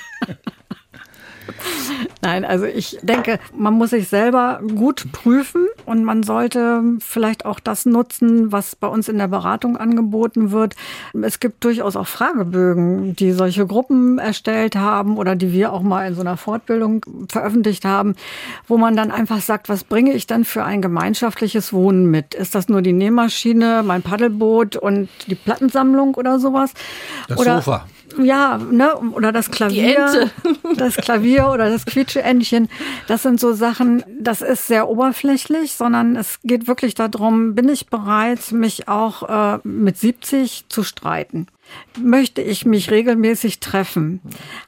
Nein, 2.22 2.46
also 2.46 2.66
ich 2.66 2.98
denke, 3.02 3.40
man 3.56 3.74
muss 3.74 3.92
sich 3.92 4.08
selber 4.08 4.62
gut 4.76 5.12
prüfen 5.12 5.68
und 5.86 6.04
man 6.04 6.24
sollte 6.24 6.84
vielleicht 7.00 7.46
auch 7.46 7.60
das 7.60 7.86
nutzen, 7.86 8.52
was 8.52 8.76
bei 8.76 8.88
uns 8.88 9.08
in 9.08 9.18
der 9.18 9.28
Beratung 9.28 9.78
angeboten 9.78 10.52
wird. 10.52 10.76
Es 11.22 11.40
gibt 11.40 11.64
durchaus 11.64 11.96
auch 11.96 12.08
Fragebögen, 12.08 13.16
die 13.16 13.32
solche 13.32 13.66
Gruppen 13.66 14.18
erstellt 14.18 14.76
haben 14.76 15.18
oder 15.18 15.36
die 15.36 15.54
wir 15.54 15.74
auch 15.74 15.82
mal 15.82 16.08
in 16.08 16.16
so 16.16 16.22
einer 16.22 16.38
Fortbildung 16.38 17.06
veröffentlicht 17.30 17.86
haben, 17.86 18.16
wo 18.68 18.78
man 18.78 18.96
dann 18.96 19.12
einfach 19.12 19.42
sagt, 19.42 19.70
was 19.70 19.84
bringe 19.84 20.14
ich 20.14 20.28
denn 20.28 20.46
für 20.46 20.64
ein 20.64 20.82
gemeinschaftliches 20.82 21.74
Wohnen 21.74 22.06
mit? 22.12 22.34
Ist 22.34 22.56
das 22.56 22.70
nur 22.70 22.82
die 22.82 22.94
Nähmaschine, 22.94 23.84
mein 23.86 24.02
Paddelboot 24.02 24.76
und 24.76 25.10
die 25.28 25.36
Plattensammlung 25.36 26.16
oder 26.16 26.40
sowas? 26.40 26.74
Das 27.28 27.40
oder, 27.40 27.58
Sofa. 27.58 27.86
Ja, 28.18 28.58
ne, 28.58 28.96
oder 28.98 29.32
das 29.32 29.52
Klavier, 29.52 30.32
das 30.78 30.96
Klavier 30.98 31.50
oder 31.50 31.70
das 31.70 31.86
Quietscheentchen. 31.86 32.70
Das 33.08 33.24
sind 33.24 33.40
so 33.40 33.54
Sachen, 33.54 34.04
das 34.20 34.42
ist 34.42 34.68
sehr 34.68 34.90
oberflächlich, 34.90 35.74
sondern 35.74 36.16
es 36.16 36.40
geht 36.44 36.68
wirklich 36.68 36.96
darum, 36.96 37.56
bin 37.56 37.70
ich 37.70 37.88
bereit, 37.88 38.52
mich 38.52 38.88
auch 38.88 39.56
äh, 39.56 39.60
mit 39.64 39.98
70 39.98 40.66
zu 40.70 40.84
streiten? 40.84 41.48
Möchte 42.00 42.42
ich 42.42 42.66
mich 42.66 42.90
regelmäßig 42.90 43.60
treffen? 43.60 44.22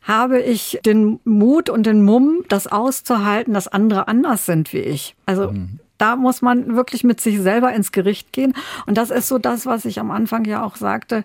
Habe 0.03 0.39
ich 0.39 0.79
den 0.85 1.19
Mut 1.23 1.69
und 1.69 1.85
den 1.85 2.03
Mumm, 2.03 2.43
das 2.47 2.67
auszuhalten, 2.67 3.53
dass 3.53 3.67
andere 3.67 4.07
anders 4.07 4.45
sind 4.45 4.71
wie 4.71 4.79
ich? 4.79 5.15
Also 5.25 5.53
da 6.01 6.15
muss 6.15 6.41
man 6.41 6.75
wirklich 6.75 7.03
mit 7.03 7.21
sich 7.21 7.39
selber 7.39 7.71
ins 7.73 7.91
Gericht 7.91 8.33
gehen. 8.33 8.53
Und 8.87 8.97
das 8.97 9.11
ist 9.11 9.27
so 9.27 9.37
das, 9.37 9.67
was 9.67 9.85
ich 9.85 9.99
am 9.99 10.09
Anfang 10.09 10.45
ja 10.45 10.63
auch 10.63 10.75
sagte, 10.75 11.23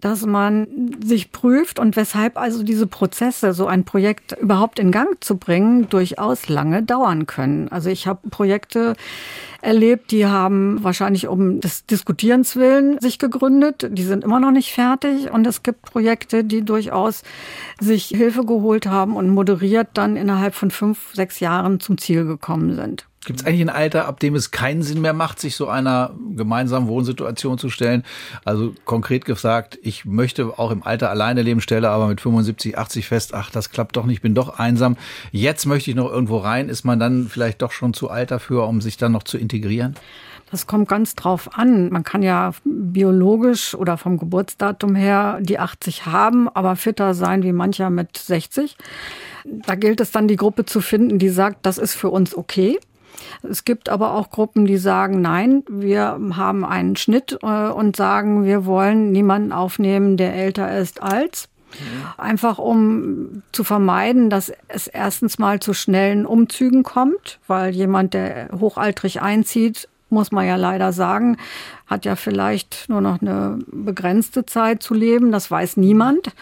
dass 0.00 0.26
man 0.26 0.66
sich 1.04 1.30
prüft 1.30 1.78
und 1.78 1.94
weshalb 1.94 2.36
also 2.36 2.64
diese 2.64 2.88
Prozesse, 2.88 3.52
so 3.52 3.66
ein 3.68 3.84
Projekt 3.84 4.36
überhaupt 4.40 4.80
in 4.80 4.90
Gang 4.90 5.22
zu 5.22 5.36
bringen, 5.36 5.88
durchaus 5.88 6.48
lange 6.48 6.82
dauern 6.82 7.26
können. 7.26 7.68
Also 7.68 7.88
ich 7.88 8.08
habe 8.08 8.28
Projekte 8.28 8.94
erlebt, 9.62 10.10
die 10.10 10.26
haben 10.26 10.82
wahrscheinlich 10.82 11.28
um 11.28 11.60
des 11.60 11.86
Diskutierens 11.86 12.56
willen 12.56 13.00
sich 13.00 13.20
gegründet. 13.20 13.88
Die 13.90 14.04
sind 14.04 14.24
immer 14.24 14.40
noch 14.40 14.50
nicht 14.50 14.72
fertig. 14.72 15.30
Und 15.30 15.46
es 15.46 15.62
gibt 15.62 15.82
Projekte, 15.82 16.42
die 16.42 16.62
durchaus 16.62 17.22
sich 17.80 18.06
Hilfe 18.08 18.44
geholt 18.44 18.86
haben 18.86 19.14
und 19.14 19.30
moderiert 19.30 19.88
dann 19.94 20.16
innerhalb 20.16 20.54
von 20.54 20.72
fünf, 20.72 21.14
sechs 21.14 21.38
Jahren 21.38 21.78
zum 21.78 21.96
Ziel 21.96 22.24
gekommen 22.24 22.74
sind. 22.74 23.06
Gibt 23.26 23.40
es 23.40 23.46
eigentlich 23.46 23.62
ein 23.62 23.70
Alter, 23.70 24.06
ab 24.06 24.20
dem 24.20 24.36
es 24.36 24.52
keinen 24.52 24.84
Sinn 24.84 25.00
mehr 25.00 25.12
macht, 25.12 25.40
sich 25.40 25.56
so 25.56 25.66
einer 25.66 26.14
gemeinsamen 26.36 26.86
Wohnsituation 26.86 27.58
zu 27.58 27.70
stellen? 27.70 28.04
Also 28.44 28.72
konkret 28.84 29.24
gesagt, 29.24 29.78
ich 29.82 30.04
möchte 30.04 30.56
auch 30.60 30.70
im 30.70 30.84
Alter 30.84 31.10
alleine 31.10 31.42
leben, 31.42 31.60
stelle 31.60 31.90
aber 31.90 32.06
mit 32.06 32.20
75, 32.20 32.78
80 32.78 33.08
fest, 33.08 33.34
ach, 33.34 33.50
das 33.50 33.70
klappt 33.70 33.96
doch 33.96 34.06
nicht, 34.06 34.22
bin 34.22 34.36
doch 34.36 34.60
einsam. 34.60 34.96
Jetzt 35.32 35.66
möchte 35.66 35.90
ich 35.90 35.96
noch 35.96 36.08
irgendwo 36.08 36.38
rein. 36.38 36.68
Ist 36.68 36.84
man 36.84 37.00
dann 37.00 37.26
vielleicht 37.26 37.62
doch 37.62 37.72
schon 37.72 37.94
zu 37.94 38.10
alt 38.10 38.30
dafür, 38.30 38.68
um 38.68 38.80
sich 38.80 38.96
dann 38.96 39.10
noch 39.10 39.24
zu 39.24 39.38
integrieren? 39.38 39.96
Das 40.52 40.68
kommt 40.68 40.88
ganz 40.88 41.16
drauf 41.16 41.58
an. 41.58 41.90
Man 41.90 42.04
kann 42.04 42.22
ja 42.22 42.52
biologisch 42.64 43.74
oder 43.74 43.98
vom 43.98 44.18
Geburtsdatum 44.18 44.94
her 44.94 45.40
die 45.42 45.58
80 45.58 46.06
haben, 46.06 46.48
aber 46.48 46.76
fitter 46.76 47.14
sein 47.14 47.42
wie 47.42 47.50
mancher 47.50 47.90
mit 47.90 48.16
60. 48.16 48.76
Da 49.44 49.74
gilt 49.74 50.00
es 50.00 50.12
dann, 50.12 50.28
die 50.28 50.36
Gruppe 50.36 50.64
zu 50.64 50.80
finden, 50.80 51.18
die 51.18 51.28
sagt, 51.28 51.66
das 51.66 51.78
ist 51.78 51.96
für 51.96 52.10
uns 52.10 52.36
okay. 52.36 52.78
Es 53.42 53.64
gibt 53.64 53.88
aber 53.88 54.14
auch 54.14 54.30
Gruppen, 54.30 54.66
die 54.66 54.76
sagen, 54.76 55.20
nein, 55.20 55.62
wir 55.68 56.18
haben 56.34 56.64
einen 56.64 56.96
Schnitt 56.96 57.38
äh, 57.42 57.68
und 57.68 57.96
sagen, 57.96 58.44
wir 58.44 58.66
wollen 58.66 59.12
niemanden 59.12 59.52
aufnehmen, 59.52 60.16
der 60.16 60.34
älter 60.34 60.76
ist 60.78 61.02
als. 61.02 61.48
Einfach 62.16 62.58
um 62.58 63.42
zu 63.52 63.64
vermeiden, 63.64 64.30
dass 64.30 64.52
es 64.68 64.86
erstens 64.86 65.38
mal 65.38 65.60
zu 65.60 65.74
schnellen 65.74 66.24
Umzügen 66.24 66.84
kommt, 66.84 67.38
weil 67.46 67.74
jemand, 67.74 68.14
der 68.14 68.48
hochaltrig 68.58 69.20
einzieht, 69.20 69.88
muss 70.08 70.32
man 70.32 70.46
ja 70.46 70.56
leider 70.56 70.92
sagen, 70.92 71.36
hat 71.86 72.04
ja 72.04 72.16
vielleicht 72.16 72.88
nur 72.88 73.00
noch 73.00 73.20
eine 73.20 73.58
begrenzte 73.70 74.44
Zeit 74.44 74.82
zu 74.82 74.92
leben. 74.92 75.30
Das 75.30 75.50
weiß 75.50 75.76
niemand. 75.76 76.32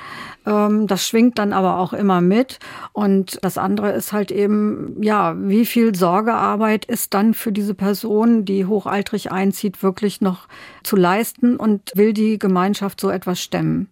Ähm, 0.46 0.86
Das 0.86 1.06
schwingt 1.06 1.38
dann 1.38 1.52
aber 1.52 1.78
auch 1.78 1.92
immer 1.92 2.20
mit. 2.20 2.58
Und 2.92 3.38
das 3.42 3.58
andere 3.58 3.92
ist 3.92 4.12
halt 4.12 4.30
eben, 4.30 5.02
ja, 5.02 5.34
wie 5.38 5.66
viel 5.66 5.94
Sorgearbeit 5.94 6.86
ist 6.86 7.12
dann 7.12 7.34
für 7.34 7.52
diese 7.52 7.74
Person, 7.74 8.44
die 8.44 8.64
hochaltrig 8.64 9.32
einzieht, 9.32 9.82
wirklich 9.82 10.20
noch 10.22 10.48
zu 10.82 10.96
leisten 10.96 11.56
und 11.56 11.92
will 11.94 12.12
die 12.14 12.38
Gemeinschaft 12.38 13.00
so 13.00 13.10
etwas 13.10 13.40
stemmen? 13.40 13.88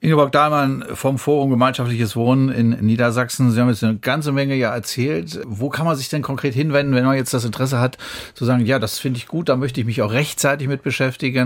Ingeborg 0.00 0.32
Dahlmann 0.32 0.84
vom 0.94 1.18
Forum 1.18 1.50
Gemeinschaftliches 1.50 2.16
Wohnen 2.16 2.50
in 2.50 2.70
Niedersachsen. 2.84 3.50
Sie 3.50 3.60
haben 3.60 3.68
jetzt 3.68 3.84
eine 3.84 3.96
ganze 3.96 4.32
Menge 4.32 4.54
ja 4.54 4.74
erzählt. 4.74 5.40
Wo 5.46 5.68
kann 5.68 5.86
man 5.86 5.96
sich 5.96 6.08
denn 6.08 6.22
konkret 6.22 6.54
hinwenden, 6.54 6.94
wenn 6.94 7.04
man 7.04 7.16
jetzt 7.16 7.32
das 7.34 7.44
Interesse 7.44 7.78
hat, 7.78 7.98
zu 8.34 8.44
sagen, 8.44 8.64
ja, 8.64 8.78
das 8.78 8.98
finde 8.98 9.18
ich 9.18 9.26
gut, 9.26 9.48
da 9.48 9.56
möchte 9.56 9.80
ich 9.80 9.86
mich 9.86 10.02
auch 10.02 10.12
rechtzeitig 10.12 10.68
mit 10.68 10.82
beschäftigen 10.82 10.93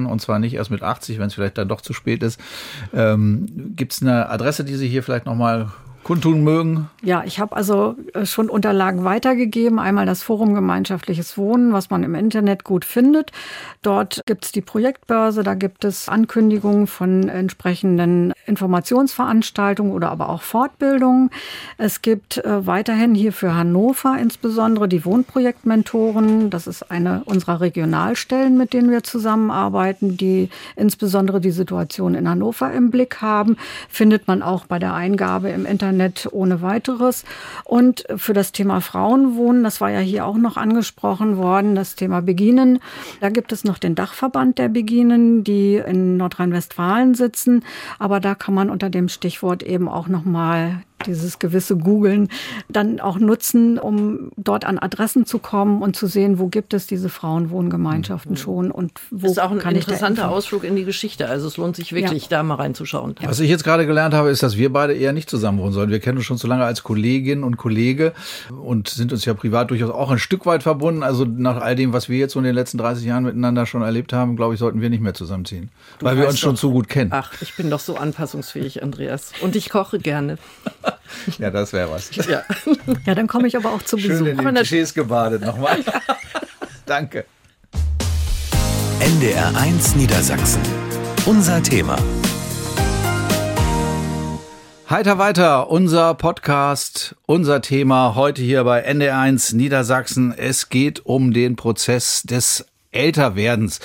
und 0.06 0.20
zwar 0.20 0.38
nicht 0.38 0.54
erst 0.54 0.70
mit 0.70 0.82
80, 0.82 1.18
wenn 1.18 1.26
es 1.26 1.34
vielleicht 1.34 1.58
dann 1.58 1.68
doch 1.68 1.80
zu 1.80 1.92
spät 1.92 2.22
ist. 2.22 2.40
Ähm, 2.92 3.74
Gibt 3.76 3.92
es 3.92 4.02
eine 4.02 4.28
Adresse, 4.28 4.64
die 4.64 4.76
Sie 4.76 4.88
hier 4.88 5.02
vielleicht 5.02 5.26
nochmal 5.26 5.70
kundtun 6.08 6.42
mögen? 6.42 6.88
Ja, 7.02 7.22
ich 7.26 7.38
habe 7.38 7.54
also 7.54 7.94
äh, 8.14 8.24
schon 8.24 8.48
Unterlagen 8.48 9.04
weitergegeben. 9.04 9.78
Einmal 9.78 10.06
das 10.06 10.22
Forum 10.22 10.54
Gemeinschaftliches 10.54 11.36
Wohnen, 11.36 11.74
was 11.74 11.90
man 11.90 12.02
im 12.02 12.14
Internet 12.14 12.64
gut 12.64 12.86
findet. 12.86 13.30
Dort 13.82 14.22
gibt 14.24 14.46
es 14.46 14.52
die 14.52 14.62
Projektbörse, 14.62 15.42
da 15.42 15.52
gibt 15.52 15.84
es 15.84 16.08
Ankündigungen 16.08 16.86
von 16.86 17.28
entsprechenden 17.28 18.32
Informationsveranstaltungen 18.46 19.92
oder 19.92 20.08
aber 20.08 20.30
auch 20.30 20.40
Fortbildungen. 20.40 21.28
Es 21.76 22.00
gibt 22.00 22.38
äh, 22.38 22.66
weiterhin 22.66 23.14
hier 23.14 23.34
für 23.34 23.54
Hannover 23.54 24.16
insbesondere 24.18 24.88
die 24.88 25.04
Wohnprojektmentoren. 25.04 26.48
Das 26.48 26.66
ist 26.66 26.90
eine 26.90 27.20
unserer 27.26 27.60
Regionalstellen, 27.60 28.56
mit 28.56 28.72
denen 28.72 28.90
wir 28.90 29.02
zusammenarbeiten, 29.02 30.16
die 30.16 30.48
insbesondere 30.74 31.42
die 31.42 31.50
Situation 31.50 32.14
in 32.14 32.26
Hannover 32.26 32.72
im 32.72 32.90
Blick 32.90 33.20
haben. 33.20 33.58
Findet 33.90 34.26
man 34.26 34.42
auch 34.42 34.64
bei 34.64 34.78
der 34.78 34.94
Eingabe 34.94 35.50
im 35.50 35.66
Internet 35.66 35.97
ohne 36.32 36.62
weiteres. 36.62 37.24
Und 37.64 38.04
für 38.16 38.32
das 38.32 38.52
Thema 38.52 38.80
Frauenwohnen, 38.80 39.64
das 39.64 39.80
war 39.80 39.90
ja 39.90 40.00
hier 40.00 40.26
auch 40.26 40.36
noch 40.36 40.56
angesprochen 40.56 41.36
worden, 41.36 41.74
das 41.74 41.94
Thema 41.94 42.22
Beginen. 42.22 42.80
Da 43.20 43.28
gibt 43.28 43.52
es 43.52 43.64
noch 43.64 43.78
den 43.78 43.94
Dachverband 43.94 44.58
der 44.58 44.68
Beginen, 44.68 45.44
die 45.44 45.76
in 45.76 46.16
Nordrhein-Westfalen 46.16 47.14
sitzen. 47.14 47.64
Aber 47.98 48.20
da 48.20 48.34
kann 48.34 48.54
man 48.54 48.70
unter 48.70 48.90
dem 48.90 49.08
Stichwort 49.08 49.62
eben 49.62 49.88
auch 49.88 50.08
nochmal 50.08 50.82
dieses 51.06 51.38
gewisse 51.38 51.76
Googeln 51.76 52.28
dann 52.68 53.00
auch 53.00 53.18
nutzen, 53.18 53.78
um 53.78 54.30
dort 54.36 54.64
an 54.64 54.78
Adressen 54.78 55.26
zu 55.26 55.38
kommen 55.38 55.82
und 55.82 55.96
zu 55.96 56.06
sehen, 56.06 56.38
wo 56.38 56.48
gibt 56.48 56.74
es 56.74 56.86
diese 56.86 57.08
Frauenwohngemeinschaften 57.08 58.32
mhm. 58.32 58.36
schon 58.36 58.70
und 58.70 58.92
wo 59.10 59.22
Das 59.22 59.32
ist 59.32 59.38
auch 59.40 59.50
ein 59.50 59.60
interessanter 59.74 60.30
Ausflug 60.30 60.64
in 60.64 60.76
die 60.76 60.84
Geschichte. 60.84 61.28
Also 61.28 61.46
es 61.46 61.56
lohnt 61.56 61.76
sich 61.76 61.92
wirklich, 61.92 62.24
ja. 62.24 62.28
da 62.30 62.42
mal 62.42 62.56
reinzuschauen. 62.56 63.14
Ja. 63.20 63.28
Was 63.28 63.40
ich 63.40 63.50
jetzt 63.50 63.64
gerade 63.64 63.86
gelernt 63.86 64.14
habe, 64.14 64.30
ist, 64.30 64.42
dass 64.42 64.56
wir 64.56 64.72
beide 64.72 64.94
eher 64.94 65.12
nicht 65.12 65.30
zusammen 65.30 65.58
wohnen 65.58 65.72
sollen. 65.72 65.90
Wir 65.90 66.00
kennen 66.00 66.18
uns 66.18 66.26
schon 66.26 66.38
so 66.38 66.48
lange 66.48 66.64
als 66.64 66.82
Kollegin 66.82 67.44
und 67.44 67.56
Kollege 67.56 68.12
und 68.62 68.88
sind 68.88 69.12
uns 69.12 69.24
ja 69.24 69.34
privat 69.34 69.70
durchaus 69.70 69.90
auch 69.90 70.10
ein 70.10 70.18
Stück 70.18 70.46
weit 70.46 70.62
verbunden. 70.62 71.02
Also 71.02 71.24
nach 71.24 71.60
all 71.60 71.76
dem, 71.76 71.92
was 71.92 72.08
wir 72.08 72.18
jetzt 72.18 72.32
so 72.32 72.38
in 72.38 72.44
den 72.44 72.54
letzten 72.54 72.78
30 72.78 73.04
Jahren 73.04 73.24
miteinander 73.24 73.66
schon 73.66 73.82
erlebt 73.82 74.12
haben, 74.12 74.36
glaube 74.36 74.54
ich, 74.54 74.60
sollten 74.60 74.80
wir 74.80 74.90
nicht 74.90 75.02
mehr 75.02 75.14
zusammenziehen. 75.14 75.70
Du 75.98 76.06
weil 76.06 76.16
wir 76.16 76.26
uns 76.26 76.34
doch, 76.34 76.40
schon 76.40 76.56
zu 76.56 76.72
gut 76.72 76.88
kennen. 76.88 77.10
Ach, 77.12 77.32
ich 77.40 77.54
bin 77.54 77.70
doch 77.70 77.80
so 77.80 77.96
anpassungsfähig, 77.96 78.82
Andreas. 78.82 79.32
Und 79.40 79.56
ich 79.56 79.70
koche 79.70 79.98
gerne. 79.98 80.38
Ja, 81.38 81.50
das 81.50 81.72
wäre 81.72 81.90
was. 81.90 82.14
Ja. 82.14 82.42
ja, 83.06 83.14
dann 83.14 83.26
komme 83.26 83.48
ich 83.48 83.56
aber 83.56 83.72
auch 83.72 83.82
zu 83.82 83.96
Besuch. 83.96 84.08
Schön 84.08 84.26
in 84.26 84.36
den 84.36 84.54
Klischees 84.54 84.94
gebadet 84.94 85.42
nochmal. 85.42 85.78
Danke. 86.86 87.24
NDR1 89.00 89.96
Niedersachsen. 89.96 90.62
Unser 91.26 91.62
Thema. 91.62 91.96
Heiter 94.90 95.18
weiter, 95.18 95.70
unser 95.70 96.14
Podcast, 96.14 97.14
unser 97.26 97.60
Thema 97.60 98.14
heute 98.14 98.40
hier 98.40 98.64
bei 98.64 98.88
NDR1 98.88 99.54
Niedersachsen. 99.54 100.32
Es 100.32 100.70
geht 100.70 101.04
um 101.04 101.34
den 101.34 101.56
Prozess 101.56 102.22
des 102.22 102.64
Älterwerdens. 102.90 103.80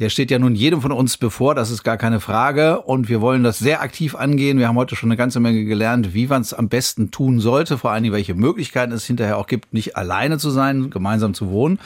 Der 0.00 0.08
steht 0.08 0.30
ja 0.30 0.38
nun 0.38 0.54
jedem 0.54 0.80
von 0.80 0.90
uns 0.90 1.16
bevor, 1.16 1.54
das 1.54 1.70
ist 1.70 1.84
gar 1.84 1.96
keine 1.96 2.18
Frage. 2.18 2.80
Und 2.80 3.08
wir 3.08 3.20
wollen 3.20 3.44
das 3.44 3.58
sehr 3.58 3.82
aktiv 3.82 4.16
angehen. 4.16 4.58
Wir 4.58 4.66
haben 4.66 4.76
heute 4.76 4.96
schon 4.96 5.10
eine 5.10 5.16
ganze 5.16 5.38
Menge 5.38 5.64
gelernt, 5.64 6.12
wie 6.12 6.26
man 6.26 6.42
es 6.42 6.52
am 6.52 6.68
besten 6.68 7.10
tun 7.10 7.38
sollte, 7.38 7.78
vor 7.78 7.92
allen 7.92 8.02
Dingen, 8.02 8.14
welche 8.14 8.34
Möglichkeiten 8.34 8.92
es 8.92 9.04
hinterher 9.04 9.38
auch 9.38 9.46
gibt, 9.46 9.72
nicht 9.72 9.96
alleine 9.96 10.38
zu 10.38 10.50
sein, 10.50 10.90
gemeinsam 10.90 11.34
zu 11.34 11.50
wohnen. 11.50 11.78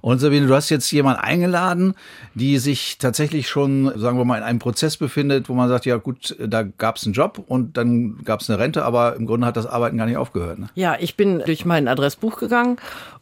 Und 0.00 0.20
Sabine, 0.20 0.46
du 0.46 0.54
hast 0.54 0.70
jetzt 0.70 0.90
jemanden 0.92 1.20
eingeladen, 1.20 1.94
die 2.34 2.58
sich 2.58 2.98
tatsächlich 2.98 3.48
schon, 3.48 3.92
sagen 3.98 4.16
wir 4.16 4.24
mal, 4.24 4.38
in 4.38 4.44
einem 4.44 4.60
Prozess 4.60 4.96
befindet, 4.96 5.48
wo 5.48 5.54
man 5.54 5.68
sagt, 5.68 5.84
ja 5.84 5.96
gut, 5.96 6.36
da 6.38 6.62
gab 6.62 6.96
es 6.96 7.04
einen 7.04 7.14
Job 7.14 7.42
und 7.48 7.76
dann 7.76 8.18
gab 8.24 8.40
es 8.40 8.48
eine 8.48 8.58
Rente, 8.60 8.84
aber 8.84 9.16
im 9.16 9.26
Grunde 9.26 9.46
hat 9.46 9.56
das 9.56 9.66
Arbeiten 9.66 9.96
gar 9.96 10.06
nicht 10.06 10.16
aufgehört. 10.16 10.60
Ne? 10.60 10.68
Ja, 10.74 10.96
ich 11.00 11.16
bin 11.16 11.42
durch 11.44 11.64
mein 11.64 11.88
Adressbuch 11.88 12.38
gegangen 12.38 12.76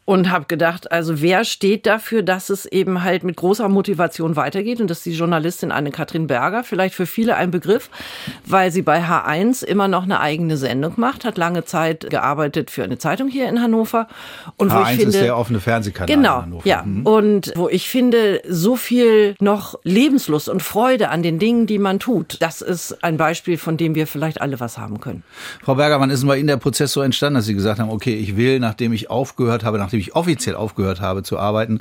und 0.09 0.31
habe 0.31 0.47
gedacht, 0.47 0.91
also 0.91 1.21
wer 1.21 1.45
steht 1.45 1.85
dafür, 1.85 2.23
dass 2.23 2.49
es 2.49 2.65
eben 2.65 3.05
halt 3.05 3.25
mit 3.25 3.37
großer 3.37 3.69
Motivation 3.69 4.37
weitergeht 4.37 4.81
und 4.81 4.89
das 4.89 5.01
ist 5.01 5.05
die 5.05 5.13
Journalistin 5.13 5.71
Anne-Kathrin 5.71 6.27
Berger, 6.27 6.65
vielleicht 6.65 6.95
für 6.95 7.05
viele 7.05 7.37
ein 7.37 7.51
Begriff, 7.51 7.91
weil 8.47 8.73
sie 8.73 8.81
bei 8.81 9.05
H1 9.05 9.63
immer 9.63 9.87
noch 9.87 10.05
eine 10.05 10.21
eigene 10.21 10.57
Sendung 10.57 10.95
macht, 10.97 11.27
hat 11.27 11.37
lange 11.37 11.67
Zeit 11.67 12.09
gearbeitet 12.09 12.71
für 12.71 12.85
eine 12.85 12.97
Zeitung 12.97 13.29
hier 13.29 13.51
in 13.51 13.61
Hannover 13.61 14.09
und 14.57 14.73
H1 14.73 14.75
wo 14.75 14.81
ich 14.81 14.89
finde, 14.89 15.05
ist 15.05 15.21
der 15.21 15.37
offene 15.37 15.61
Fernsehkanal 15.61 16.07
genau, 16.07 16.37
in 16.39 16.43
Hannover. 16.43 16.67
Ja, 16.67 16.83
mhm. 16.85 17.05
und 17.05 17.53
wo 17.55 17.69
ich 17.69 17.91
finde, 17.91 18.41
so 18.49 18.77
viel 18.77 19.35
noch 19.41 19.79
Lebenslust 19.83 20.49
und 20.49 20.63
Freude 20.63 21.11
an 21.11 21.23
den 21.23 21.39
Dingen, 21.39 21.67
die 21.67 21.79
man 21.79 21.99
tut, 21.99 22.39
das 22.41 22.63
ist 22.63 23.05
ein 23.05 23.19
Beispiel, 23.19 23.59
von 23.59 23.77
dem 23.77 23.95
wir 23.95 24.07
vielleicht 24.07 24.41
alle 24.41 24.59
was 24.59 24.79
haben 24.79 25.01
können. 25.01 25.23
Frau 25.63 25.75
Berger, 25.75 26.01
wann 26.01 26.09
ist 26.09 26.21
denn 26.21 26.29
bei 26.29 26.39
Ihnen 26.39 26.47
der 26.47 26.57
Prozess 26.57 26.93
so 26.93 27.03
entstanden, 27.03 27.35
dass 27.35 27.45
Sie 27.45 27.53
gesagt 27.53 27.79
haben, 27.79 27.91
okay, 27.91 28.15
ich 28.15 28.39
will, 28.39 28.59
nachdem 28.59 28.95
ich 28.95 29.11
aufgehört 29.11 29.65
habe, 29.65 29.77
nachdem 29.77 29.98
ich 29.99 30.17
offiziell 30.17 30.55
aufgehört 30.55 31.01
habe 31.01 31.23
zu 31.23 31.39
arbeiten, 31.39 31.81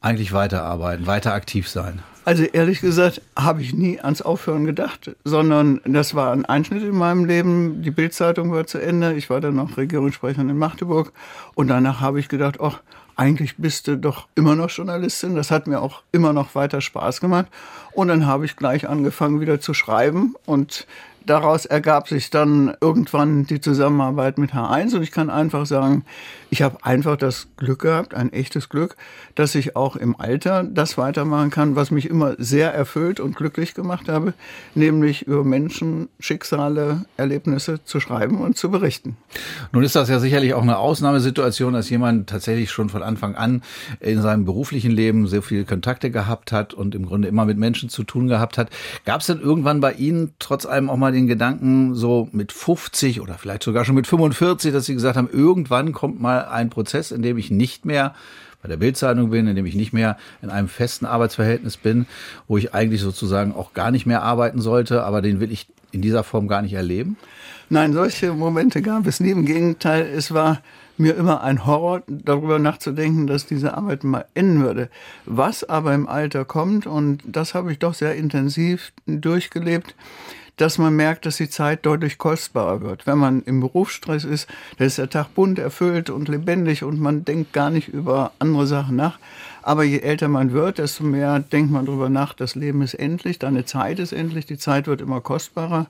eigentlich 0.00 0.32
weiterarbeiten, 0.32 1.06
weiter 1.06 1.32
aktiv 1.32 1.68
sein? 1.68 2.02
Also 2.24 2.44
ehrlich 2.44 2.80
gesagt 2.80 3.20
habe 3.36 3.62
ich 3.62 3.74
nie 3.74 3.98
ans 4.00 4.22
Aufhören 4.22 4.64
gedacht, 4.64 5.10
sondern 5.24 5.80
das 5.84 6.14
war 6.14 6.32
ein 6.32 6.44
Einschnitt 6.44 6.82
in 6.82 6.96
meinem 6.96 7.24
Leben. 7.24 7.82
Die 7.82 7.90
Bildzeitung 7.90 8.52
war 8.52 8.66
zu 8.66 8.78
Ende, 8.78 9.14
ich 9.14 9.28
war 9.28 9.40
dann 9.40 9.56
noch 9.56 9.76
Regierungssprecherin 9.76 10.48
in 10.48 10.56
Magdeburg 10.56 11.12
und 11.54 11.66
danach 11.66 12.00
habe 12.00 12.20
ich 12.20 12.28
gedacht, 12.28 12.60
ach, 12.60 12.80
eigentlich 13.16 13.56
bist 13.56 13.88
du 13.88 13.98
doch 13.98 14.28
immer 14.34 14.54
noch 14.54 14.70
Journalistin. 14.70 15.34
Das 15.34 15.50
hat 15.50 15.66
mir 15.66 15.80
auch 15.80 16.02
immer 16.12 16.32
noch 16.32 16.54
weiter 16.54 16.80
Spaß 16.80 17.20
gemacht. 17.20 17.46
Und 17.92 18.08
dann 18.08 18.26
habe 18.26 18.44
ich 18.44 18.56
gleich 18.56 18.88
angefangen 18.88 19.40
wieder 19.40 19.60
zu 19.60 19.74
schreiben 19.74 20.34
und 20.46 20.86
daraus 21.26 21.66
ergab 21.66 22.08
sich 22.08 22.30
dann 22.30 22.74
irgendwann 22.80 23.46
die 23.46 23.60
Zusammenarbeit 23.60 24.38
mit 24.38 24.52
H1 24.52 24.94
und 24.96 25.02
ich 25.02 25.10
kann 25.10 25.30
einfach 25.30 25.66
sagen, 25.66 26.04
ich 26.50 26.62
habe 26.62 26.78
einfach 26.82 27.16
das 27.16 27.48
Glück 27.56 27.80
gehabt, 27.80 28.14
ein 28.14 28.32
echtes 28.32 28.68
Glück, 28.68 28.96
dass 29.34 29.54
ich 29.54 29.76
auch 29.76 29.96
im 29.96 30.18
Alter 30.18 30.64
das 30.64 30.98
weitermachen 30.98 31.50
kann, 31.50 31.76
was 31.76 31.90
mich 31.90 32.08
immer 32.10 32.34
sehr 32.38 32.74
erfüllt 32.74 33.20
und 33.20 33.36
glücklich 33.36 33.74
gemacht 33.74 34.08
habe, 34.08 34.34
nämlich 34.74 35.22
über 35.22 35.44
Menschen, 35.44 36.08
Schicksale, 36.20 37.06
Erlebnisse 37.16 37.82
zu 37.84 38.00
schreiben 38.00 38.40
und 38.40 38.58
zu 38.58 38.70
berichten. 38.70 39.16
Nun 39.72 39.82
ist 39.82 39.96
das 39.96 40.08
ja 40.08 40.18
sicherlich 40.18 40.54
auch 40.54 40.62
eine 40.62 40.78
Ausnahmesituation, 40.78 41.72
dass 41.72 41.88
jemand 41.88 42.28
tatsächlich 42.28 42.70
schon 42.70 42.90
von 42.90 43.02
Anfang 43.02 43.34
an 43.34 43.62
in 44.00 44.20
seinem 44.20 44.44
beruflichen 44.44 44.90
Leben 44.90 45.26
sehr 45.26 45.42
viele 45.42 45.64
Kontakte 45.64 46.10
gehabt 46.10 46.52
hat 46.52 46.74
und 46.74 46.94
im 46.94 47.06
Grunde 47.06 47.28
immer 47.28 47.46
mit 47.46 47.56
Menschen 47.56 47.88
zu 47.88 48.04
tun 48.04 48.28
gehabt 48.28 48.58
hat. 48.58 48.68
Gab 49.04 49.20
es 49.20 49.26
denn 49.26 49.40
irgendwann 49.40 49.80
bei 49.80 49.92
Ihnen 49.92 50.34
trotz 50.38 50.66
allem 50.66 50.90
auch 50.90 50.96
mal 50.96 51.11
den 51.12 51.26
Gedanken, 51.26 51.94
so 51.94 52.28
mit 52.32 52.52
50 52.52 53.20
oder 53.20 53.34
vielleicht 53.34 53.62
sogar 53.62 53.84
schon 53.84 53.94
mit 53.94 54.06
45, 54.06 54.72
dass 54.72 54.86
Sie 54.86 54.94
gesagt 54.94 55.16
haben, 55.16 55.28
irgendwann 55.30 55.92
kommt 55.92 56.20
mal 56.20 56.46
ein 56.46 56.70
Prozess, 56.70 57.10
in 57.10 57.22
dem 57.22 57.38
ich 57.38 57.50
nicht 57.50 57.84
mehr 57.84 58.14
bei 58.62 58.68
der 58.68 58.76
Bildzeitung 58.76 59.30
bin, 59.30 59.48
in 59.48 59.56
dem 59.56 59.66
ich 59.66 59.74
nicht 59.74 59.92
mehr 59.92 60.16
in 60.40 60.50
einem 60.50 60.68
festen 60.68 61.04
Arbeitsverhältnis 61.04 61.76
bin, 61.76 62.06
wo 62.46 62.56
ich 62.56 62.74
eigentlich 62.74 63.00
sozusagen 63.00 63.54
auch 63.54 63.74
gar 63.74 63.90
nicht 63.90 64.06
mehr 64.06 64.22
arbeiten 64.22 64.60
sollte, 64.60 65.02
aber 65.02 65.20
den 65.20 65.40
will 65.40 65.50
ich 65.50 65.66
in 65.90 66.00
dieser 66.00 66.22
Form 66.22 66.48
gar 66.48 66.62
nicht 66.62 66.72
erleben? 66.72 67.16
Nein, 67.68 67.92
solche 67.92 68.32
Momente 68.32 68.82
gab 68.82 69.06
es 69.06 69.18
nie. 69.18 69.30
Im 69.30 69.46
Gegenteil, 69.46 70.06
es 70.06 70.32
war 70.32 70.60
mir 70.98 71.16
immer 71.16 71.42
ein 71.42 71.66
Horror, 71.66 72.02
darüber 72.06 72.58
nachzudenken, 72.58 73.26
dass 73.26 73.46
diese 73.46 73.74
Arbeit 73.74 74.04
mal 74.04 74.26
enden 74.34 74.62
würde. 74.62 74.90
Was 75.24 75.64
aber 75.64 75.94
im 75.94 76.06
Alter 76.06 76.44
kommt, 76.44 76.86
und 76.86 77.22
das 77.26 77.54
habe 77.54 77.72
ich 77.72 77.78
doch 77.78 77.94
sehr 77.94 78.14
intensiv 78.14 78.92
durchgelebt, 79.06 79.94
dass 80.56 80.78
man 80.78 80.94
merkt, 80.94 81.26
dass 81.26 81.36
die 81.36 81.48
Zeit 81.48 81.86
deutlich 81.86 82.18
kostbarer 82.18 82.80
wird. 82.80 83.06
Wenn 83.06 83.18
man 83.18 83.42
im 83.42 83.60
Berufsstress 83.60 84.24
ist, 84.24 84.48
da 84.78 84.84
ist 84.84 84.98
der 84.98 85.10
Tag 85.10 85.34
bunt 85.34 85.58
erfüllt 85.58 86.10
und 86.10 86.28
lebendig 86.28 86.84
und 86.84 87.00
man 87.00 87.24
denkt 87.24 87.52
gar 87.52 87.70
nicht 87.70 87.88
über 87.88 88.32
andere 88.38 88.66
Sachen 88.66 88.96
nach. 88.96 89.18
Aber 89.62 89.84
je 89.84 90.00
älter 90.00 90.28
man 90.28 90.52
wird, 90.52 90.78
desto 90.78 91.04
mehr 91.04 91.38
denkt 91.38 91.70
man 91.70 91.86
darüber 91.86 92.08
nach, 92.08 92.34
das 92.34 92.54
Leben 92.54 92.82
ist 92.82 92.94
endlich, 92.94 93.38
deine 93.38 93.64
Zeit 93.64 93.98
ist 93.98 94.12
endlich, 94.12 94.44
die 94.44 94.58
Zeit 94.58 94.86
wird 94.86 95.00
immer 95.00 95.20
kostbarer. 95.20 95.86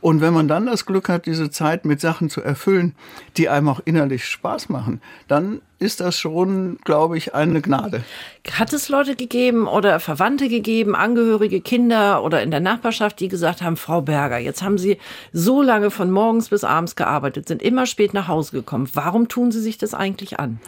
Und 0.00 0.20
wenn 0.20 0.34
man 0.34 0.48
dann 0.48 0.66
das 0.66 0.86
Glück 0.86 1.08
hat, 1.08 1.26
diese 1.26 1.50
Zeit 1.50 1.84
mit 1.84 2.00
Sachen 2.00 2.30
zu 2.30 2.42
erfüllen, 2.42 2.94
die 3.36 3.48
einem 3.48 3.68
auch 3.68 3.80
innerlich 3.84 4.26
Spaß 4.26 4.68
machen, 4.68 5.00
dann 5.28 5.60
ist 5.78 6.00
das 6.00 6.18
schon, 6.18 6.78
glaube 6.84 7.16
ich, 7.18 7.34
eine 7.34 7.60
Gnade. 7.60 8.04
Hat 8.52 8.72
es 8.72 8.88
Leute 8.88 9.16
gegeben 9.16 9.66
oder 9.66 10.00
Verwandte 10.00 10.48
gegeben, 10.48 10.94
Angehörige, 10.94 11.60
Kinder 11.60 12.22
oder 12.22 12.42
in 12.42 12.50
der 12.50 12.60
Nachbarschaft, 12.60 13.20
die 13.20 13.28
gesagt 13.28 13.62
haben, 13.62 13.76
Frau 13.76 14.00
Berger, 14.00 14.38
jetzt 14.38 14.62
haben 14.62 14.78
Sie 14.78 14.98
so 15.32 15.62
lange 15.62 15.90
von 15.90 16.10
morgens 16.10 16.48
bis 16.48 16.64
abends 16.64 16.96
gearbeitet, 16.96 17.48
sind 17.48 17.62
immer 17.62 17.86
spät 17.86 18.14
nach 18.14 18.28
Hause 18.28 18.52
gekommen. 18.52 18.88
Warum 18.94 19.28
tun 19.28 19.52
Sie 19.52 19.60
sich 19.60 19.78
das 19.78 19.94
eigentlich 19.94 20.38
an? 20.40 20.58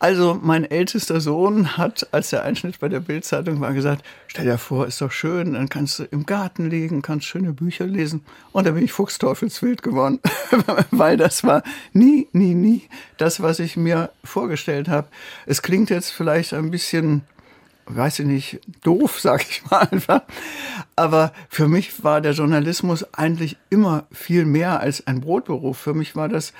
Also 0.00 0.38
mein 0.40 0.64
ältester 0.64 1.20
Sohn 1.20 1.76
hat, 1.76 2.06
als 2.12 2.30
der 2.30 2.44
Einschnitt 2.44 2.78
bei 2.78 2.88
der 2.88 3.00
Bildzeitung 3.00 3.60
war, 3.60 3.72
gesagt, 3.72 4.04
stell 4.28 4.44
dir 4.44 4.58
vor, 4.58 4.86
ist 4.86 5.00
doch 5.00 5.10
schön, 5.10 5.54
dann 5.54 5.68
kannst 5.68 5.98
du 5.98 6.04
im 6.04 6.24
Garten 6.24 6.70
liegen, 6.70 7.02
kannst 7.02 7.26
schöne 7.26 7.52
Bücher 7.52 7.86
lesen. 7.86 8.24
Und 8.52 8.66
da 8.66 8.70
bin 8.72 8.84
ich 8.84 8.92
fuchsteufelswild 8.92 9.82
geworden, 9.82 10.20
weil 10.92 11.16
das 11.16 11.42
war 11.42 11.64
nie, 11.92 12.28
nie, 12.32 12.54
nie 12.54 12.82
das, 13.16 13.42
was 13.42 13.58
ich 13.58 13.76
mir 13.76 14.10
vorgestellt 14.22 14.88
habe. 14.88 15.08
Es 15.46 15.62
klingt 15.62 15.90
jetzt 15.90 16.10
vielleicht 16.10 16.54
ein 16.54 16.70
bisschen 16.70 17.22
weiß 17.90 18.18
ich 18.18 18.26
nicht, 18.26 18.60
doof, 18.82 19.18
sag 19.20 19.42
ich 19.48 19.62
mal 19.70 19.88
einfach. 19.90 20.22
Aber 20.94 21.32
für 21.48 21.68
mich 21.68 22.04
war 22.04 22.20
der 22.20 22.32
Journalismus 22.32 23.14
eigentlich 23.14 23.56
immer 23.70 24.06
viel 24.12 24.44
mehr 24.44 24.80
als 24.80 25.06
ein 25.06 25.20
Brotberuf. 25.20 25.78
Für 25.78 25.94
mich 25.94 26.14
war 26.14 26.28
das 26.28 26.52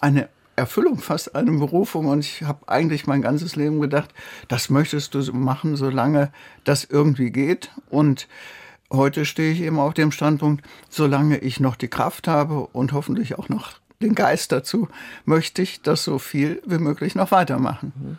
eine 0.00 0.28
Erfüllung, 0.56 0.98
fast 0.98 1.34
eine 1.34 1.52
Berufung. 1.52 2.06
Und 2.06 2.20
ich 2.20 2.42
habe 2.42 2.68
eigentlich 2.68 3.06
mein 3.06 3.22
ganzes 3.22 3.56
Leben 3.56 3.80
gedacht, 3.80 4.12
das 4.48 4.70
möchtest 4.70 5.14
du 5.14 5.20
machen, 5.32 5.76
solange 5.76 6.32
das 6.64 6.84
irgendwie 6.84 7.30
geht. 7.30 7.70
Und 7.90 8.26
heute 8.90 9.24
stehe 9.24 9.52
ich 9.52 9.60
eben 9.60 9.78
auf 9.78 9.94
dem 9.94 10.10
Standpunkt, 10.12 10.64
solange 10.88 11.38
ich 11.38 11.60
noch 11.60 11.76
die 11.76 11.88
Kraft 11.88 12.26
habe 12.26 12.66
und 12.68 12.92
hoffentlich 12.92 13.38
auch 13.38 13.48
noch 13.48 13.74
den 14.02 14.14
Geist 14.14 14.52
dazu, 14.52 14.88
möchte 15.24 15.62
ich 15.62 15.80
das 15.80 16.04
so 16.04 16.18
viel 16.18 16.60
wie 16.66 16.78
möglich 16.78 17.14
noch 17.14 17.30
weitermachen. 17.30 18.18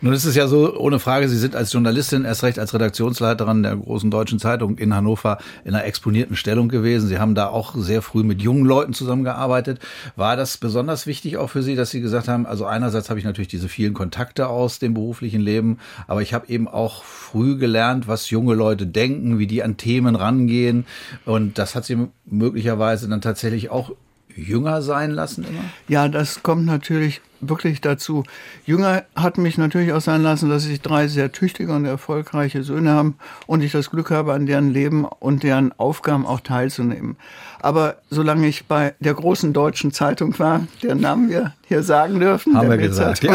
Nun 0.00 0.12
ist 0.12 0.26
es 0.26 0.34
ja 0.34 0.46
so, 0.46 0.78
ohne 0.78 0.98
Frage, 0.98 1.28
Sie 1.28 1.38
sind 1.38 1.56
als 1.56 1.72
Journalistin, 1.72 2.24
erst 2.24 2.42
recht 2.42 2.58
als 2.58 2.74
Redaktionsleiterin 2.74 3.62
der 3.62 3.76
großen 3.76 4.10
deutschen 4.10 4.38
Zeitung 4.38 4.76
in 4.76 4.94
Hannover 4.94 5.38
in 5.64 5.74
einer 5.74 5.84
exponierten 5.84 6.36
Stellung 6.36 6.68
gewesen. 6.68 7.08
Sie 7.08 7.18
haben 7.18 7.34
da 7.34 7.48
auch 7.48 7.74
sehr 7.74 8.02
früh 8.02 8.22
mit 8.22 8.42
jungen 8.42 8.66
Leuten 8.66 8.92
zusammengearbeitet. 8.92 9.80
War 10.16 10.36
das 10.36 10.58
besonders 10.58 11.06
wichtig 11.06 11.38
auch 11.38 11.48
für 11.48 11.62
Sie, 11.62 11.74
dass 11.74 11.90
Sie 11.90 12.02
gesagt 12.02 12.28
haben, 12.28 12.44
also 12.44 12.66
einerseits 12.66 13.08
habe 13.08 13.18
ich 13.18 13.24
natürlich 13.24 13.48
diese 13.48 13.68
vielen 13.68 13.94
Kontakte 13.94 14.48
aus 14.48 14.78
dem 14.78 14.92
beruflichen 14.92 15.40
Leben, 15.40 15.78
aber 16.06 16.20
ich 16.20 16.34
habe 16.34 16.48
eben 16.48 16.68
auch 16.68 17.02
früh 17.04 17.56
gelernt, 17.56 18.06
was 18.06 18.28
junge 18.28 18.54
Leute 18.54 18.86
denken, 18.86 19.38
wie 19.38 19.46
die 19.46 19.62
an 19.62 19.78
Themen 19.78 20.16
rangehen. 20.16 20.84
Und 21.24 21.58
das 21.58 21.74
hat 21.74 21.86
Sie 21.86 22.08
möglicherweise 22.26 23.08
dann 23.08 23.22
tatsächlich 23.22 23.70
auch 23.70 23.92
jünger 24.36 24.82
sein 24.82 25.10
lassen 25.10 25.44
immer? 25.44 25.64
Ja, 25.88 26.08
das 26.08 26.42
kommt 26.42 26.66
natürlich 26.66 27.20
wirklich 27.48 27.80
dazu. 27.80 28.24
Jünger 28.64 29.04
hat 29.14 29.38
mich 29.38 29.58
natürlich 29.58 29.92
auch 29.92 30.00
sein 30.00 30.22
lassen, 30.22 30.48
dass 30.48 30.66
ich 30.66 30.80
drei 30.80 31.08
sehr 31.08 31.32
tüchtige 31.32 31.72
und 31.72 31.84
erfolgreiche 31.84 32.62
Söhne 32.62 32.92
habe 32.92 33.14
und 33.46 33.62
ich 33.62 33.72
das 33.72 33.90
Glück 33.90 34.10
habe, 34.10 34.32
an 34.32 34.46
deren 34.46 34.70
Leben 34.70 35.04
und 35.04 35.42
deren 35.42 35.72
Aufgaben 35.78 36.26
auch 36.26 36.40
teilzunehmen. 36.40 37.16
Aber 37.60 37.96
solange 38.10 38.46
ich 38.46 38.66
bei 38.66 38.94
der 39.00 39.14
großen 39.14 39.52
deutschen 39.52 39.92
Zeitung 39.92 40.38
war, 40.38 40.66
deren 40.82 41.00
Namen 41.00 41.30
wir 41.30 41.54
hier 41.66 41.82
sagen 41.82 42.20
dürfen, 42.20 42.56
haben 42.56 42.68
wir 42.68 42.76
gesagt, 42.76 43.24
ja. 43.24 43.34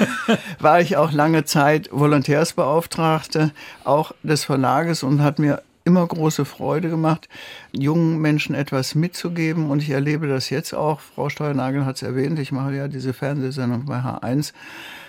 war 0.60 0.80
ich 0.80 0.96
auch 0.96 1.12
lange 1.12 1.44
Zeit 1.44 1.88
Volontärsbeauftragte 1.92 3.50
auch 3.84 4.12
des 4.22 4.44
Verlages 4.44 5.02
und 5.02 5.22
hat 5.22 5.38
mir 5.38 5.62
immer 5.86 6.06
große 6.06 6.44
Freude 6.44 6.90
gemacht, 6.90 7.28
jungen 7.72 8.18
Menschen 8.18 8.54
etwas 8.54 8.94
mitzugeben. 8.94 9.70
Und 9.70 9.82
ich 9.82 9.90
erlebe 9.90 10.26
das 10.26 10.50
jetzt 10.50 10.74
auch. 10.74 11.00
Frau 11.00 11.28
Steuernagel 11.28 11.86
hat 11.86 11.96
es 11.96 12.02
erwähnt. 12.02 12.38
Ich 12.38 12.52
mache 12.52 12.74
ja 12.74 12.88
diese 12.88 13.14
Fernsehsendung 13.14 13.86
bei 13.86 14.00
H1. 14.00 14.52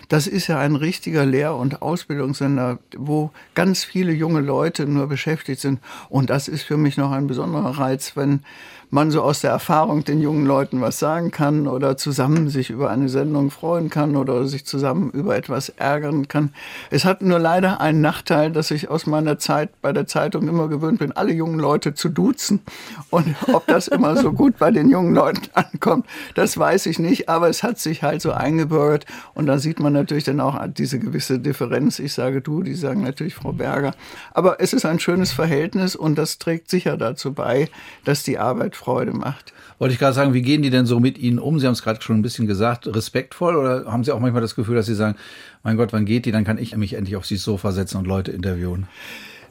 Das 0.07 0.25
ist 0.25 0.47
ja 0.47 0.57
ein 0.59 0.75
richtiger 0.75 1.25
Lehr- 1.25 1.55
und 1.55 1.81
Ausbildungssender, 1.81 2.79
wo 2.95 3.31
ganz 3.55 3.83
viele 3.83 4.13
junge 4.13 4.39
Leute 4.39 4.85
nur 4.85 5.07
beschäftigt 5.07 5.59
sind. 5.59 5.81
Und 6.07 6.29
das 6.29 6.47
ist 6.47 6.63
für 6.63 6.77
mich 6.77 6.95
noch 6.95 7.11
ein 7.11 7.27
besonderer 7.27 7.77
Reiz, 7.77 8.15
wenn 8.15 8.43
man 8.89 9.11
so 9.11 9.21
aus 9.21 9.41
der 9.41 9.51
Erfahrung 9.51 10.05
den 10.05 10.21
jungen 10.21 10.45
Leuten 10.45 10.79
was 10.79 10.97
sagen 10.97 11.31
kann 11.31 11.67
oder 11.67 11.97
zusammen 11.97 12.49
sich 12.49 12.69
über 12.69 12.89
eine 12.89 13.09
Sendung 13.09 13.51
freuen 13.51 13.89
kann 13.89 14.15
oder 14.15 14.47
sich 14.47 14.65
zusammen 14.65 15.11
über 15.11 15.35
etwas 15.35 15.69
ärgern 15.69 16.27
kann. 16.29 16.53
Es 16.89 17.03
hat 17.03 17.21
nur 17.21 17.39
leider 17.39 17.81
einen 17.81 17.99
Nachteil, 17.99 18.51
dass 18.51 18.71
ich 18.71 18.89
aus 18.89 19.05
meiner 19.05 19.39
Zeit 19.39 19.81
bei 19.81 19.91
der 19.91 20.07
Zeitung 20.07 20.47
immer 20.47 20.69
gewöhnt 20.69 20.99
bin, 20.99 21.11
alle 21.11 21.33
jungen 21.33 21.59
Leute 21.59 21.95
zu 21.95 22.07
duzen. 22.07 22.61
Und 23.09 23.35
ob 23.53 23.67
das 23.67 23.89
immer 23.89 24.15
so 24.15 24.31
gut 24.31 24.57
bei 24.57 24.71
den 24.71 24.89
jungen 24.89 25.13
Leuten 25.13 25.47
ankommt, 25.53 26.05
das 26.35 26.57
weiß 26.57 26.85
ich 26.85 26.97
nicht. 26.97 27.27
Aber 27.27 27.49
es 27.49 27.63
hat 27.63 27.79
sich 27.79 28.03
halt 28.03 28.21
so 28.21 28.31
eingebürgert. 28.31 29.05
Und 29.33 29.47
da 29.47 29.57
sieht 29.57 29.79
man 29.79 29.91
natürlich 29.91 30.23
dann 30.23 30.39
auch 30.39 30.57
diese 30.67 30.99
gewisse 30.99 31.39
Differenz. 31.39 31.99
Ich 31.99 32.13
sage 32.13 32.41
du, 32.41 32.63
die 32.63 32.75
sagen 32.75 33.03
natürlich 33.03 33.35
Frau 33.35 33.51
Berger. 33.51 33.93
Aber 34.33 34.61
es 34.61 34.71
ist 34.71 34.85
ein 34.85 34.99
schönes 34.99 35.33
Verhältnis 35.33 35.95
und 35.95 36.17
das 36.17 36.37
trägt 36.37 36.69
sicher 36.69 36.95
dazu 36.95 37.33
bei, 37.33 37.69
dass 38.05 38.23
die 38.23 38.37
Arbeit 38.37 38.76
Freude 38.77 39.11
macht. 39.11 39.53
Wollte 39.79 39.93
ich 39.93 39.99
gerade 39.99 40.13
sagen, 40.13 40.33
wie 40.33 40.41
gehen 40.41 40.61
die 40.61 40.69
denn 40.69 40.85
so 40.85 40.99
mit 40.99 41.17
Ihnen 41.17 41.39
um? 41.39 41.59
Sie 41.59 41.67
haben 41.67 41.73
es 41.73 41.83
gerade 41.83 42.01
schon 42.01 42.17
ein 42.17 42.21
bisschen 42.21 42.47
gesagt, 42.47 42.87
respektvoll 42.87 43.55
oder 43.55 43.91
haben 43.91 44.03
Sie 44.03 44.11
auch 44.11 44.19
manchmal 44.19 44.41
das 44.41 44.55
Gefühl, 44.55 44.75
dass 44.75 44.85
Sie 44.85 44.95
sagen, 44.95 45.17
mein 45.63 45.77
Gott, 45.77 45.93
wann 45.93 46.05
geht 46.05 46.25
die? 46.25 46.31
Dann 46.31 46.45
kann 46.45 46.57
ich 46.57 46.75
mich 46.75 46.93
endlich 46.93 47.15
auf 47.15 47.27
das 47.27 47.41
Sofa 47.41 47.71
setzen 47.71 47.97
und 47.97 48.07
Leute 48.07 48.31
interviewen. 48.31 48.87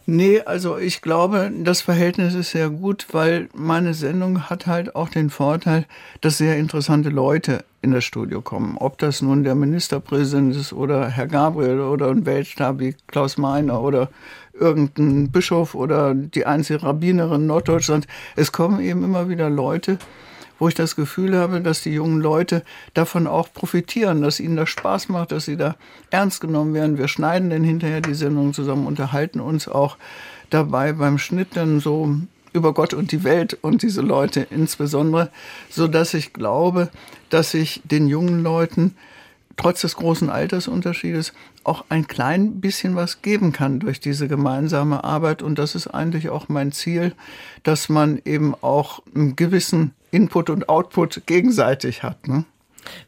Nee, 0.09 0.41
also 0.43 0.79
ich 0.79 1.03
glaube, 1.03 1.51
das 1.65 1.81
Verhältnis 1.81 2.35
ist 2.35 2.53
sehr 2.53 2.71
gut, 2.71 3.09
weil 3.11 3.49
meine 3.55 3.93
Sendung 3.93 4.49
hat 4.49 4.69
halt 4.69 4.95
auch 4.95 5.09
den 5.09 5.31
Vorteil, 5.31 5.85
dass 6.21 6.39
sehr 6.39 6.57
interessante 6.59 7.09
Leute 7.09 7.65
in 7.83 7.91
das 7.91 8.05
Studio 8.05 8.41
kommen. 8.41 8.77
Ob 8.79 8.99
das 8.99 9.21
nun 9.21 9.43
der 9.43 9.57
Ministerpräsident 9.57 10.55
ist 10.55 10.73
oder 10.73 11.09
Herr 11.09 11.27
Gabriel 11.27 11.81
oder 11.81 12.09
ein 12.09 12.25
Weltstab 12.25 12.79
wie 12.79 12.95
Klaus 13.09 13.37
Meiner 13.37 13.83
oder 13.83 14.09
irgendein 14.59 15.31
Bischof 15.31 15.75
oder 15.75 16.15
die 16.15 16.47
einzige 16.47 16.83
Rabbinerin 16.83 17.47
Norddeutschlands. 17.47 18.07
Es 18.35 18.53
kommen 18.53 18.81
eben 18.81 19.05
immer 19.05 19.29
wieder 19.29 19.51
Leute, 19.51 19.99
wo 20.59 20.69
ich 20.69 20.75
das 20.75 20.97
Gefühl 20.97 21.37
habe, 21.37 21.61
dass 21.61 21.83
die 21.83 21.93
jungen 21.93 22.21
Leute 22.21 22.63
davon 22.95 23.27
auch 23.27 23.53
profitieren, 23.53 24.23
dass 24.23 24.41
ihnen 24.41 24.57
das 24.57 24.71
Spaß 24.71 25.09
macht, 25.09 25.33
dass 25.33 25.45
sie 25.45 25.57
da 25.57 25.77
ernst 26.11 26.41
genommen 26.41 26.75
werden. 26.75 26.99
Wir 26.99 27.09
schneiden 27.09 27.51
dann 27.51 27.65
hinterher 27.65 28.01
die 28.01 28.15
Sendung 28.15 28.55
zusammen, 28.55 28.87
unterhalten 28.87 29.41
uns 29.41 29.69
auch 29.69 29.97
dabei 30.51 30.93
beim 30.93 31.19
Schnitt 31.19 31.49
dann 31.55 31.81
so 31.81 32.17
über 32.53 32.73
Gott 32.73 32.95
und 32.95 33.13
die 33.13 33.23
Welt 33.23 33.59
und 33.61 33.83
diese 33.83 34.01
Leute 34.01 34.47
insbesondere, 34.51 35.31
so 35.69 35.89
dass 35.89 36.15
ich 36.15 36.33
glaube, 36.33 36.91
dass 37.29 37.53
ich 37.53 37.83
den 37.85 38.07
jungen 38.07 38.43
Leuten 38.43 38.97
trotz 39.57 39.81
des 39.81 39.97
großen 39.97 40.31
Altersunterschiedes 40.31 41.33
auch 41.65 41.85
ein 41.89 42.07
klein 42.07 42.61
bisschen 42.61 42.95
was 42.97 43.23
geben 43.23 43.53
kann 43.53 43.81
durch 43.81 44.01
diese 44.01 44.29
gemeinsame 44.29 45.05
Arbeit. 45.05 45.43
Und 45.43 45.59
das 45.59 45.75
ist 45.75 45.89
eigentlich 45.89 46.29
auch 46.29 46.49
mein 46.49 46.73
Ziel, 46.73 47.15
dass 47.63 47.89
man 47.89 48.21
eben 48.25 48.55
auch 48.55 49.03
einen 49.15 49.37
gewissen 49.37 49.93
Input 50.11 50.51
und 50.51 50.69
Output 50.69 51.23
gegenseitig 51.27 52.03
hat. 52.03 52.29
Ne? 52.29 52.45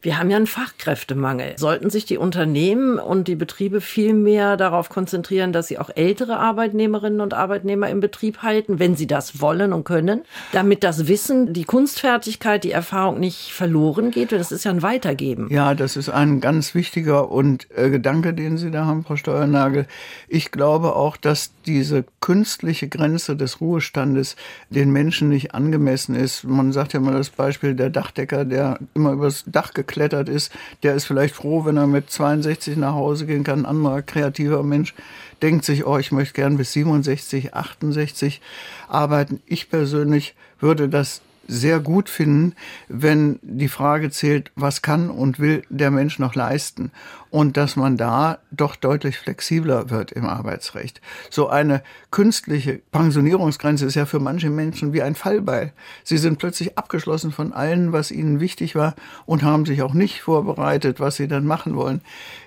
Wir 0.02 0.18
haben 0.18 0.30
ja 0.30 0.36
einen 0.36 0.46
Fachkräftemangel. 0.46 1.54
Sollten 1.56 1.90
sich 1.90 2.04
die 2.04 2.18
Unternehmen 2.18 2.98
und 2.98 3.28
die 3.28 3.36
Betriebe 3.36 3.80
viel 3.80 4.14
mehr 4.14 4.56
darauf 4.56 4.88
konzentrieren, 4.88 5.52
dass 5.52 5.68
sie 5.68 5.78
auch 5.78 5.90
ältere 5.94 6.38
Arbeitnehmerinnen 6.38 7.20
und 7.20 7.34
Arbeitnehmer 7.34 7.88
im 7.88 8.00
Betrieb 8.00 8.42
halten, 8.42 8.78
wenn 8.78 8.96
sie 8.96 9.06
das 9.06 9.40
wollen 9.40 9.72
und 9.72 9.84
können, 9.84 10.22
damit 10.52 10.84
das 10.84 11.08
Wissen, 11.08 11.52
die 11.52 11.64
Kunstfertigkeit, 11.64 12.64
die 12.64 12.72
Erfahrung 12.72 13.20
nicht 13.20 13.52
verloren 13.52 14.10
geht? 14.10 14.32
Das 14.32 14.52
ist 14.52 14.64
ja 14.64 14.70
ein 14.70 14.82
Weitergeben. 14.82 15.48
Ja, 15.50 15.74
das 15.74 15.96
ist 15.96 16.08
ein 16.08 16.40
ganz 16.40 16.74
wichtiger 16.74 17.30
und 17.30 17.66
äh, 17.76 17.90
Gedanke, 17.90 18.34
den 18.34 18.58
Sie 18.58 18.70
da 18.70 18.84
haben, 18.86 19.04
Frau 19.04 19.16
Steuernagel. 19.16 19.86
Ich 20.28 20.50
glaube 20.50 20.96
auch, 20.96 21.16
dass 21.16 21.52
diese 21.66 22.04
künstliche 22.20 22.88
Grenze 22.88 23.36
des 23.36 23.60
Ruhestandes 23.60 24.36
den 24.70 24.90
Menschen 24.90 25.28
nicht 25.28 25.54
angemessen 25.54 26.14
ist. 26.14 26.44
Man 26.44 26.72
sagt 26.72 26.92
ja 26.92 27.00
mal 27.00 27.14
das 27.14 27.30
Beispiel 27.30 27.74
der 27.74 27.90
Dachdecker, 27.90 28.44
der 28.44 28.78
immer 28.94 29.12
übers 29.12 29.44
Dach 29.46 29.67
Dach 29.68 29.74
geklettert 29.74 30.28
ist, 30.28 30.52
der 30.82 30.94
ist 30.94 31.04
vielleicht 31.04 31.34
froh, 31.34 31.64
wenn 31.64 31.76
er 31.76 31.86
mit 31.86 32.10
62 32.10 32.76
nach 32.76 32.94
Hause 32.94 33.26
gehen 33.26 33.44
kann. 33.44 33.60
Ein 33.60 33.66
anderer 33.66 34.02
kreativer 34.02 34.62
Mensch 34.62 34.94
denkt 35.42 35.64
sich, 35.64 35.86
oh, 35.86 35.98
ich 35.98 36.12
möchte 36.12 36.34
gern 36.34 36.56
bis 36.56 36.72
67, 36.72 37.54
68 37.54 38.40
arbeiten. 38.88 39.40
Ich 39.46 39.70
persönlich 39.70 40.34
würde 40.60 40.88
das 40.88 41.20
sehr 41.48 41.80
gut 41.80 42.08
finden, 42.10 42.54
wenn 42.88 43.40
die 43.42 43.68
Frage 43.68 44.10
zählt, 44.10 44.52
was 44.54 44.82
kann 44.82 45.10
und 45.10 45.40
will 45.40 45.62
der 45.70 45.90
Mensch 45.90 46.18
noch 46.18 46.34
leisten 46.34 46.92
und 47.30 47.56
dass 47.56 47.74
man 47.74 47.96
da 47.96 48.38
doch 48.50 48.76
deutlich 48.76 49.18
flexibler 49.18 49.90
wird 49.90 50.12
im 50.12 50.26
Arbeitsrecht. 50.26 51.00
So 51.30 51.48
eine 51.48 51.82
künstliche 52.10 52.80
Pensionierungsgrenze 52.92 53.86
ist 53.86 53.94
ja 53.94 54.06
für 54.06 54.20
manche 54.20 54.50
Menschen 54.50 54.92
wie 54.92 55.02
ein 55.02 55.14
Fallbeil. 55.14 55.72
Sie 56.04 56.18
sind 56.18 56.38
plötzlich 56.38 56.76
abgeschlossen 56.76 57.32
von 57.32 57.52
allen, 57.52 57.92
was 57.92 58.10
ihnen 58.10 58.40
wichtig 58.40 58.74
war 58.74 58.94
und 59.24 59.42
haben 59.42 59.64
sich 59.64 59.82
auch 59.82 59.94
nicht 59.94 60.20
vorbereitet, 60.20 61.00
was 61.00 61.16
sie 61.16 61.28
dann 61.28 61.46
machen 61.46 61.74
wollen. 61.74 62.02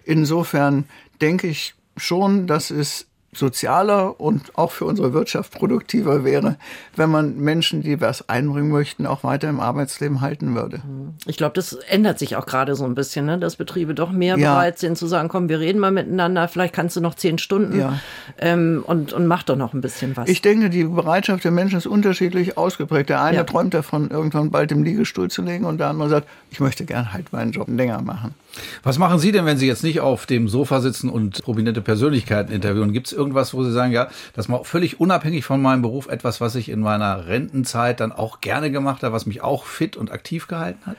Insofern 0.05 0.85
denke 1.21 1.47
ich 1.47 1.73
schon, 1.97 2.47
dass 2.47 2.71
es 2.71 3.07
sozialer 3.33 4.19
und 4.19 4.57
auch 4.57 4.71
für 4.71 4.85
unsere 4.85 5.13
Wirtschaft 5.13 5.53
produktiver 5.53 6.25
wäre, 6.25 6.57
wenn 6.95 7.09
man 7.09 7.37
Menschen, 7.37 7.81
die 7.81 8.01
was 8.01 8.27
einbringen 8.27 8.69
möchten, 8.69 9.05
auch 9.05 9.23
weiter 9.23 9.47
im 9.47 9.61
Arbeitsleben 9.61 10.19
halten 10.19 10.53
würde. 10.53 10.81
Ich 11.25 11.37
glaube, 11.37 11.53
das 11.55 11.73
ändert 11.73 12.19
sich 12.19 12.35
auch 12.35 12.45
gerade 12.45 12.75
so 12.75 12.83
ein 12.83 12.93
bisschen, 12.93 13.25
ne? 13.25 13.39
dass 13.39 13.55
Betriebe 13.55 13.95
doch 13.95 14.11
mehr 14.11 14.37
ja. 14.37 14.53
bereit 14.53 14.79
sind 14.79 14.97
zu 14.97 15.07
sagen, 15.07 15.29
komm, 15.29 15.47
wir 15.47 15.61
reden 15.61 15.79
mal 15.79 15.91
miteinander, 15.91 16.47
vielleicht 16.49 16.73
kannst 16.73 16.97
du 16.97 17.01
noch 17.01 17.15
zehn 17.15 17.37
Stunden 17.37 17.79
ja. 17.79 17.99
ähm, 18.37 18.83
und, 18.85 19.13
und 19.13 19.27
mach 19.27 19.43
doch 19.43 19.55
noch 19.55 19.73
ein 19.73 19.81
bisschen 19.81 20.17
was. 20.17 20.27
Ich 20.27 20.41
denke, 20.41 20.69
die 20.69 20.83
Bereitschaft 20.83 21.45
der 21.45 21.51
Menschen 21.51 21.77
ist 21.77 21.87
unterschiedlich 21.87 22.57
ausgeprägt. 22.57 23.09
Der 23.09 23.21
eine 23.21 23.37
ja. 23.37 23.43
träumt 23.45 23.73
davon, 23.73 24.09
irgendwann 24.09 24.51
bald 24.51 24.73
im 24.73 24.83
Liegestuhl 24.83 25.29
zu 25.29 25.41
legen 25.41 25.63
und 25.63 25.77
der 25.77 25.87
andere 25.87 26.09
sagt, 26.09 26.27
ich 26.49 26.59
möchte 26.59 26.83
gern 26.83 27.13
halt 27.13 27.31
meinen 27.31 27.51
Job 27.51 27.69
länger 27.69 28.01
machen. 28.01 28.35
Was 28.83 28.97
machen 28.97 29.19
Sie 29.19 29.31
denn, 29.31 29.45
wenn 29.45 29.57
Sie 29.57 29.67
jetzt 29.67 29.83
nicht 29.83 29.99
auf 30.01 30.25
dem 30.25 30.47
Sofa 30.47 30.81
sitzen 30.81 31.09
und 31.09 31.41
prominente 31.43 31.81
Persönlichkeiten 31.81 32.51
interviewen? 32.51 32.93
Gibt 32.93 33.07
es 33.07 33.13
irgendwas, 33.13 33.53
wo 33.53 33.63
Sie 33.63 33.71
sagen, 33.71 33.91
ja, 33.91 34.09
das 34.33 34.47
mal 34.47 34.63
völlig 34.63 34.99
unabhängig 34.99 35.45
von 35.45 35.61
meinem 35.61 35.81
Beruf, 35.81 36.07
etwas, 36.07 36.41
was 36.41 36.55
ich 36.55 36.69
in 36.69 36.79
meiner 36.79 37.27
Rentenzeit 37.27 37.99
dann 37.99 38.11
auch 38.11 38.41
gerne 38.41 38.71
gemacht 38.71 39.03
habe, 39.03 39.13
was 39.13 39.25
mich 39.25 39.41
auch 39.41 39.65
fit 39.65 39.97
und 39.97 40.11
aktiv 40.11 40.47
gehalten 40.47 40.85
hat? 40.85 40.97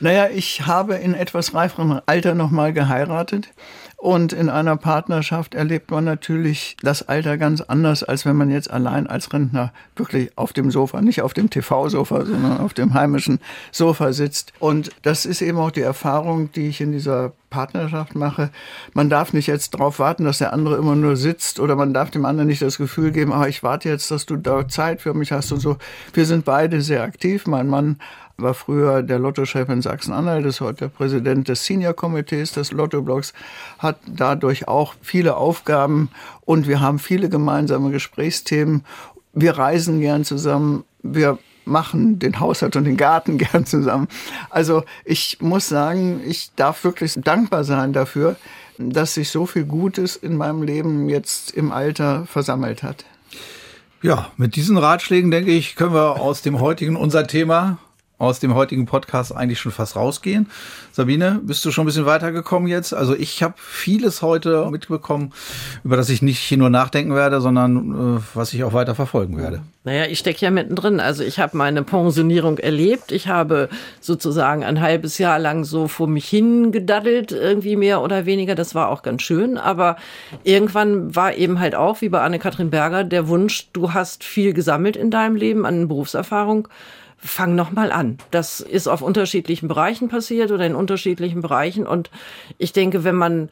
Naja, 0.00 0.28
ich 0.32 0.66
habe 0.66 0.94
in 0.94 1.14
etwas 1.14 1.54
reiferem 1.54 2.00
Alter 2.06 2.34
nochmal 2.34 2.72
geheiratet 2.72 3.48
Und 4.04 4.34
in 4.34 4.50
einer 4.50 4.76
Partnerschaft 4.76 5.54
erlebt 5.54 5.90
man 5.90 6.04
natürlich 6.04 6.76
das 6.82 7.08
Alter 7.08 7.38
ganz 7.38 7.62
anders, 7.62 8.02
als 8.02 8.26
wenn 8.26 8.36
man 8.36 8.50
jetzt 8.50 8.70
allein 8.70 9.06
als 9.06 9.32
Rentner 9.32 9.72
wirklich 9.96 10.36
auf 10.36 10.52
dem 10.52 10.70
Sofa, 10.70 11.00
nicht 11.00 11.22
auf 11.22 11.32
dem 11.32 11.48
TV-Sofa, 11.48 12.26
sondern 12.26 12.58
auf 12.58 12.74
dem 12.74 12.92
heimischen 12.92 13.40
Sofa 13.72 14.12
sitzt. 14.12 14.52
Und 14.58 14.90
das 15.00 15.24
ist 15.24 15.40
eben 15.40 15.56
auch 15.56 15.70
die 15.70 15.80
Erfahrung, 15.80 16.52
die 16.52 16.68
ich 16.68 16.82
in 16.82 16.92
dieser 16.92 17.32
Partnerschaft 17.48 18.14
mache. 18.14 18.50
Man 18.92 19.08
darf 19.08 19.32
nicht 19.32 19.46
jetzt 19.46 19.72
darauf 19.72 19.98
warten, 19.98 20.24
dass 20.26 20.36
der 20.36 20.52
andere 20.52 20.76
immer 20.76 20.96
nur 20.96 21.16
sitzt 21.16 21.58
oder 21.58 21.74
man 21.74 21.94
darf 21.94 22.10
dem 22.10 22.26
anderen 22.26 22.48
nicht 22.48 22.60
das 22.60 22.76
Gefühl 22.76 23.10
geben, 23.10 23.32
ah, 23.32 23.46
ich 23.46 23.62
warte 23.62 23.88
jetzt, 23.88 24.10
dass 24.10 24.26
du 24.26 24.36
da 24.36 24.68
Zeit 24.68 25.00
für 25.00 25.14
mich 25.14 25.32
hast 25.32 25.50
und 25.50 25.60
so. 25.60 25.78
Wir 26.12 26.26
sind 26.26 26.44
beide 26.44 26.82
sehr 26.82 27.04
aktiv. 27.04 27.46
Mein 27.46 27.68
Mann 27.68 27.96
war 28.36 28.54
früher 28.54 29.02
der 29.02 29.18
Lottochef 29.18 29.68
in 29.68 29.82
Sachsen-Anhalt, 29.82 30.44
ist 30.46 30.60
heute 30.60 30.76
der 30.76 30.88
Präsident 30.88 31.48
des 31.48 31.64
Senior-Komitees 31.64 32.52
des 32.52 32.72
Lotto-Blogs, 32.72 33.32
hat 33.78 33.98
dadurch 34.06 34.66
auch 34.68 34.94
viele 35.02 35.36
Aufgaben 35.36 36.10
und 36.40 36.66
wir 36.66 36.80
haben 36.80 36.98
viele 36.98 37.28
gemeinsame 37.28 37.90
Gesprächsthemen. 37.90 38.84
Wir 39.32 39.56
reisen 39.56 40.00
gern 40.00 40.24
zusammen, 40.24 40.84
wir 41.02 41.38
machen 41.64 42.18
den 42.18 42.40
Haushalt 42.40 42.76
und 42.76 42.84
den 42.84 42.96
Garten 42.96 43.38
gern 43.38 43.66
zusammen. 43.66 44.08
Also 44.50 44.84
ich 45.04 45.38
muss 45.40 45.68
sagen, 45.68 46.20
ich 46.26 46.50
darf 46.56 46.84
wirklich 46.84 47.14
dankbar 47.16 47.64
sein 47.64 47.92
dafür, 47.92 48.36
dass 48.78 49.14
sich 49.14 49.30
so 49.30 49.46
viel 49.46 49.64
Gutes 49.64 50.16
in 50.16 50.36
meinem 50.36 50.62
Leben 50.62 51.08
jetzt 51.08 51.52
im 51.52 51.70
Alter 51.70 52.26
versammelt 52.26 52.82
hat. 52.82 53.04
Ja, 54.02 54.30
mit 54.36 54.56
diesen 54.56 54.76
Ratschlägen, 54.76 55.30
denke 55.30 55.52
ich, 55.52 55.76
können 55.76 55.94
wir 55.94 56.20
aus 56.20 56.42
dem 56.42 56.60
heutigen 56.60 56.96
unser 56.96 57.26
Thema 57.26 57.78
aus 58.18 58.38
dem 58.38 58.54
heutigen 58.54 58.86
Podcast 58.86 59.34
eigentlich 59.34 59.58
schon 59.58 59.72
fast 59.72 59.96
rausgehen. 59.96 60.48
Sabine, 60.92 61.40
bist 61.42 61.64
du 61.64 61.72
schon 61.72 61.82
ein 61.82 61.86
bisschen 61.86 62.06
weitergekommen 62.06 62.68
jetzt? 62.68 62.94
Also 62.94 63.14
ich 63.14 63.42
habe 63.42 63.54
vieles 63.56 64.22
heute 64.22 64.70
mitbekommen, 64.70 65.32
über 65.82 65.96
das 65.96 66.08
ich 66.08 66.22
nicht 66.22 66.38
hier 66.38 66.58
nur 66.58 66.70
nachdenken 66.70 67.14
werde, 67.14 67.40
sondern 67.40 68.16
äh, 68.18 68.20
was 68.34 68.52
ich 68.52 68.62
auch 68.62 68.72
weiter 68.72 68.94
verfolgen 68.94 69.36
werde. 69.36 69.62
Naja, 69.82 70.06
ich 70.06 70.20
stecke 70.20 70.40
ja 70.40 70.50
mittendrin. 70.50 71.00
Also 71.00 71.24
ich 71.24 71.38
habe 71.40 71.56
meine 71.56 71.82
Pensionierung 71.82 72.58
erlebt. 72.58 73.12
Ich 73.12 73.28
habe 73.28 73.68
sozusagen 74.00 74.64
ein 74.64 74.80
halbes 74.80 75.18
Jahr 75.18 75.38
lang 75.38 75.64
so 75.64 75.88
vor 75.88 76.06
mich 76.06 76.26
hingedaddelt, 76.26 77.32
irgendwie 77.32 77.76
mehr 77.76 78.00
oder 78.00 78.24
weniger. 78.24 78.54
Das 78.54 78.74
war 78.74 78.88
auch 78.88 79.02
ganz 79.02 79.22
schön. 79.22 79.58
Aber 79.58 79.96
irgendwann 80.44 81.14
war 81.14 81.34
eben 81.34 81.58
halt 81.58 81.74
auch, 81.74 82.00
wie 82.00 82.08
bei 82.08 82.22
Anne-Kathrin 82.22 82.70
Berger, 82.70 83.04
der 83.04 83.28
Wunsch, 83.28 83.68
du 83.72 83.92
hast 83.92 84.24
viel 84.24 84.54
gesammelt 84.54 84.96
in 84.96 85.10
deinem 85.10 85.36
Leben 85.36 85.66
an 85.66 85.88
Berufserfahrung 85.88 86.68
fang 87.24 87.54
noch 87.54 87.72
mal 87.72 87.90
an. 87.90 88.18
Das 88.30 88.60
ist 88.60 88.86
auf 88.86 89.02
unterschiedlichen 89.02 89.66
Bereichen 89.66 90.08
passiert 90.08 90.50
oder 90.50 90.66
in 90.66 90.74
unterschiedlichen 90.74 91.40
Bereichen 91.40 91.86
und 91.86 92.10
ich 92.58 92.72
denke, 92.72 93.02
wenn 93.04 93.16
man 93.16 93.48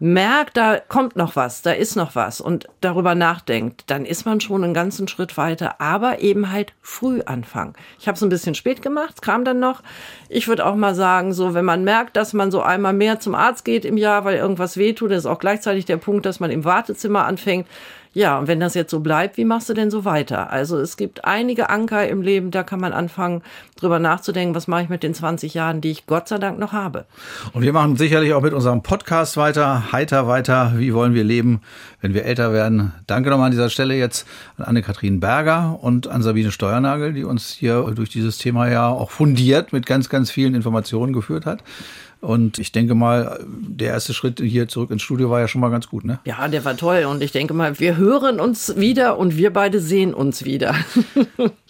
merkt, 0.00 0.56
da 0.56 0.80
kommt 0.80 1.14
noch 1.14 1.36
was, 1.36 1.62
da 1.62 1.70
ist 1.70 1.94
noch 1.94 2.16
was 2.16 2.40
und 2.40 2.66
darüber 2.80 3.14
nachdenkt, 3.14 3.84
dann 3.86 4.04
ist 4.04 4.26
man 4.26 4.40
schon 4.40 4.64
einen 4.64 4.74
ganzen 4.74 5.06
Schritt 5.06 5.36
weiter, 5.36 5.80
aber 5.80 6.20
eben 6.20 6.50
halt 6.50 6.72
früh 6.80 7.22
anfangen. 7.24 7.74
Ich 8.00 8.08
habe 8.08 8.16
es 8.16 8.22
ein 8.22 8.28
bisschen 8.28 8.56
spät 8.56 8.82
gemacht, 8.82 9.22
kam 9.22 9.44
dann 9.44 9.60
noch. 9.60 9.80
Ich 10.28 10.48
würde 10.48 10.66
auch 10.66 10.74
mal 10.74 10.96
sagen, 10.96 11.32
so 11.32 11.54
wenn 11.54 11.64
man 11.64 11.84
merkt, 11.84 12.16
dass 12.16 12.32
man 12.32 12.50
so 12.50 12.62
einmal 12.62 12.92
mehr 12.92 13.20
zum 13.20 13.36
Arzt 13.36 13.64
geht 13.64 13.84
im 13.84 13.96
Jahr, 13.96 14.24
weil 14.24 14.36
irgendwas 14.36 14.76
wehtut, 14.76 15.12
das 15.12 15.18
ist 15.18 15.26
auch 15.26 15.38
gleichzeitig 15.38 15.84
der 15.84 15.98
Punkt, 15.98 16.26
dass 16.26 16.40
man 16.40 16.50
im 16.50 16.64
Wartezimmer 16.64 17.24
anfängt, 17.24 17.68
ja, 18.14 18.38
und 18.38 18.46
wenn 18.46 18.60
das 18.60 18.74
jetzt 18.74 18.90
so 18.90 19.00
bleibt, 19.00 19.38
wie 19.38 19.44
machst 19.44 19.70
du 19.70 19.74
denn 19.74 19.90
so 19.90 20.04
weiter? 20.04 20.50
Also 20.50 20.78
es 20.78 20.98
gibt 20.98 21.24
einige 21.24 21.70
Anker 21.70 22.06
im 22.06 22.20
Leben, 22.20 22.50
da 22.50 22.62
kann 22.62 22.78
man 22.78 22.92
anfangen, 22.92 23.42
drüber 23.76 23.98
nachzudenken, 23.98 24.54
was 24.54 24.68
mache 24.68 24.82
ich 24.82 24.88
mit 24.90 25.02
den 25.02 25.14
20 25.14 25.54
Jahren, 25.54 25.80
die 25.80 25.90
ich 25.90 26.06
Gott 26.06 26.28
sei 26.28 26.36
Dank 26.38 26.58
noch 26.58 26.72
habe. 26.72 27.06
Und 27.54 27.62
wir 27.62 27.72
machen 27.72 27.96
sicherlich 27.96 28.34
auch 28.34 28.42
mit 28.42 28.52
unserem 28.52 28.82
Podcast 28.82 29.38
weiter, 29.38 29.92
heiter 29.92 30.28
weiter. 30.28 30.74
Wie 30.76 30.92
wollen 30.92 31.14
wir 31.14 31.24
leben, 31.24 31.62
wenn 32.02 32.12
wir 32.12 32.26
älter 32.26 32.52
werden? 32.52 32.92
Danke 33.06 33.30
nochmal 33.30 33.46
an 33.46 33.52
dieser 33.52 33.70
Stelle 33.70 33.94
jetzt 33.94 34.26
an 34.58 34.66
Anne-Kathrin 34.66 35.18
Berger 35.18 35.78
und 35.80 36.06
an 36.06 36.22
Sabine 36.22 36.52
Steuernagel, 36.52 37.14
die 37.14 37.24
uns 37.24 37.50
hier 37.50 37.82
durch 37.94 38.10
dieses 38.10 38.36
Thema 38.36 38.68
ja 38.68 38.88
auch 38.88 39.10
fundiert 39.10 39.72
mit 39.72 39.86
ganz, 39.86 40.10
ganz 40.10 40.30
vielen 40.30 40.54
Informationen 40.54 41.14
geführt 41.14 41.46
hat. 41.46 41.64
Und 42.22 42.60
ich 42.60 42.70
denke 42.70 42.94
mal, 42.94 43.44
der 43.48 43.88
erste 43.88 44.14
Schritt 44.14 44.40
hier 44.40 44.68
zurück 44.68 44.92
ins 44.92 45.02
Studio 45.02 45.28
war 45.28 45.40
ja 45.40 45.48
schon 45.48 45.60
mal 45.60 45.70
ganz 45.70 45.88
gut, 45.88 46.04
ne? 46.04 46.20
Ja, 46.24 46.46
der 46.46 46.64
war 46.64 46.76
toll. 46.76 47.04
Und 47.04 47.20
ich 47.20 47.32
denke 47.32 47.52
mal, 47.52 47.80
wir 47.80 47.96
hören 47.96 48.38
uns 48.38 48.76
wieder 48.76 49.18
und 49.18 49.36
wir 49.36 49.52
beide 49.52 49.80
sehen 49.80 50.14
uns 50.14 50.44
wieder. 50.44 50.76